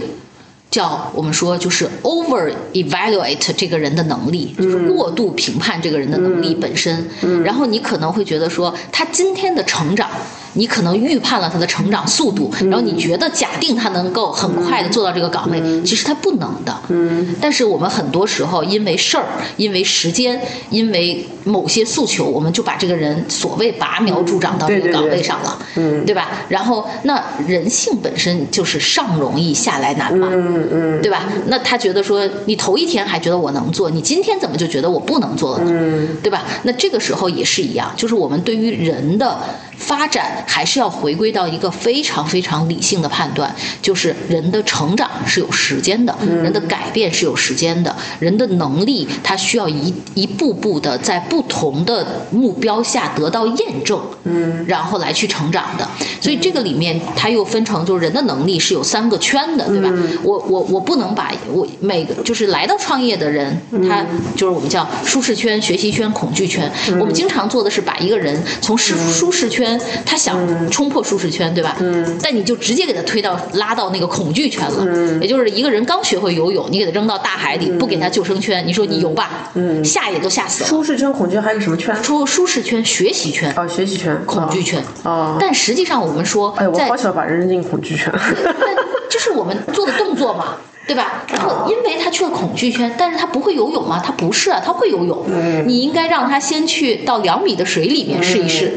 [0.70, 7.10] 叫我们说就是 over evaluate 这个人的能力，就是过度评判这个人的能力本身。
[7.42, 10.08] 然后你可能会觉得说他今天的成长。
[10.54, 16.76] 你可能预判了他的成长速度，然后你觉得假定他能够很快的做到这个岗位，其实他不能的。
[16.88, 17.34] 嗯。
[17.40, 19.26] 但是我们很多时候因为事儿、
[19.56, 20.40] 因为时间、
[20.70, 26.28] 因为某些诉求，我们就把这个人所谓拔苗助长到这个岗位上了，嗯，对吧？
[26.48, 31.24] 然后那人性本身就是上容易下来难嘛，嗯嗯，对吧？
[31.46, 35.70] 那他觉得说你头一天还觉得我能做，你今天怎么就觉得我不能做了呢？
[35.72, 36.44] 嗯，对吧？
[36.64, 39.38] 那这个时候也是一样，就是我们对于人的。
[39.80, 55.88] 发展还是要回归到一个非常非常理性的判断，就是人的成长是有时间的，人的改变是有时间的，人的能力他需要一一步步的在不同的目标下得到验证，嗯，然后来去成长的。
[56.20, 59.90] 所以这个里面它又分成，就是人的能力是有三个圈的，对吧？
[60.22, 63.58] 我我我不能把我每个就是来到创业的人，
[63.88, 64.04] 他
[64.36, 66.70] 就是我们叫舒适圈、学习圈、恐惧圈。
[67.00, 69.69] 我们经常做的是把一个人从舒舒适圈。
[70.06, 70.38] 他想
[70.70, 71.76] 冲破舒适圈，对吧？
[71.80, 72.18] 嗯。
[72.22, 74.86] 但你就直接给他推到拉到那个恐惧圈了。
[74.86, 75.20] 嗯。
[75.20, 79.50] 也就是一个人刚学会游泳，你给他扔到大海里，不给他救生圈，你说你游吧？
[79.54, 79.84] 嗯。
[79.84, 80.68] 吓也都吓死了。
[80.68, 81.94] 舒适圈、恐惧还有什么圈？
[82.02, 83.52] 舒舒适圈、学习圈。
[83.56, 84.16] 哦，学习圈。
[84.26, 84.82] 恐惧圈。
[85.02, 85.36] 哦。
[85.40, 88.12] 但实际上我们说，哎，我好想把人扔进恐惧圈。
[89.10, 90.56] 就是我们做的动作嘛。
[90.90, 91.22] 对吧？
[91.28, 94.02] 然后，因为他去了恐惧圈，但是他不会游泳吗？
[94.04, 95.24] 他不是啊，他会游泳。
[95.64, 98.72] 你应该让他先去到两米的水里面试一试，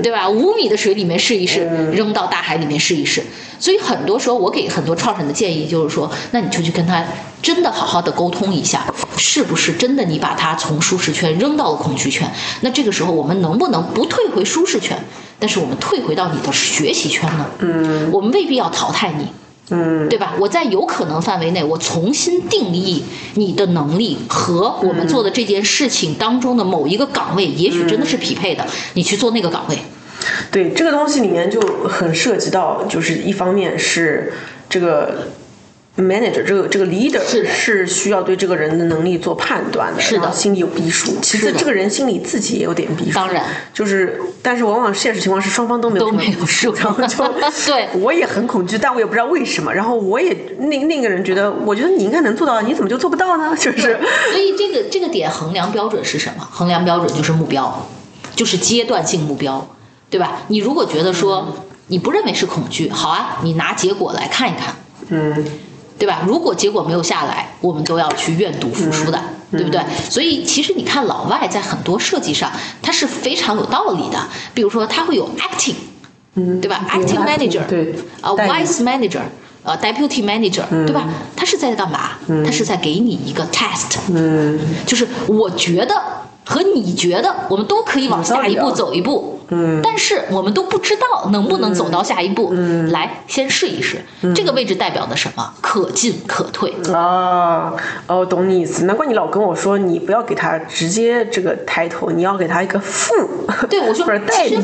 [0.00, 0.28] 对吧？
[0.28, 3.24] 五米的水里面试一试，扔到大海里面试一试。
[3.58, 7.04] 所以很多时候，我给很多创始人的建议就是说，那你就去跟他
[7.42, 8.84] 真的好好的沟通一下，
[9.16, 12.30] 是不是真的你把他从舒适圈扔到了恐惧圈？
[12.60, 14.96] 那这个时候，我们能不能不退回舒适圈，
[15.40, 17.46] 但是我们退回到你的学习圈呢？
[17.58, 19.26] 嗯，我们未必要淘汰你。
[19.70, 20.34] 嗯，对吧？
[20.38, 23.04] 我在有可能范围内，我重新定义
[23.34, 29.78] 你的能力和我们做的这件事情当中的某一个岗位，也许真的是匹配的，你去做那个岗位。
[30.50, 34.32] 对，这个东西里面就很涉及到，就是一方面是
[34.68, 35.28] 这个。
[35.98, 41.18] Manager 这个这个 leader 是需要对这个人的能力做判断的，是的，心里有逼数。
[41.20, 43.14] 其次，这个人心里自己也有点逼数。
[43.16, 43.44] 当然，
[43.74, 47.24] 就是，但是往往现实情况是双方都没有都没有数，然后就
[47.66, 49.74] 对，我也很恐惧，但我也不知道为什么。
[49.74, 53.54] 然后我也那那个人觉得，我觉得你应该能做到，你怎么就做不到呢？
[53.58, 53.98] 就是，
[54.30, 56.46] 所以这个这个点衡量标准是什么？
[56.48, 57.88] 衡量标准就是目标，
[58.36, 59.68] 就是阶段性目标，
[60.08, 60.42] 对吧？
[60.46, 64.76] 你如果觉得说你不认为是恐惧，好啊，你拿结果来看一看，
[65.08, 65.44] 嗯。
[65.98, 66.20] 对吧？
[66.26, 69.20] 如果结果没有下来，我们都要去愿赌服输的，
[69.50, 69.80] 对不对？
[70.08, 74.18] 所以其实你看老外在很多设计上，他是非常有道理的。
[74.54, 75.74] 比如说，他会有 acting，
[76.34, 79.20] 嗯，对吧？acting manager，对，啊，vice manager，
[79.64, 81.04] 呃，deputy manager，对吧？
[81.34, 82.10] 他是在干嘛？
[82.44, 85.94] 他是在给你一个 test，嗯，就是我觉得
[86.44, 89.37] 和你觉得，我们都可以往下一步走一步。
[89.50, 92.50] 嗯，但是我们都不知道能不能走到下一步。
[92.52, 94.04] 嗯，来先试一试。
[94.34, 95.52] 这个位置代表的什么？
[95.60, 96.74] 可进可退。
[96.92, 97.72] 啊，
[98.06, 98.84] 哦，懂你意思。
[98.84, 103.12] 难怪你老跟我说，你不要给他直接这个抬头，你要给他一个副。
[103.68, 104.56] 对，我说 代理，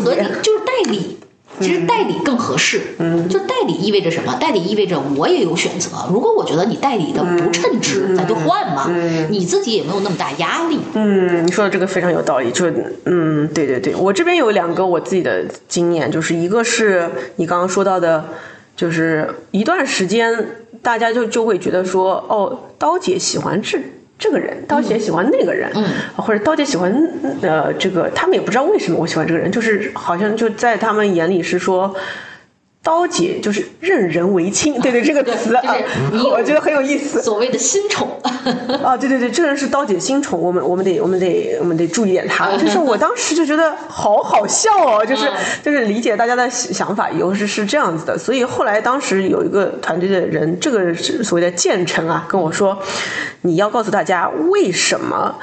[0.43, 1.19] 就是代理。
[1.61, 4.35] 其实代理更合适，嗯，就代理意味着什么？
[4.41, 5.91] 代理意味着我也有选择。
[6.11, 8.91] 如果我觉得你代理的不称职，咱就换嘛。
[9.31, 10.79] 你自己也没有那么大压力。
[10.95, 12.51] 嗯，你说的这个非常有道理。
[12.51, 12.67] 就
[13.05, 18.25] 嗯，对对对，我这边有两个我自己的经验，就是一个是你刚刚说到的，
[18.77, 20.47] 就是一段时间
[20.83, 23.79] 大家就就会觉得说，哦，刀姐喜欢这。
[24.19, 25.71] 这个人，刀姐喜欢那个人，
[26.17, 26.93] 或者刀姐喜欢
[27.43, 31.95] 呃这个，他们也不知道为什么我喜欢这个人，就是好像就在他们眼里是说。
[32.85, 35.75] 刀姐就是任人唯亲， 对对，这个词啊，
[36.31, 37.23] 我觉得很有意思。
[37.23, 38.11] 所谓的新宠
[38.85, 42.55] 啊，对对对，这人是刀姐新宠，我们我们得我们得我们得注意点他。
[42.59, 45.27] 就是我当时就觉得好好笑哦， 就是
[45.63, 48.19] 就是理解大家的想法，有时是这样子的。
[48.19, 52.79] 所以后来当时有一个团队的人，这个是所谓的建成啊，跟我说，
[53.41, 55.35] 你要告诉大家为什么。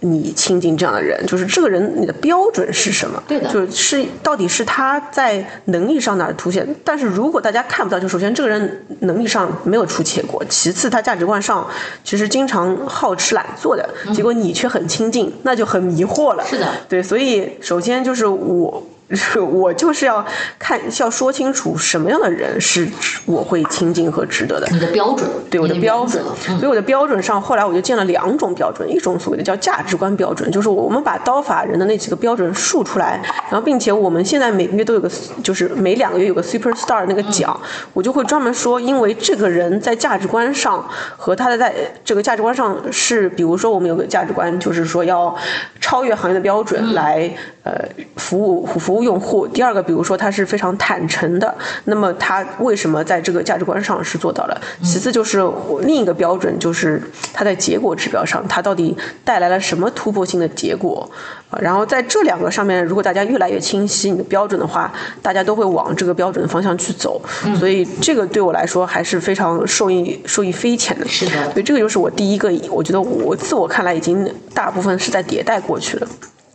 [0.00, 3.22] 你亲近这样的人，就是这个人，你的标准是什么？
[3.26, 6.66] 对的，就是到底是他在能力上哪凸显？
[6.84, 11.66] 但是如果大家看不到，就首先这个人能力上没有出切过，其次他价值观上
[12.04, 16.44] 其实经常好吃懒做的，结果你却很亲近，那就很迷惑了。
[16.46, 18.82] 是的，对，所以首先就是我。
[19.10, 20.24] 是我就是要
[20.58, 22.88] 看，要说清楚什么样的人是
[23.24, 24.66] 我会亲近和值得的。
[24.72, 26.20] 你的标准，对我的标准。
[26.58, 35.08] 所以我的标准上，后来我就建了两种标准，一种所谓的叫价值观标准，就是我们把刀法人的那几个标准竖出来，然后并且我们现在每个月都有个，
[35.40, 37.58] 就是每两个月有个 super star 那个奖，
[37.92, 40.84] 我就会专门说，因为这个人在价值观上
[41.16, 41.72] 和他的在
[42.04, 45.32] 这个价值观上是，比如说我们有个价值观，就是说要
[45.80, 47.30] 超越行业的标准来
[47.62, 47.72] 呃
[48.16, 48.95] 服务服。
[48.95, 54.60] 服务用户，第二个，比如说他是非常坦诚的，那么他为什么在这个价值观上是做到了？
[54.82, 55.38] 其次就是
[55.82, 61.08] 另一个标准，就是他在结果指标上，他到底带来了什么突破性的结果？
[61.50, 64.92] 啊，然后在这两个上面，如果大家越来越清晰你的标准的话，
[65.22, 67.20] 大家都会往这个标准的方向去走。
[67.58, 71.06] 所以这个对我来说还是非常受益受益匪浅的。
[71.06, 76.08] 是的，所以这个就是我第一个，我觉得我自我看来已经大部分是在迭代过去了。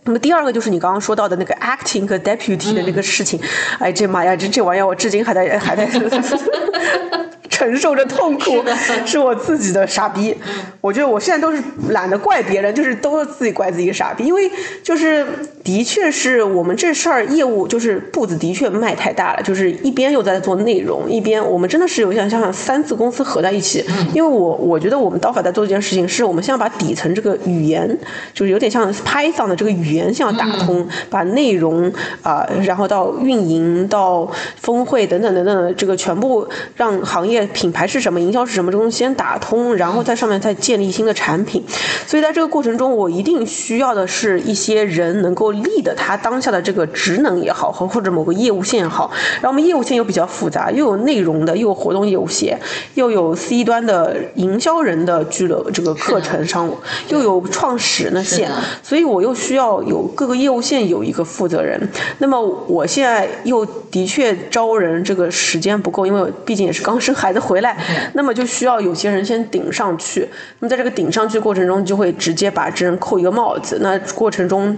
[0.04, 3.40] 那么第二个就是你刚刚说到的那个 acting 和 deputy 的那个事情，
[3.80, 5.88] 哎，这妈呀，这这玩意儿我至今还在还在。
[7.52, 8.64] 承受着痛苦
[9.06, 10.36] 是我自己的傻逼，
[10.80, 14.50] 我觉得我现在都是懒得怪别人，就是都是自己怪自己傻逼，因为
[14.82, 15.28] 就是
[15.62, 27.86] 的确是我们这事儿业务就是步子的确迈太大了，就是一边又在做内容，一边我们真的是有想想想三次公司合在一起，因为我我觉得我们刀法在做一件事情，是我们先要把底层这个语言，
[28.34, 31.92] 就是有点像 Python 的这个语言先要打通，把内容
[32.24, 37.41] 啊，然后到运营到峰会等等等等的这个全部让行业。
[37.48, 38.20] 品牌是什么？
[38.20, 38.72] 营销是什么？
[38.72, 41.64] 这东西先打通，然后在上面再建立新的产品。
[42.06, 49.12] 所以在这个过程中，我一定需要的是一些人能够立的他当下的这个职能也好，和或者某个业务线也好。
[49.36, 52.60] 然后我们业务线又比较复杂，又有内容的，又有活动业务线，
[52.96, 56.78] 又有 C 端的营销人的俱乐这个课程商务，
[57.10, 58.52] 又有创始人的线。
[58.84, 61.80] 所以我又需要有各个业务线有一个负责人。
[62.20, 67.40] 那么我现在又的确招人这个时间不够，因为毕竟也是刚生孩子。
[67.40, 67.76] 回来，
[68.14, 70.28] 那么就需要有些人先顶上去。
[70.60, 73.80] 那么在这个顶上去过程中，就会直接把这人扣一个帽子。
[73.82, 74.78] 那过程中，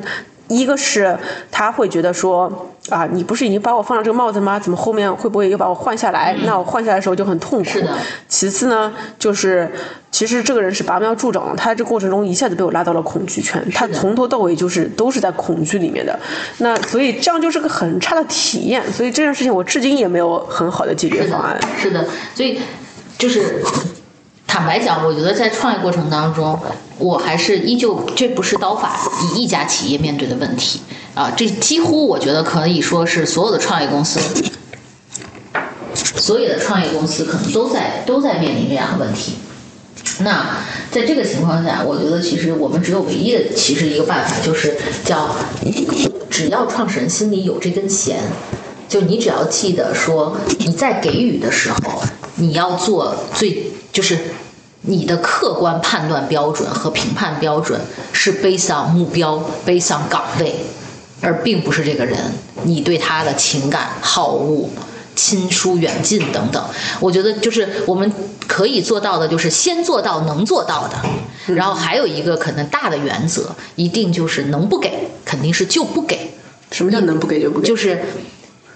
[0.55, 1.17] 一个是
[1.51, 2.69] 他会觉得说。
[2.89, 4.59] 啊，你不是已经把我放了这个帽子吗？
[4.59, 6.35] 怎么后面会不会又把我换下来？
[6.43, 7.79] 那我换下来的时候就很痛苦。
[8.27, 9.71] 其次呢，就是
[10.11, 16.19] 其实这个人是拔苗助长，他这过程中一下子被我拉到了恐惧圈，他从头到尾就是都是在恐惧里面的。
[16.57, 18.83] 那所以这样就是个很差的体验。
[18.91, 21.57] 所以这件事情我至今也没有很好的解决方案。
[21.79, 22.59] 是的，所以
[23.17, 23.63] 就是
[24.53, 26.59] 坦白讲，我觉得在创业过程当中，
[26.99, 28.99] 我还是依旧这不是刀法
[29.33, 30.79] 一一家企业面对的问题。
[31.15, 34.19] 啊，这几乎我觉得可以说是所有的创业公司，
[35.95, 39.33] 所有的创业公司可能都在都在面临这样的问题。
[40.19, 40.57] 那
[40.91, 45.35] 在这个情况下，我觉得其实我们只有唯一的其实一个办法，就是叫
[46.29, 48.19] 只要创始人心里有这根弦，
[48.87, 52.03] 就你只要记得说你在给予的时候，
[52.35, 54.17] 你要做最就是
[54.83, 57.79] 你的客观判断标准和评判标准
[58.11, 60.55] 是 based on 目标，based on 岗位。
[61.21, 62.17] 而并不是这个人，
[62.63, 64.67] 你对他的情感、好恶、
[65.15, 66.61] 亲疏远近等等，
[66.99, 68.11] 我觉得就是我们
[68.45, 71.53] 可以做到的，就是先做到能做到的。
[71.53, 76.33] 然后还有一个可能大的原则，一定就是能不给，肯定是就不给。
[76.71, 77.67] 什么叫能不给就不给？
[77.69, 78.03] 就是。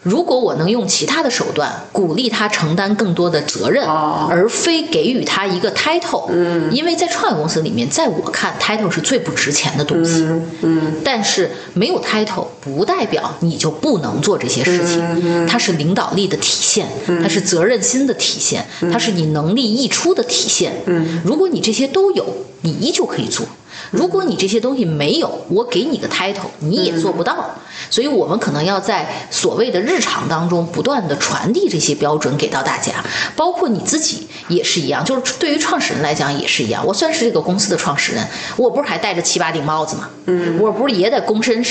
[0.07, 10.25] 如果我能用其他的手段鼓励他承担更多的责任，而非给予他一个 title，嗯，因为在创业公司里面，在我看 title 是最不值钱的东西，
[10.61, 16.87] 嗯，但是没有 title 不代表你就不能做这些事情，它是领导力的体现，
[17.21, 22.25] 它是责任心的体现，它是你能力溢出的体现，嗯，如果你这些都有，
[22.61, 23.45] 你依旧可以做。
[23.91, 27.55] 如果你这些东西没有，我给你个 title，你也做不到。
[27.89, 33.03] 所以，我们可能要在所谓的日常当中不断的传递这些标准给到大家，
[33.35, 35.05] 包括你自己也是一样。
[35.05, 36.85] 就是对于创始人来讲也是一样。
[36.85, 40.09] 我算是这个公司的创始人，我不是还戴着七八顶帽子吗？
[40.25, 41.63] 嗯，我不是也得躬身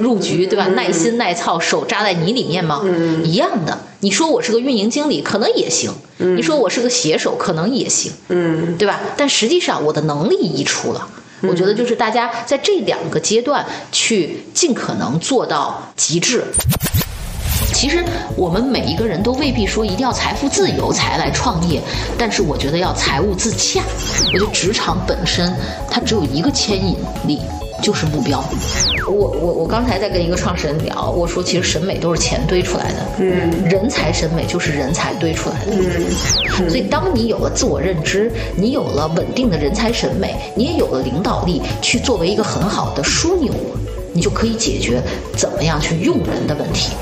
[0.00, 0.66] 入局，对吧？
[0.68, 2.80] 耐心耐操，手扎在泥里面吗？
[2.84, 3.78] 嗯，一样的。
[4.00, 5.90] 你说我是个运营经理，可能也行。
[6.18, 8.12] 嗯，你说我是个写手，可能也行。
[8.28, 9.00] 嗯，对吧？
[9.16, 11.06] 但实际上我的能力溢出了。
[11.42, 16.44] 我觉得就是大家在这两个阶段去尽可能做到极致。
[17.72, 18.02] 其实
[18.34, 21.80] 我们每一个人都未必说一定要财富自由才来创业，
[22.18, 23.80] 但是我觉得要财务自洽。
[24.26, 25.54] 我觉得职场本身
[25.88, 27.38] 它只有一个牵引力。
[27.82, 28.42] 就是目标。
[29.06, 43.52] 我我我刚才在跟一个创始人聊，我说其实审美都是钱堆出来的，嗯，人才审美就是人才堆出来的，嗯，所以当你有了自我认知，你有了稳定的人才审美，你也有了领导力，去作为一个很好的枢纽。
[44.10, 45.00] 你就可以解决
[45.36, 46.92] 怎么样去用人的问题。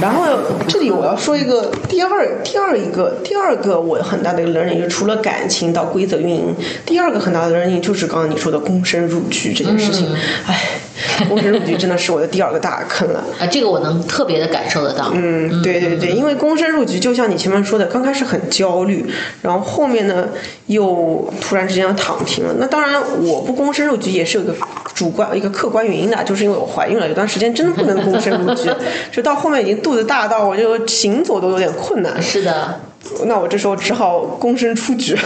[0.00, 0.24] 然后
[0.68, 6.54] 这里我要说一个第二第二一个第二个我很大的一个 learning，就除了感情到规则运营，
[6.84, 10.08] 第二个很大的 learning 就是刚刚你说的躬身入局这件事情。
[10.46, 10.60] 哎，
[11.30, 13.22] 躬身入局真的是我的第二个大坑了。
[13.38, 15.10] 啊，这个我能特别的感受得到。
[15.14, 19.06] 嗯，对对对，因为躬身入局就像你前面说的，刚开始很焦虑，
[19.42, 20.28] 然后后面呢
[20.66, 22.54] 又突然之间躺平了。
[22.58, 24.54] 那当然，我不躬身入局也是有个
[24.94, 28.68] 主观一个客观原因的，就是因为我怀孕了，有段时间真的不能躬身入局，
[29.12, 29.74] 就到后面已经。
[29.84, 32.22] 肚子大到我就行走都有点困难。
[32.22, 32.80] 是的，
[33.26, 35.14] 那我这时候只好躬身出局。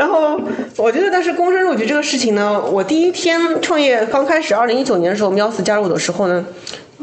[0.00, 0.40] 然后
[0.78, 6.42] 我觉得，但是躬身入局这个事情呢，我第一天创业刚开始，二零一九年的时候，喵四加入的时候呢，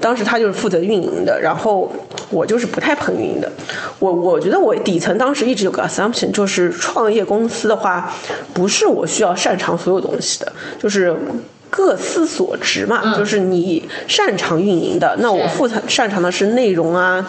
[0.01, 1.91] 当时他就是负责运营的，然后
[2.31, 3.51] 我就是不太碰运营的。
[3.99, 8.11] 我我觉得我底层当时一直有个 assumption，就是创业公司的话，
[8.51, 11.15] 不是我需要擅长所有东西的，就是。
[11.77, 17.23] 各司所职嘛，就是你擅长运营的，那我负责擅长的是内容啊，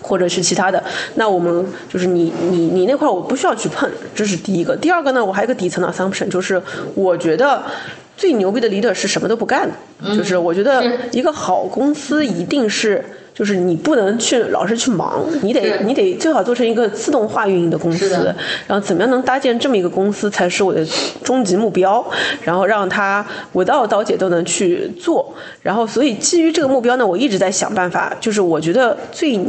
[0.00, 0.80] 或者是其他的。
[1.16, 4.76] 那我们就是你你你那块我不需要去碰，这是第一个。
[4.76, 6.62] 第二个呢，我还有个底层的 assumption，就是
[6.94, 7.60] 我觉得
[8.20, 9.66] 最牛逼的 leader 是什么都不干
[10.02, 13.02] 的，就是我觉得一个好公司一定是。
[13.32, 18.34] 就是你不能去老是去忙，你得你得最好做成一个自动化运营的公司，
[18.66, 20.84] 然后怎么样能搭建这么一个公司才是我的
[21.24, 22.04] 终极目标，
[22.42, 25.32] 然后让他我到刀姐都能去做，
[25.62, 29.40] 然后所以基于这个目标呢，我一直在想办法，就是我觉得最。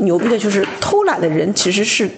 [0.00, 2.08] 牛逼的就是偷懒的人其实是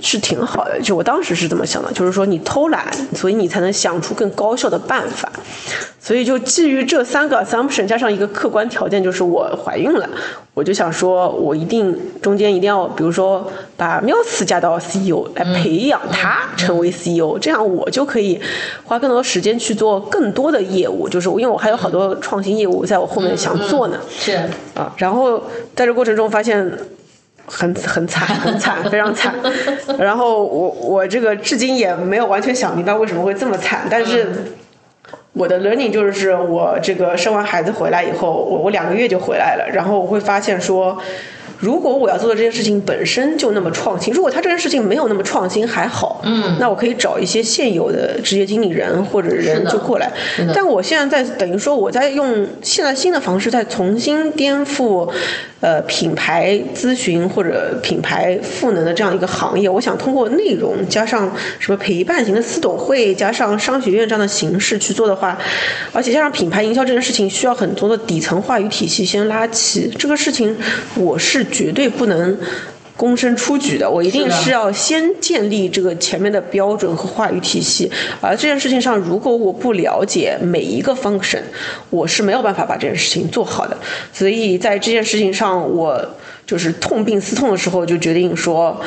[0.00, 5.30] 是挺好的，就我当时是这么想的，就是说你偷懒，所以你才能想出更高效的办法。
[6.00, 10.08] 所以就基于这三个 assumption 加上一个客观条件，就是我怀孕了，
[10.54, 13.46] 我就想说，我一定中间一定要，比如说
[13.76, 18.40] 把喵斯加到 CEO 来培养他成为 CEO，这样我就可以
[18.84, 21.06] 花更多时间去做更多的业务。
[21.08, 23.98] 就是因为我还有好多创新业务在我后面想做呢。
[24.08, 24.32] 是
[24.74, 25.42] 啊，然后
[25.76, 26.72] 在这过程中发现。
[27.48, 29.34] 很很惨，很惨，非常惨。
[29.98, 33.86] 然后我我这个至今也没有完全想明白为什么会这么惨。
[33.90, 34.28] 但是
[35.32, 41.00] 我的 learning 就是我这个生完孩子回来以后，我我两个月就回来了，然后我会发现说。
[41.60, 50.08] 如果我要做的这件事情本身就那么创新，如果他这件事情没有那么创新还好，嗯，那我可以找一些现有的职业经理人或者人就过来。
[50.54, 55.10] 但我现在在等于说我在用现在新的方式在重新颠覆，
[55.60, 59.68] 呃，品牌咨询或者品牌赋能的这样一个行业。
[59.68, 61.28] 我想通过内容加上
[61.58, 65.36] 什么陪伴型的私董会，加上商学院这样的形式去做的话，
[65.92, 69.90] 而且加上品牌营销这件事情需要很多的底层话语体系先拉起。
[69.98, 70.56] 这个事情
[70.94, 71.44] 我是。
[71.58, 72.38] 绝对不能
[72.98, 77.88] 躬身出局的，我一定是要先建立这个前面的标准和话语体系。
[78.20, 81.40] 而这件事情上，如果我不了解每一个 function，
[81.90, 83.76] 我是没有办法把这件事情做好的。
[84.12, 86.04] 所以在这件事情上，我
[86.44, 88.78] 就是痛定思痛的时候，就决定说。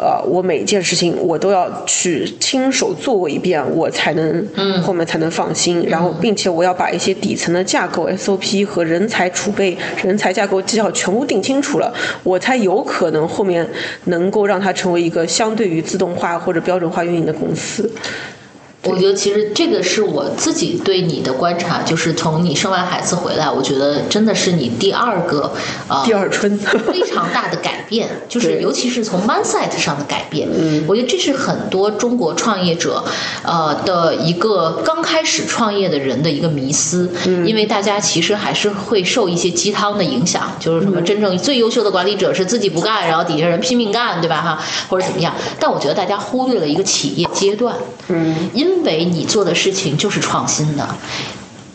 [0.00, 4.48] 呃，我每一件事情我都要去亲手做过一遍，我才能
[4.82, 5.84] 后面才能放心。
[5.86, 13.68] 然后，并且我要把一些底层的架构 SOP 和人才储备、人才架构绩效全部定清楚了，我才有可能后面
[14.04, 17.90] 能够让它成为一个相对于自动化或者标准化运营的公司。
[18.84, 25.52] 我觉得其实这个是我自己对你的观察，就是从你生完孩子回来，我觉得真的是你第二个
[25.88, 26.58] 呃第二春。
[26.90, 30.48] 非常大的改变，就是尤其是从 mindset 上的改变。
[30.52, 33.02] 嗯，我觉得这是很多中国创业者
[33.42, 37.10] 呃的一个刚开始创业的人的一个迷思，
[37.46, 44.40] 因为大家其实还是会受一些鸡汤的影响，就是什么真正最优秀的管理者是自己不干，然后底下人拼命干，对吧？
[44.40, 45.34] 哈，或者怎么样？
[45.58, 47.74] 但我觉得大家忽略了一个企业阶段，
[48.08, 50.88] 嗯，因因为你做的事情就是创新的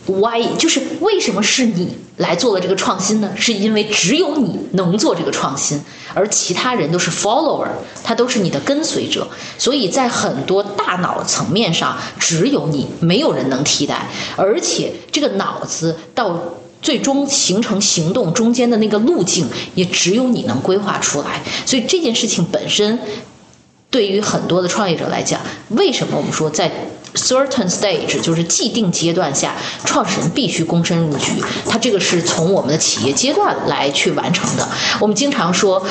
[0.06, 3.30] ，why 就是为什么是你来做了这个创新呢？
[3.36, 5.80] 是因为只有你能做这个创新，
[6.14, 7.68] 而其他人都是 follower，
[8.02, 9.28] 他都是你的跟随者。
[9.58, 14.08] 所以在很多大脑层面上，只有你，没有人能替代。
[14.36, 16.40] 而且这个脑子到
[16.80, 21.42] 最终形成行动中间的那个路径，也只有你能规划出来。
[21.66, 22.98] 所以这件事情本身。
[23.90, 25.40] 对于很多的创业者来讲，
[25.70, 26.70] 为什么我们说在
[27.16, 31.32] ？Certain stage 就是既定阶段下，创始人必须躬身入局。
[31.68, 34.68] 他这个是从我们的企业阶段来去完成的。
[35.00, 35.82] 我们经常说，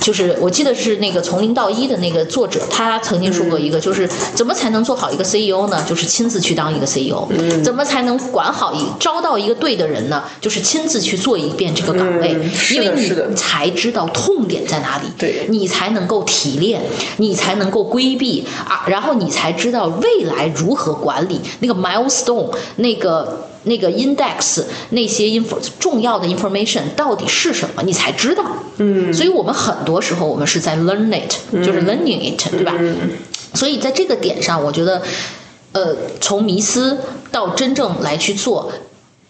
[0.00, 5.82] 就是我记得是那个从零到一的那个作者，他曾经说过一个，就是怎么才能做好一个 CEO 呢？
[5.88, 7.28] 就是亲自去当一个 CEO。
[7.30, 10.24] 嗯怎么才能管好一招到一个对的人呢？
[10.40, 12.36] 就是亲自去做一遍这个岗位，
[12.72, 16.82] 因为你才知道痛点在哪里，对你才能够提炼，
[17.18, 20.71] 你才能够规避啊，然后你才知道未来如。
[20.72, 28.42] 如何管理那个 milestone 那个那个 index 那些 info 重要的 information 到底是什么，你才知道。
[28.78, 32.72] 嗯，所以我们很多时候我们是在 learn it，就是 learning it，对吧？
[33.52, 35.02] 所以在这个点上，我觉得，
[35.72, 36.96] 呃，从迷思
[37.30, 38.72] 到真正来去做。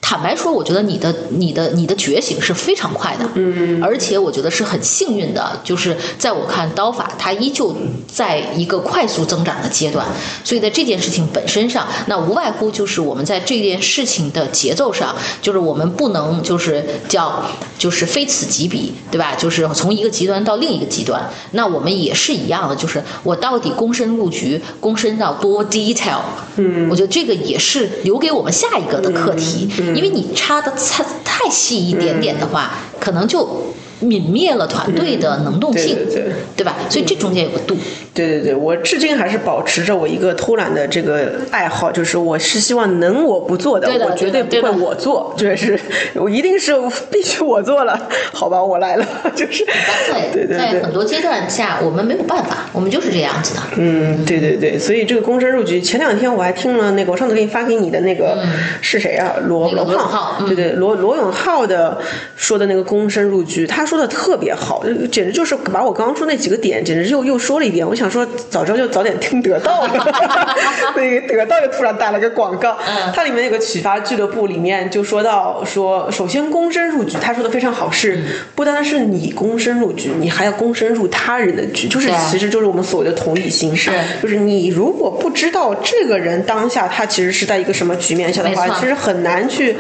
[0.05, 7.75] 坦白说，我觉得你的、你的、你的觉醒是非常快的，嗯，而且我觉得是很幸运的，就是在我看刀法，它依旧
[8.13, 10.05] 在一个快速增长的阶段，
[10.45, 17.43] 所以在这件事情本身上，那无外乎就是我们在这件事情的节奏上，就是我们不能就是叫
[17.79, 19.35] 就是非此即彼，对吧？
[19.37, 21.23] 就是从一个极端到另一个极端，
[21.53, 26.19] 那我们也是一样的，就是我到底躬身入局，躬身到多 detail，
[26.57, 29.71] 嗯，我觉得这个也是留给我们下一个的课题。
[30.03, 33.73] 因为你插的太太细一点点的话，可能就。
[34.03, 36.25] 泯灭了团队的能动性，对对
[36.57, 36.77] 对吧？
[36.89, 37.77] 所以这中间有个度。
[38.15, 45.79] 对对对，我至今还是保持着我一个偷懒的这个爱好，就是我是希望能我不做的，我绝对不会我做，就是
[46.15, 46.75] 我一定是
[47.11, 47.99] 必须我做了，
[48.35, 53.63] 好吧，我来了， 就是对对对，在很多阶段下，我们没有办法，我们就是这样子的。
[53.77, 58.45] 嗯，对对对，所以这个躬身入局，前两天我还听了那个，我上次给你发给你的那个
[58.83, 59.37] 是谁啊？
[59.47, 61.99] 罗罗永浩，对对，罗罗永浩的
[62.37, 67.87] 说的那个躬身入局，他说的特别好，简直就是把我刚刚说那几个点，简直又又说了一遍。
[67.87, 68.27] 我想说。
[68.49, 69.91] 早知道就早点听得到了，
[70.97, 72.77] 那个得到就突然打了个广告。
[73.15, 78.19] 它里面有个启发俱乐部，里面就说到说，首先躬身入局，他说的非常好，是
[78.55, 83.75] 不单单是你躬身入局，你还要躬身入他人的局，就是其实就是我们所谓的同理心。
[83.77, 83.91] 是，
[84.23, 89.77] 就是你如果不知道这个人当下他其实是在一个什么局面下的话，其实很难去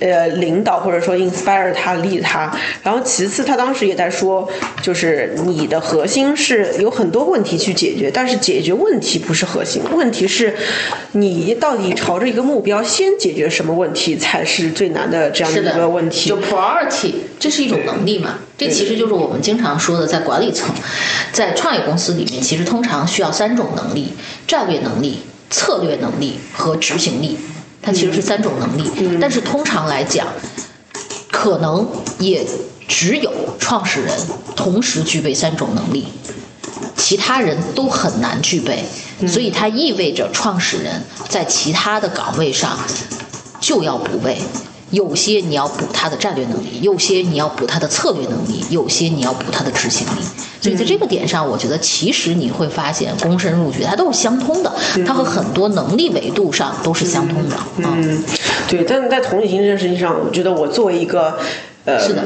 [0.00, 2.52] 呃领导或者说 inspire 他 lead 他。
[2.82, 4.48] 然后其次，他当时也在说，
[4.80, 7.96] 就是你的核心是有很多问题去解。
[7.96, 10.54] 决，但是解决问题不是核心，问题是，
[11.12, 16.28] 你到底朝着一个目标，先解决什么问题才是最难的这样的一个问题。
[16.28, 18.40] 就 priority，这是一种能力嘛？
[18.58, 20.68] 这其实就是我们经常说的，在管理层，
[21.32, 24.12] 在创业公司里面，其实通常需要三种能力：
[24.46, 27.38] 战略能力、策略能力和执行力。
[27.80, 28.90] 它其实是三种能力，
[29.20, 30.26] 但是通常来讲，
[31.30, 31.88] 可能
[32.18, 32.44] 也
[32.88, 34.18] 只有创始人
[34.54, 36.06] 同时具备三种能力。
[36.96, 38.84] 其他人都很难具备，
[39.28, 42.76] 所以它意味着创始人在其他的岗位上
[43.60, 44.36] 就要补位。
[44.90, 50.20] 有些你要补他的战略能力，有些你要补他的策略能力，有些你要补他的执行力。
[50.60, 54.72] 所以在这个点上，我觉得其实你会发现，躬身入局它都是相通的，
[55.06, 57.56] 它和很多能力维度上都是相通的。
[57.78, 58.24] 嗯，
[58.68, 58.84] 对。
[58.84, 61.38] 但是在同理心这件事情上，我觉得我作为一个
[61.84, 62.00] 呃。
[62.00, 62.24] 是的。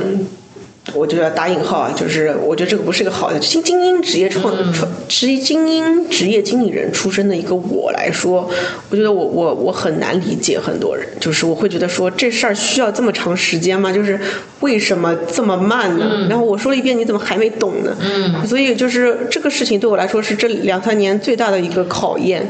[0.95, 8.49] 我就要打引号啊，就是我觉得这个不是一个好的精精英职业创创职业精英职业经理人出身的一个我来说，
[8.89, 13.93] 我觉得我我我很难理解很多人，就是我会觉得说这事儿需要这么长时间吗？
[13.93, 14.19] 就是
[14.61, 16.27] 为什么这么慢呢？
[16.29, 17.97] 然后我说了一遍，你怎么还没懂呢？
[18.01, 22.47] 嗯，所以就是这个事情对我来说是这两三年最大的一个考验，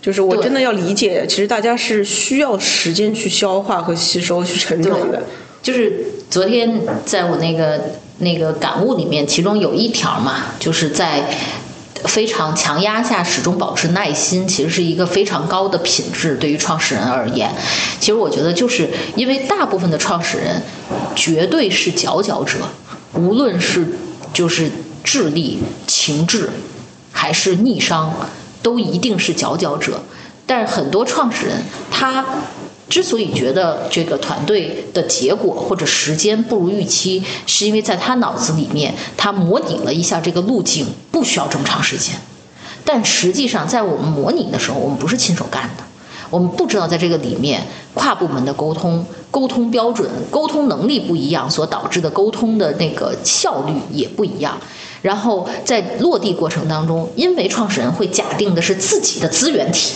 [0.00, 5.22] 就是我真的要理解，其实大家是需要时间去消化和吸收去成长的。
[5.62, 7.80] 就是昨天在我那个
[8.18, 11.22] 那个感悟里面，其中有一条嘛，就是在
[12.04, 16.34] 非常强压下始终保持耐心，其实是一个非常高的品质。
[16.36, 17.50] 对于创始人而言，
[17.98, 20.62] 其实我觉得就是因为大部分的创始人
[21.14, 22.56] 绝对是佼佼者，
[23.12, 23.86] 无论是
[24.32, 24.70] 就是
[25.04, 26.48] 智力、情志
[27.12, 28.14] 还是逆商，
[28.62, 30.00] 都一定是佼佼者。
[30.46, 32.24] 但是很多创始人他。
[32.90, 42.16] 之所以觉得这个团队的结果或者时间不如预期，是因为在他脑子里面，他模拟了一下这个路径，不需要这么长时间。
[42.84, 45.84] 但实际上，在我们模拟的时候，我们不是亲手干的，
[46.30, 47.62] 我们不知道在这个里面
[47.94, 54.58] 跨部门的沟通、沟通标准、沟通能力不一样所导致的沟通的那个效率也不一样。
[55.00, 59.92] 然后在落地过程当中，因为创始人会假定的是自己的资源体。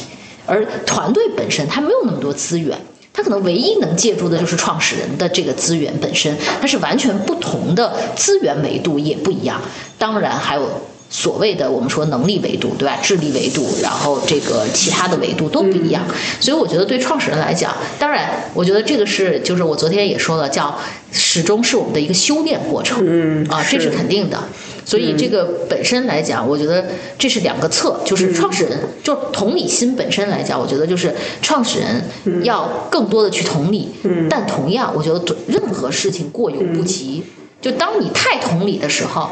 [0.47, 2.79] 而团队本身，它没有那么多资源，
[3.13, 9.61] 它可能唯一能借助的就是创始人的这个资源本身，它是完全不同的资源维度也不一样。
[9.99, 10.69] 当然还有
[11.17, 12.99] 所谓的我们说能力维度，对吧？
[13.01, 16.03] 智力维度，然后这个其他的维度都不一样。
[16.41, 20.77] 所以我觉得对创始人来讲，当然我觉得这个是就是我昨天也说了，叫
[21.13, 24.37] 始终是我们的一个修炼过程，嗯啊，这是肯定的。
[24.85, 26.85] 所以这个本身来讲，我觉得
[27.17, 33.89] 这是两个侧，就是创始人，就同理心本身来讲，我觉得就是创始人要更多的去同理。
[34.29, 37.23] 但同样，我觉得任何事情过犹不及。
[37.63, 39.31] 就当你太同理的时候，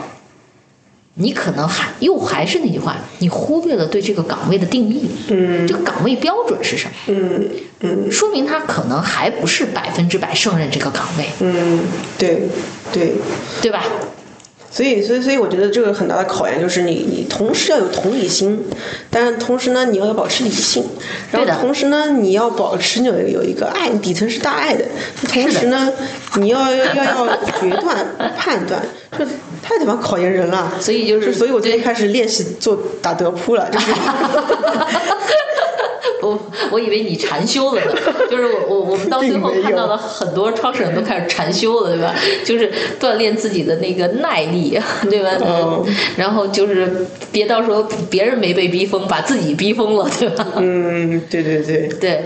[1.14, 5.08] 你可能还又还是那句话，你忽略了对这个岗位的定义。
[5.28, 6.92] 嗯，这个岗位标准是什么？
[7.08, 11.26] 嗯嗯，说明他可能还不是百分之百胜任这个岗位。
[11.40, 11.80] 嗯，
[12.16, 12.48] 对
[12.92, 13.12] 对
[13.60, 13.84] 对吧？
[14.72, 18.58] 所以，所以，所以，我觉得这个很大的考验就是你，你同时要有同理心，
[19.10, 20.82] 但是同时呢，你要保持理性，
[21.30, 24.86] 然后同时呢，你要保持有有一个爱，底层是大爱的，
[25.28, 25.92] 同时呢，
[26.36, 28.80] 你要 要要决断判断，
[29.18, 29.26] 这
[29.62, 30.72] 太他妈考验人了。
[30.80, 33.86] 所以就是，所以我最近开始练习做打德扑了，就是。
[36.22, 36.38] 我
[36.70, 37.92] 我以为你禅修了呢，
[38.30, 42.14] 就是我我我们到最后看到了很多创始人都开始禅修了，对吧？
[42.44, 42.70] 就是
[43.00, 45.30] 锻炼自己的那个耐力， 对吧？
[45.44, 45.84] 嗯。
[46.16, 50.46] 然后就是别到时候别人没被逼疯，把自己逼疯了，对吧？
[50.56, 51.88] 嗯，对对对。
[52.00, 52.20] 对。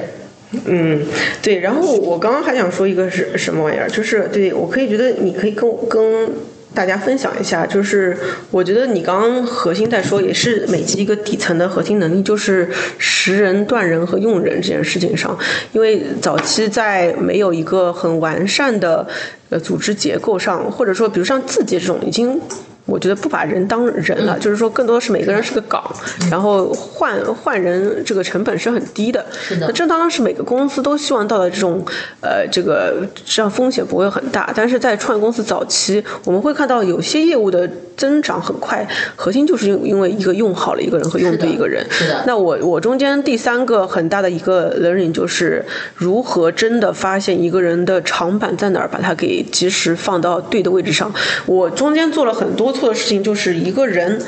[0.65, 1.05] 嗯，
[1.43, 1.59] 对。
[1.61, 6.31] 然后我刚刚还想说一个是什么玩意儿，就是对我可以觉得你可以跟我跟。
[6.77, 8.15] 大家分享一下，就是
[8.51, 15.36] 我觉得你刚刚核心在说，也是美籍一个底层的核心能力，就是识人、断人和用人这件事情上。
[15.73, 19.07] 因为早期在没有一个很完善的
[19.48, 22.39] 呃组织结构上，或者说比如像字节这种已经。
[22.87, 25.83] 我觉得不把人当人了，就是说更多是每个人是个岗，
[26.31, 29.27] 然后换换人这个成本是很低的。
[29.33, 29.67] 是的。
[29.67, 31.85] 那这当然是每个公司都希望到的这种，
[32.21, 34.53] 呃，这个这样风险不会很大。
[34.55, 38.87] 但是在创业公司早期，我们会看到有些业务的增长很快，
[39.17, 41.85] 核心就是因因为一个用好了一个人和用对一个人。
[41.91, 42.23] 是的。
[42.25, 45.65] 那我我中间第三个很大的一个 learning 就是
[45.97, 51.13] 如何真的发现一个人的长板在哪儿，把它给及时放到对的位置上。
[51.47, 52.76] 我中间做了很多。
[52.77, 54.20] 错的事情就是一个人，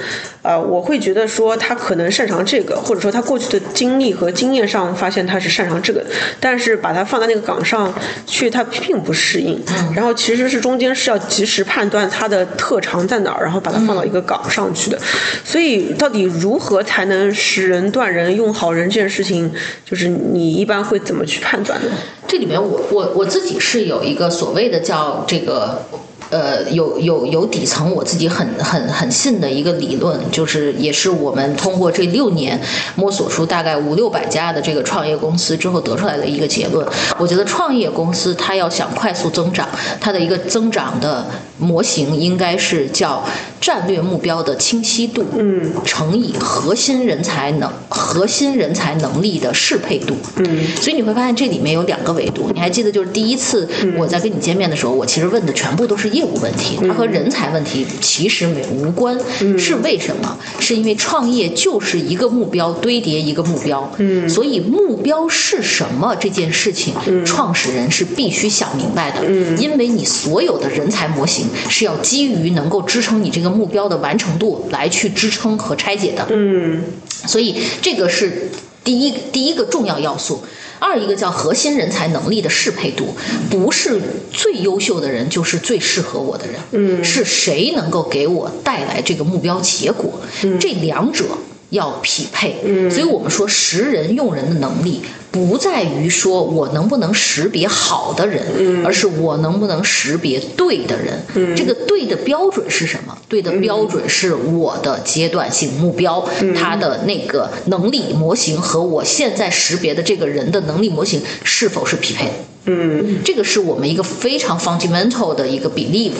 [0.42, 6.04] 呃，我会觉得说他可能擅长这个，或者说他过去的经历和经验上发现他是擅长这个，
[6.40, 7.92] 但是把他放在那个岗上
[8.26, 9.62] 去，他并不适应。
[9.94, 14.98] 然后其实是中间是要及时判断他的特长在哪儿，然后把他放到一个岗上去的。
[15.44, 19.52] 所以到底如何才能识人断人用好人这件事情，
[19.84, 21.90] 就是你一般会怎么去判断呢？
[22.26, 25.82] 这里面我我我自己是有一个所谓的叫这个。
[26.30, 32.60] 呃，有有有底层，我自己很很很信的一个理论，就是也是我们通过这六年
[32.96, 36.86] 摸索出大概五六百家的这个创业公司之后得出来的一个结论。
[37.18, 39.66] 我觉得创业公司它要想快速增长，
[40.00, 41.24] 它的一个增长的
[41.58, 43.24] 模型应该是叫
[43.60, 52.50] 战略目标的清晰度，嗯，乘以核心人才能核心人才能力的适配度，嗯，所以你会发现这里面有两个维度。
[52.52, 56.08] 你还记得就是第一次我在跟你见面的时候，我其实问的全部都是。
[56.08, 59.14] 业务问题，它和人才问题其实没无关，
[59.58, 60.38] 是为什么？
[60.58, 64.26] 是因为创业就是一个目标堆叠一个目标，嗯。
[64.26, 66.94] 所以目标是什么这件事情，
[67.26, 69.54] 创始人是必须想明白的，嗯。
[69.60, 76.82] 因为你所有的人才模型是要基于能够支撑你这个目标的完成度来去支撑和拆解的，嗯，
[77.26, 78.50] 所以这个是
[78.82, 80.42] 第一第一个重要要素。
[80.80, 83.14] 二一个叫核心人才能力的适配度，
[83.50, 84.00] 不是
[84.32, 90.20] 最优秀的人就是最适合我的人，嗯，是谁能够给我带来这个目标结果，
[90.60, 91.24] 这两者。
[91.70, 92.56] 要匹配，
[92.88, 101.22] 所以我们说识人用人的能力不在于说我能不能识别好的人，而是我能不能识别对的人。
[101.56, 103.16] 这个对的标准是什么？
[103.28, 106.26] 对的标准是我的阶段性目标，
[106.56, 112.32] 他的那个能力模型和我现在识别的这个人的能力模型是否是匹配的？
[112.70, 116.12] 嗯，这个是我们一个非常 fundamental 的一个 belief。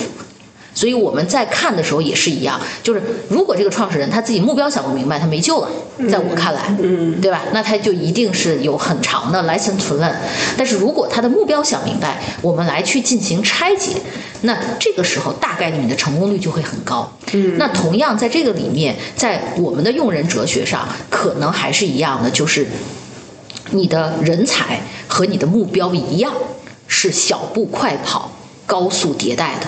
[0.74, 5.68] 所以我们在看的时候也是一样，就是如果这个创始人他自己目标想不明白，他没救了。
[6.08, 7.42] 在我看来，嗯，对吧？
[7.52, 10.14] 那他就一定是有很长的 lesson to learn。
[10.56, 13.96] 但是如果他的目标想明白，我们来去进行拆解，
[14.42, 17.12] 那这个时候大概率你的成功率就会很高。
[17.32, 22.64] 嗯，那同样在这个里面，在我们的用人哲学上，可能还是一样的，就是
[23.72, 26.32] 你的人才和你的目标一样，
[26.86, 28.30] 是小步快跑、
[28.64, 29.66] 高速迭代的。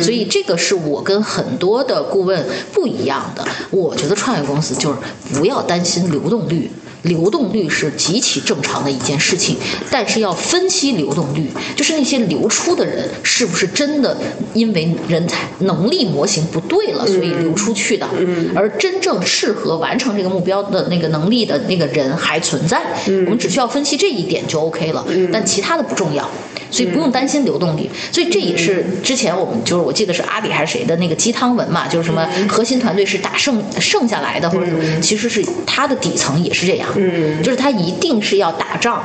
[0.00, 3.44] 所以这个是我跟很多的顾问不一样的。
[3.70, 4.98] 我觉得创业公司就是
[5.34, 6.70] 不要担心流动率，
[7.02, 9.56] 流动率是极其正常的一件事情。
[9.90, 14.16] 但是要分析流动率，就是那些流出的人是不是真的
[14.54, 18.08] 因为人才能力模型不对了，所以流出去的。
[18.54, 22.80] 而真正适合完成这个目标的那个能力的那个人还存在。
[23.26, 26.28] 我们只需要分析这一点就 OK 了，但其他的不重要。
[26.70, 36.88] 所以不用担心流动率，所以这也是之前我们就是我记得是阿里还是谁的那个鸡汤文嘛，就是什么核心团队是打剩剩下来的，或者其实是它的底层也是这样，
[37.42, 39.02] 就是他一定是要打仗。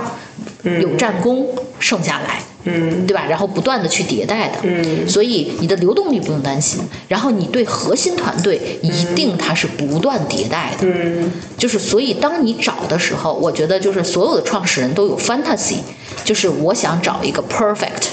[0.82, 1.48] 有战功
[1.80, 2.42] 剩下来。
[2.70, 3.24] 嗯，对吧？
[3.30, 6.82] 然后不断的去迭代的，嗯，所以你的流动率不用担心。
[7.08, 15.78] 然后你对核心团队一定它是不断迭代的，嗯，就是所以当你找的时候，我觉得就是所有的创始人都有 fantasy，
[16.26, 18.10] 就是我想找一个 perfect。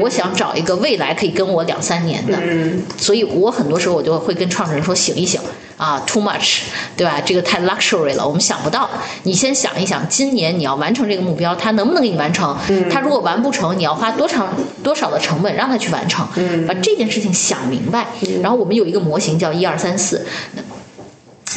[0.00, 5.40] 我想找一个未来可以跟我两三年的，嗯所以我很多时候我就会跟创始人说醒一醒
[5.82, 6.60] 啊，too much，
[6.96, 7.20] 对吧？
[7.20, 8.88] 这个太 luxury 了，我们想不到。
[9.24, 12.56] 你先想一想，今年你要完成这个目标，他能不能给你完成？
[12.88, 14.54] 他如果完不成，你要花多长
[14.84, 16.24] 多少的成本让他去完成？
[16.68, 18.06] 把这件事情想明白。
[18.40, 20.24] 然后我们有一个模型叫一二三四，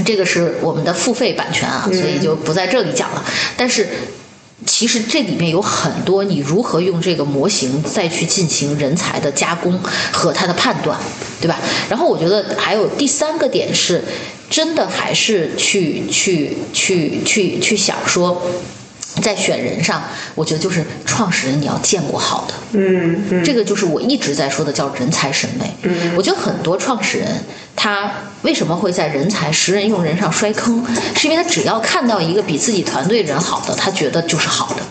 [0.04, 3.24] 这个是我们的付费版权啊，所以就不在这里讲了。
[3.56, 3.88] 但是。
[4.66, 9.80] 其实这里面有很多，你如何用这个模型再去进行人才的加工
[10.12, 11.00] 和他的判断，
[11.40, 11.60] 对吧？
[11.90, 14.04] 然后我觉得还有第三个点是，
[14.50, 18.42] 真的还是去去去去去想说。
[19.22, 20.04] 在选人上，
[20.36, 25.74] 我觉得就是创始人你要见过好的，嗯，这个就是我一直在说的叫人才审美。
[25.84, 27.28] 嗯，我觉得很多创始人
[27.76, 28.12] 他
[28.44, 30.86] 为什么会在人才识人用人上摔坑，
[31.16, 34.82] 是因为他只要看到一个比自己团队人好的，他觉得就是好的，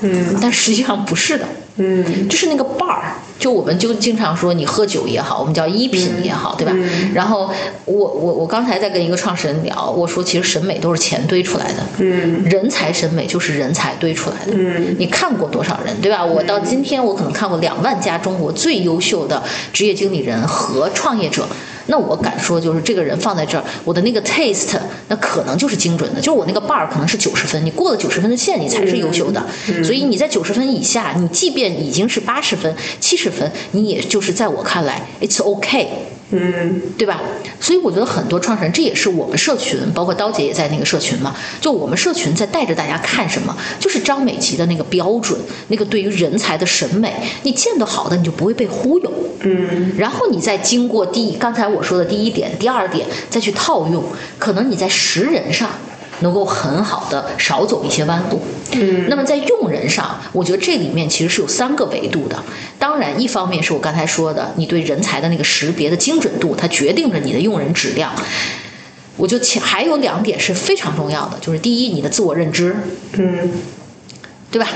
[0.00, 1.46] 嗯，但实际上不是的。
[1.76, 3.00] 嗯，就是那个 bar，
[3.42, 6.72] 就我们就经常说你喝酒也好，我们叫一品也好，对吧？
[7.12, 7.50] 然后
[7.86, 16.24] 我我我刚才在跟一个创始人聊，我说其实审美都是钱堆出来的，嗯，人才审美就是人才堆出来的，嗯，你看过多少人，对吧？
[16.24, 19.42] 我到今天我可能看过两万家中国最优秀的
[19.72, 21.48] 职业经理人和创业者。
[21.86, 24.78] 那我敢说，就是这个人放在这儿，我的那个 taste，
[25.08, 29.44] 那可能就是精准的，就是我那个 bar 可能是九十分，你过了九十分的线，你才是优秀的。
[29.82, 35.86] 所以你在九十分以下，你即便已经是八十分、七十分，你也就是在我看来，it's okay。
[36.32, 37.20] 嗯，对吧？
[37.60, 41.34] 所以我觉得很多创始人，这也是我们社群，包括刀姐也在那个社群嘛。
[41.60, 45.38] 就我们社群在带着大家看什么，就是张美琪的那个标准，
[45.68, 49.12] 那个对于人才的审美，你见到好的，你就不会被忽悠。
[49.40, 54.02] 嗯，然后你再经过第刚才我说的第一点、第二点，再去套用，
[54.38, 55.68] 可能你在识人上。
[56.22, 58.40] 能够很好的少走一些弯路，
[58.72, 62.42] 嗯，那么在用人上，我觉得这里面其实是有三个维度的。
[62.78, 68.12] 当然，一方面是我刚才说的，你对人才的那个识别的精准度，它决定着你的用人质量。
[69.16, 72.74] 我就前还有两点是非常重要的，就是第一，你的自我认知，
[73.12, 73.52] 嗯，
[74.50, 74.68] 对吧？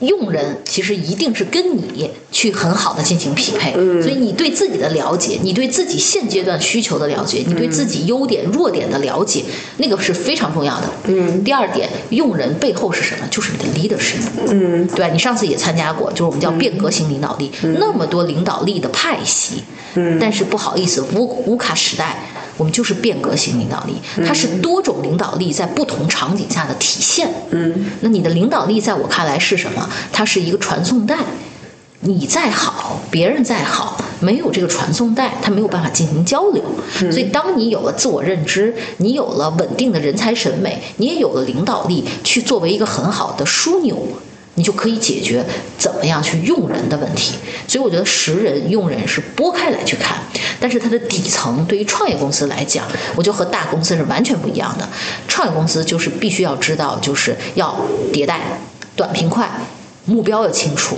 [0.00, 9.42] 用人其实一定是跟你去很好的进行匹配，所以你对自己的了解，你对自己现阶段需求的了解，你对自己优点弱点的了解，
[9.78, 10.90] 那个是非常重要的。
[11.04, 11.42] 嗯。
[11.42, 13.26] 第二点，用人背后是什么？
[13.30, 14.20] 就是你的 leadership。
[14.50, 14.86] 嗯。
[14.88, 15.08] 对吧？
[15.10, 19.62] 你上次也参加过，就是我们叫变革型领导力，那么多领导力的派系。
[19.94, 20.18] 嗯。
[20.20, 22.18] 但是不好意思，乌乌卡时代。
[22.56, 23.94] 我们就是变革型领导力，
[24.26, 27.28] 它是多种领导力在不同场景下的体现。
[27.50, 29.88] 嗯，那你的领导力在我看来是什么？
[30.12, 31.18] 它是一个传送带。
[32.00, 36.62] 你再好，别人再好，没有这个传送带，他没有办法进行交流。
[36.94, 43.96] 所以，当你有了自我认知，你有了稳定的人才审美，你也有了领导力，去作为一个很好的枢纽。
[44.56, 45.44] 你就可以解决
[45.78, 47.36] 怎么样去用人的问题，
[47.68, 50.18] 所以我觉得识人用人是拨开来去看，
[50.58, 54.88] 但是它的底层对于创业公司来讲，我就和大公司是完全不一样的。
[55.28, 57.78] 创业公司就是必须要知道，就是要
[58.12, 58.58] 迭代、
[58.96, 59.48] 短平快，
[60.06, 60.96] 目标要清楚，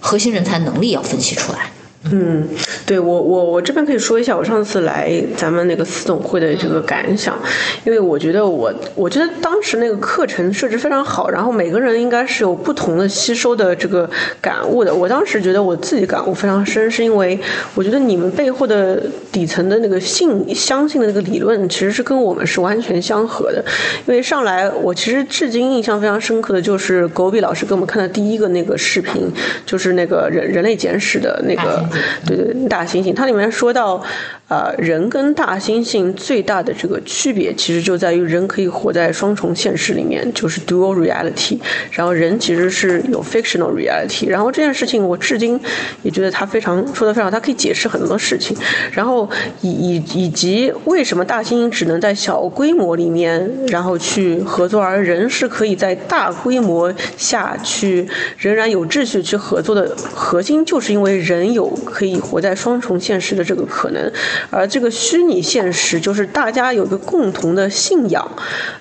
[0.00, 1.70] 核心人才能力要分析出来。
[2.12, 2.46] 嗯，
[2.86, 7.36] 对我我我这边可以说一下我上次来咱们那个司总会的这个感想，
[7.84, 14.08] 因为我觉得我我觉得当时那个课程设置非常好，然后每个人应该是有不同的吸收的这个
[14.40, 14.94] 感悟的。
[14.94, 17.38] 我当时觉得我自己感悟非常深，是因为
[17.74, 19.02] 我觉得你们背后的
[19.32, 23.64] 底层的那个信相信的那个理论其实是跟我们是完全相合的。
[24.06, 29.28] 因为上来我其实至今印象非常深刻的就是狗比老师给我们看的第一个那个视频，
[29.64, 31.84] 就是那个人人类简史的那个。
[32.26, 34.02] 对对，大猩猩，它里面说到。
[34.48, 41.58] 呃，人跟大猩猩最大的这个区别，其实就在于人可以活在双重现实里面，就是 dual reality。
[41.90, 44.28] 然后人其实是有 fictional reality。
[44.28, 45.60] 然后这件事情，我至今
[46.04, 48.56] 也觉得他非常说的非常，他可以解释很多事情。
[48.92, 49.28] 然后
[49.62, 58.06] 以以以及为什么大猩猩只能在小规模里面然后去合作，而人是可以在大规模下去
[58.38, 64.12] 仍然有秩序去合作的核心，就是因为人有可以活在双重现实的这个可能，
[64.50, 68.28] 而这个虚拟现实就是大家有一个共同的信仰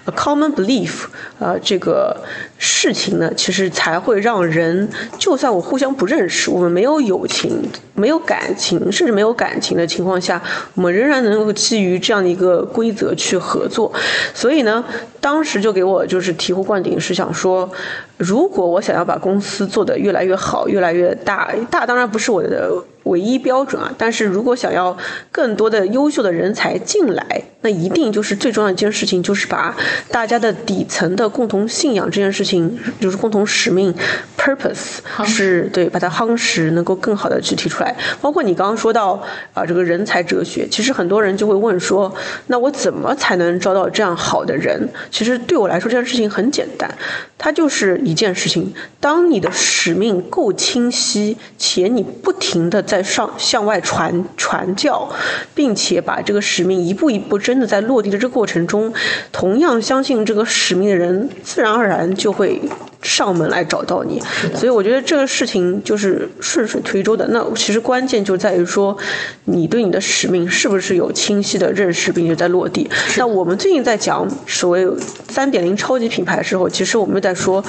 [0.05, 1.05] ，a common belief，
[1.39, 2.15] 呃，这个
[2.57, 10.41] 事情呢，其实才会让人，就算我互相不认识，我们没有友情、没有感情，甚至没有感情的情况下，
[10.75, 13.91] 我们仍然能够基于这样的一个规则去合作。
[14.33, 14.83] 所以呢，
[15.19, 17.69] 当时就给我就是醍醐灌顶，是想说。
[18.17, 22.71] 如果我想要把公司做得越来越好、越来越大，大当然不是我的。
[22.85, 22.94] work.
[23.05, 23.91] 唯一标准啊！
[23.97, 24.95] 但是如果想要
[25.31, 29.75] 更多的优秀的人才进来，那一定就是最重要的一件事情，就是把
[30.11, 33.93] 大家的底层的共同信仰这件事情，就是共同使命
[34.37, 37.95] （purpose） 是对把它夯实，能够更好的去提出来。
[38.21, 39.21] 包括你刚刚说到
[39.53, 42.13] 啊，这个人才哲学，其实很多人就会问说，
[42.47, 44.89] 那我怎么才能招到这样好的人？
[45.09, 46.91] 其实对我来说，这件事情很简单，
[47.37, 55.09] 它就是一件事情：当你的使命够清晰，且你不停的在在上向外传传教，
[55.53, 58.93] 并且把这个使命一步一步真的在落地的这个过程中，
[59.33, 62.61] 同样相信这个使命的人，自然而然就会。
[63.05, 64.19] 上门来找到你，
[64.55, 67.27] 所以我觉得这个事情就是顺水推舟的。
[67.27, 68.97] 那其实关键就在于说，
[69.43, 72.89] 你对你的使命是不是有清晰的认识，并且在落地。
[73.15, 74.87] 那我们最近在讲所谓
[75.29, 77.63] 三点零超级品牌的时候，其实我们在说，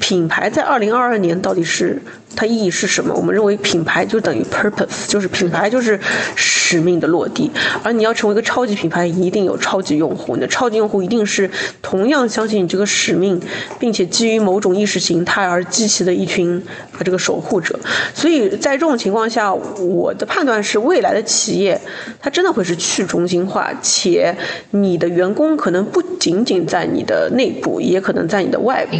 [0.00, 2.00] 品牌在二零二二年到底是
[2.36, 3.12] 它意义是什么？
[3.12, 5.98] 我们认为品牌就等于 purpose，就是品牌就是
[6.36, 7.50] 使命的落地。
[7.82, 11.50] 而你要成为一个超级品牌，一定有超级用户，你的超级用户一定是
[11.82, 13.40] 同样相信你这个使命，
[13.80, 14.59] 并且基于某。
[14.60, 16.62] 种意识形态而激起的一群
[16.92, 17.78] 啊这个守护者，
[18.14, 21.80] 所以在这种情况下，我的判断是，未来的企业
[22.20, 24.36] 它真的会是去中心化，且
[24.70, 28.96] 你的员工可能不仅仅在你的内部，也可能在你的外部。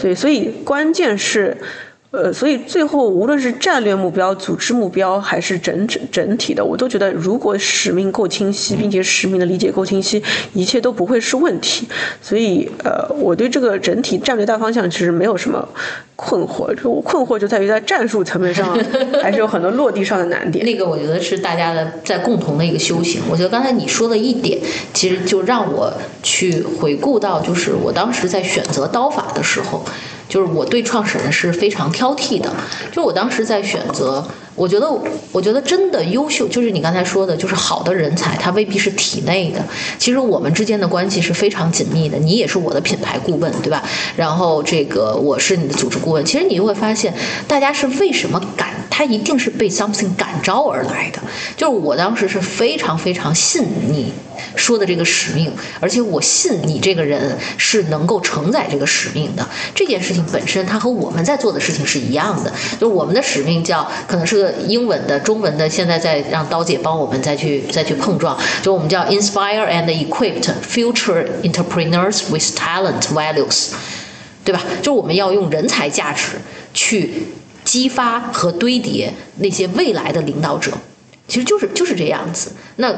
[0.00, 1.56] 对，所以关键是。
[2.10, 10.22] 呃，所以最后无论是战略目标、组织目标，还是整整整体的，我都觉得，如果使命够清晰，并且使命的理解够清晰，
[10.54, 11.86] 一切都不会是问题。
[12.22, 15.68] 所以，呃，我对这个整体战略大方向其实没有什么
[16.16, 16.74] 困惑。
[16.74, 18.74] 就我困惑就在于在战术层面上，
[19.22, 20.64] 还是有很多落地上的难点。
[20.64, 23.20] 那个我觉得是大家的在共同的一个修行。
[23.30, 24.58] 我觉得刚才你说的一点，
[24.94, 29.84] 其实就让我去回顾到，就是我当时在选择刀法的时候。
[30.28, 32.52] 就是我对创始人是非常挑剔的，
[32.92, 34.24] 就我当时在选择，
[34.58, 34.90] 我觉得，
[35.30, 39.64] 我觉得真的优秀，就是你刚才说的，就是好的人才，他未必是体内的。
[39.98, 43.82] 其实我们之间的关系是非常紧密的，你也是我的品牌顾问，对吧？
[44.16, 47.14] 然后这个我是你的组织顾问，其实你就会发现，
[47.46, 51.22] 大家是为什么感，他一定是被 something 感召而来的。
[51.56, 54.12] 就是我当时是非常非常信你。
[54.54, 59.46] 说的这个使命，而且我信你这个人是能够承载这个使命的。
[59.74, 62.52] 这件事情本身，它和我们在做的事情是一样的。
[62.78, 68.38] 就是我们的使命叫，可能是个英文的、中文的，现在在让刀姐帮我们再去再去碰撞。
[68.62, 73.70] 就我们叫 inspire and equipped future entrepreneurs with talent values，
[74.44, 74.62] 对吧？
[74.82, 76.32] 就我们要用人才价值
[76.72, 77.28] 去
[77.64, 80.72] 激发和堆叠那些未来的领导者，
[81.26, 82.52] 其实就是就是这样子。
[82.76, 82.94] 那。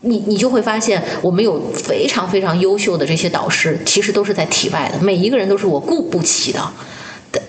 [0.00, 6.60] 你你就会发现，我们有非常非常优秀的这些导师，其实都是在体外的，每一个人都是我雇不起的，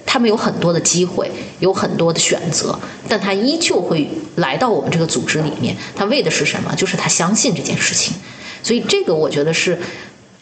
[0.05, 2.77] 他们有很多的机会，有很多的选择，
[3.07, 6.73] 但他依旧会来到我们这个组织里面，他为的是什么？
[6.75, 8.15] 就是他相信这件事情，
[8.63, 9.77] 所以这个我觉得是。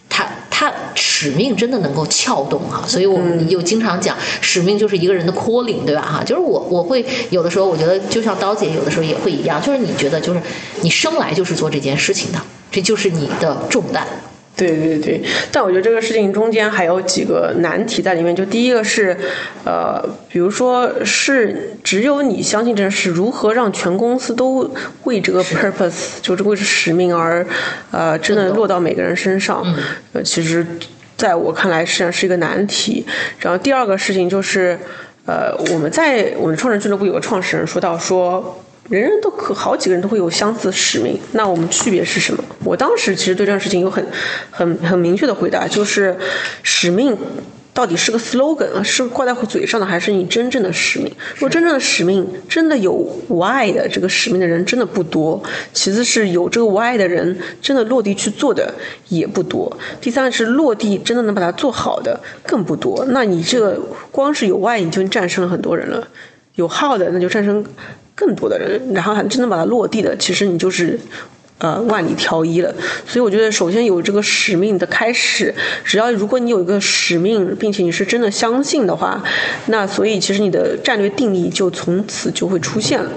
[0.08, 6.24] 他他使命真的能够撬动哈，所以我们又经常讲，使命就是一个人的 calling，对吧哈？
[6.24, 10.42] 就是我我会有的时候，我觉得就像刀姐有的时候也会一样，就是你觉得就是
[10.82, 12.40] 你生来就是做这件事情的，
[12.72, 14.08] 这就是你的重担。
[14.56, 15.22] 对对对，
[15.52, 18.34] 但我觉得这个事情中间还有几个难题在里面。
[18.34, 19.16] 就第一个是，
[19.66, 24.74] 呃，比如说是只有你相信这件事，如何让全公司都
[25.04, 27.46] 为这个 purpose，就这个使命而，
[27.92, 29.62] 呃，真的落到每个人身上？
[30.14, 30.66] 呃，其实
[31.18, 33.06] 在我看来实际上是一个难题。
[33.40, 34.80] 然后第二个事情就是，
[35.26, 38.62] 呃，我们在我们创始人俱乐部有个创始人说到说。
[38.90, 41.20] 人人都可，好几个人都会有相似的使命。
[41.32, 42.44] 那我们区别是什么？
[42.64, 44.06] 我当时其实对这件事情有很、
[44.52, 46.16] 很、很明确的回答，就是
[46.62, 47.18] 使命
[47.74, 51.12] 到底是个 slogan 啊，是挂在嘴上的，还是你真正的使命？
[51.34, 52.94] 如果真正的使命真的有
[53.28, 55.42] why 的这个使命的人真的不多。
[55.74, 58.72] 其次是有这个 why 的人真的落地去做的
[59.10, 59.76] 也不多。
[60.00, 63.04] 第三个是落地真的能把它做好的更不多。
[63.10, 63.80] 那你这个
[64.12, 66.08] 光是有 why 你就战胜了很多人了，
[66.54, 67.66] 有 how 的那就战胜。
[68.16, 70.98] 更多的人，然后还真的把它落地的，其实你就是
[71.58, 72.74] 呃，万里挑一了，
[73.06, 79.24] 所以我觉得首先有这个使命的开始，只要如果你有一个使命，并且你是真的相信的话，
[79.68, 83.10] 那所以其实你的战略定义就从此就会出现了。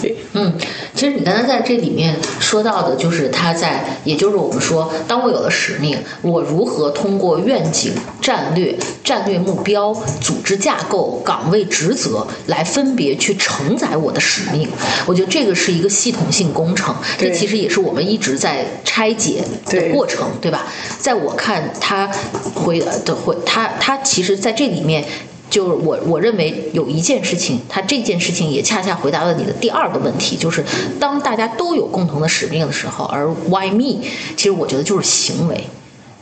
[0.00, 0.52] 对，嗯，
[0.94, 8.74] 其实你刚才在这里面说到的，就是他在，也就是我们说，当我有了使命，我如何通过愿景、战略、
[9.04, 14.68] 战略目标、组织架构、岗位职责来分别去承载我的使命？
[15.06, 20.66] 我觉得这个是一个系统性工程，这其实也是我们一直在拆解的过程，对吧？
[20.98, 22.10] 在我看，他
[22.54, 25.04] 回的回，他他其实在这里面。
[25.52, 30.64] 就是我我认为有一件事情，他这件事情也恰恰回答了你的第二个问题，就是
[30.98, 34.00] 当大家都有共同的使命的时候，而 Why me？
[34.34, 35.64] 其实我觉得就是行为，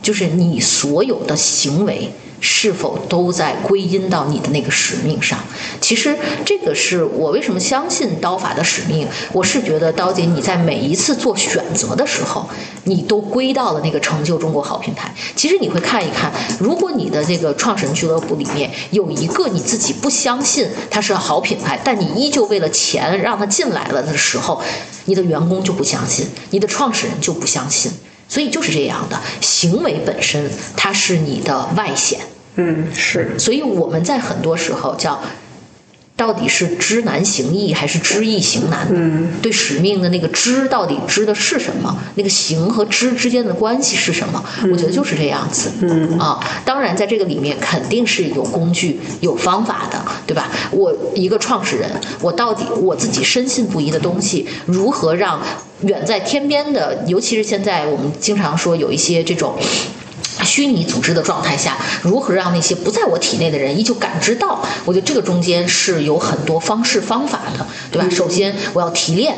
[0.01, 2.11] 就是你所有的行为。
[2.41, 5.39] 是否都在归因到你的那个使命上？
[5.79, 9.07] 其实这个是我为什么相信刀法的使命。
[9.31, 12.49] 我是觉得刀姐你在每一次做选择的时候，
[12.85, 15.13] 你都归到了那个成就中国好品牌。
[15.35, 24.61] 其实你会看一看，如果你的这个创始人俱乐部里面有一个你自己不相信它是好品牌，但你依旧为了钱让他进来了的时候，
[25.05, 27.91] 你的员工就不相信，你的创始人就不相信。
[28.27, 32.17] 所以就是这样的行为本身，它是你的外显。
[32.55, 33.37] 嗯，是。
[33.39, 35.19] 所以我们在很多时候叫，
[36.15, 38.87] 到底是知难行易还是知易行难？
[38.91, 41.97] 嗯，对使命的那个知到底知的是什么？
[42.15, 44.43] 那个行和知之间的关系是什么？
[44.71, 45.71] 我觉得就是这样子。
[45.81, 50.49] 嗯啊，当然在这个里面肯定是有工具、有方法的，对吧？
[50.71, 55.41] 我一个创始人，我到底我自己深信不疑的东西，如何让？
[55.83, 59.55] 远在天边的，尤其是现在我们经常说有一些这种
[60.43, 64.59] 虚拟组织的状态下，如何让那些不在我体内的人依旧感知到？
[64.85, 68.09] 我觉得这个中间是有很多方式方法的，对吧？
[68.09, 69.35] 首先我要提炼，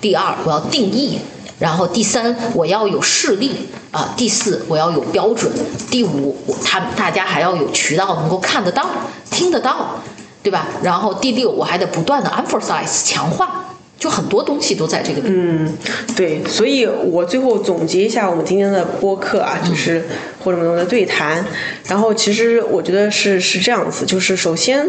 [0.00, 1.18] 第二我要定义，
[1.58, 5.50] 然后第三我要有势例啊，第四我要有标准，
[5.90, 8.86] 第五我他大家还要有渠道能够看得到、
[9.30, 10.02] 听得到，
[10.42, 10.66] 对吧？
[10.82, 13.71] 然后第六我还得不断的 emphasize 强化。
[14.02, 15.28] 就很多东西都在这个里。
[15.28, 15.72] 嗯，
[16.16, 20.02] 对，所以我最后总结一下我们今天的播客啊，就是
[20.40, 21.46] 或者我们的对谈。
[21.86, 24.88] 然后其实我觉得是是这样子，就是首先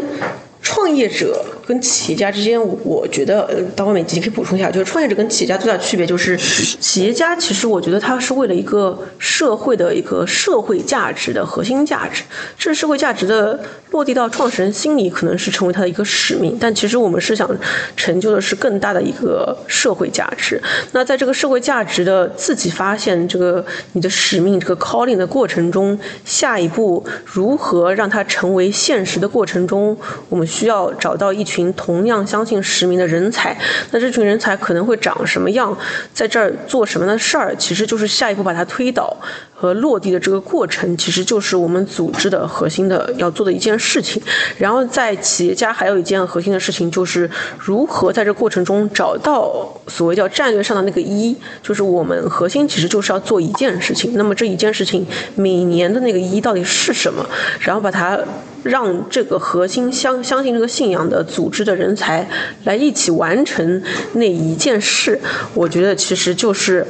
[0.60, 1.44] 创业者。
[1.66, 12.22] 跟企业家之间，我觉得，呃，到外面几可以补充一下，就是创业者跟企业家最大的区别就是，企业家其实我觉得他是为了一个社会的一个社会价值的核心价值，
[12.58, 13.58] 这社会价值的
[13.92, 16.58] 落地到创始人心里，可能是成为他的一个使命。
[16.60, 17.48] 但其实我们是想
[17.96, 20.60] 成就的是更大的一个社会价值。
[20.92, 23.64] 那在这个社会价值的自己发现这个
[23.94, 29.96] 你的使命这个 calling 的过程中，下一步如何让它成为现实的过程中，
[30.28, 31.53] 我们需要找到一群。
[31.54, 33.56] 群同样相信实名的人才，
[33.92, 35.76] 那这群人才可能会长什么样，
[36.12, 39.16] 在这儿做什么的事儿，其实就是下一步把它推倒
[39.64, 44.22] 和落地的这个过程，其实就是我们组织的核心的要做的一件事情。
[44.58, 54.12] 然后在企业家还有一件核心的事情，就是如何在这过程中找到所谓叫战略上的那个一，就是我们核心其实就是要做一件事情。
[54.16, 57.24] 那么这一件事情每年的那个一到底是什么？
[57.60, 58.20] 然后把它。
[58.64, 62.26] 让这个核心相相信这个信仰的组织的人才
[62.64, 63.82] 来一起完成
[64.14, 65.20] 那一件事，
[65.52, 66.86] 我觉得其实就是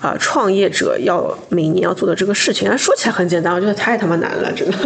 [0.00, 2.76] 啊，创业者要每年要做的这个事情。
[2.78, 4.76] 说起来很简单，我觉得太他妈难了，真的。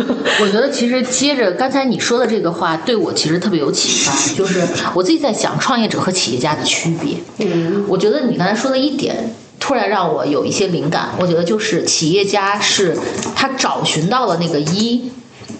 [0.42, 4.12] 我觉得其实接着刚才你说的这个话，对我其实特别有启发。
[4.34, 4.60] 就是
[4.92, 7.16] 我自己在想创业者和企业家的区别。
[7.38, 11.10] 嗯，我觉得你刚才说的一点，突然让我有一些灵感。
[11.18, 12.96] 我觉得就是企业家是
[13.34, 15.10] 他找寻到了那个一。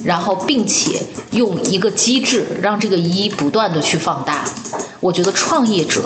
[0.02, 1.02] 然后，并且
[1.32, 4.44] 用一个机制让这个一不断的去放大。
[4.98, 6.04] 我觉得创业者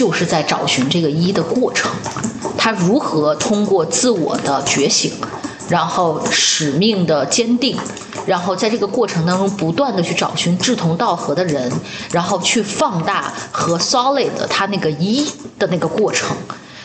[0.00, 1.92] 就是在找寻这个一的过程，
[2.56, 5.12] 他如何通过自我的觉醒，
[5.68, 7.76] 然后使命的坚定，
[8.24, 11.70] 然后在这个过程当中不断的去找寻志同道合的人，
[12.12, 16.34] 然后去放大和 solid 他那个一的那个过程。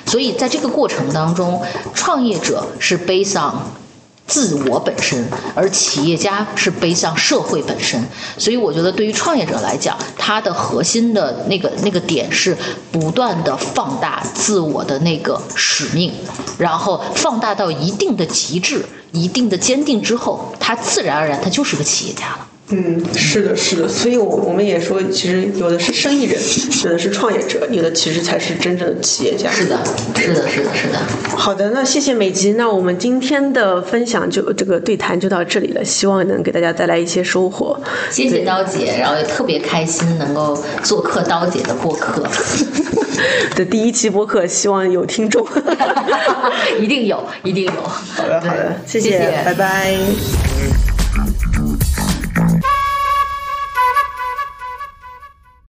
[0.06, 1.62] 所以在这个过程当中，
[1.94, 3.85] 创业者是 based on。
[4.27, 5.23] 自我本身，
[5.53, 8.03] 而企业家是背向社会本身，
[8.38, 12.57] 所以我觉得对于创业者来讲，他的核心的那个那个点是
[12.91, 16.11] 不断的放大自我的那个使命，
[16.57, 22.47] 然后放大到一定的极致、一定的坚定之后，他自然而然他就是个企业家了。
[22.70, 26.42] 嗯，是的，是的，所以，我我们也说，其实有的是生意人，
[26.84, 29.52] 有的是创业者，有的其实才是真正的企业家。
[29.52, 29.78] 是的，
[30.16, 31.00] 是的，是的，是的。
[31.38, 37.80] 好的，那谢谢美吉，那我们今天的分享就这个对谈就到这里了，希望能给大家带来一些收获。
[38.10, 42.28] 谢谢刀姐，然后也特别开心能够做客刀姐的播客。
[43.56, 45.46] 的第一期播客，希望有听众。
[46.82, 47.72] 一定有，一定有。
[47.72, 49.96] 好的，好的，谢谢，拜拜。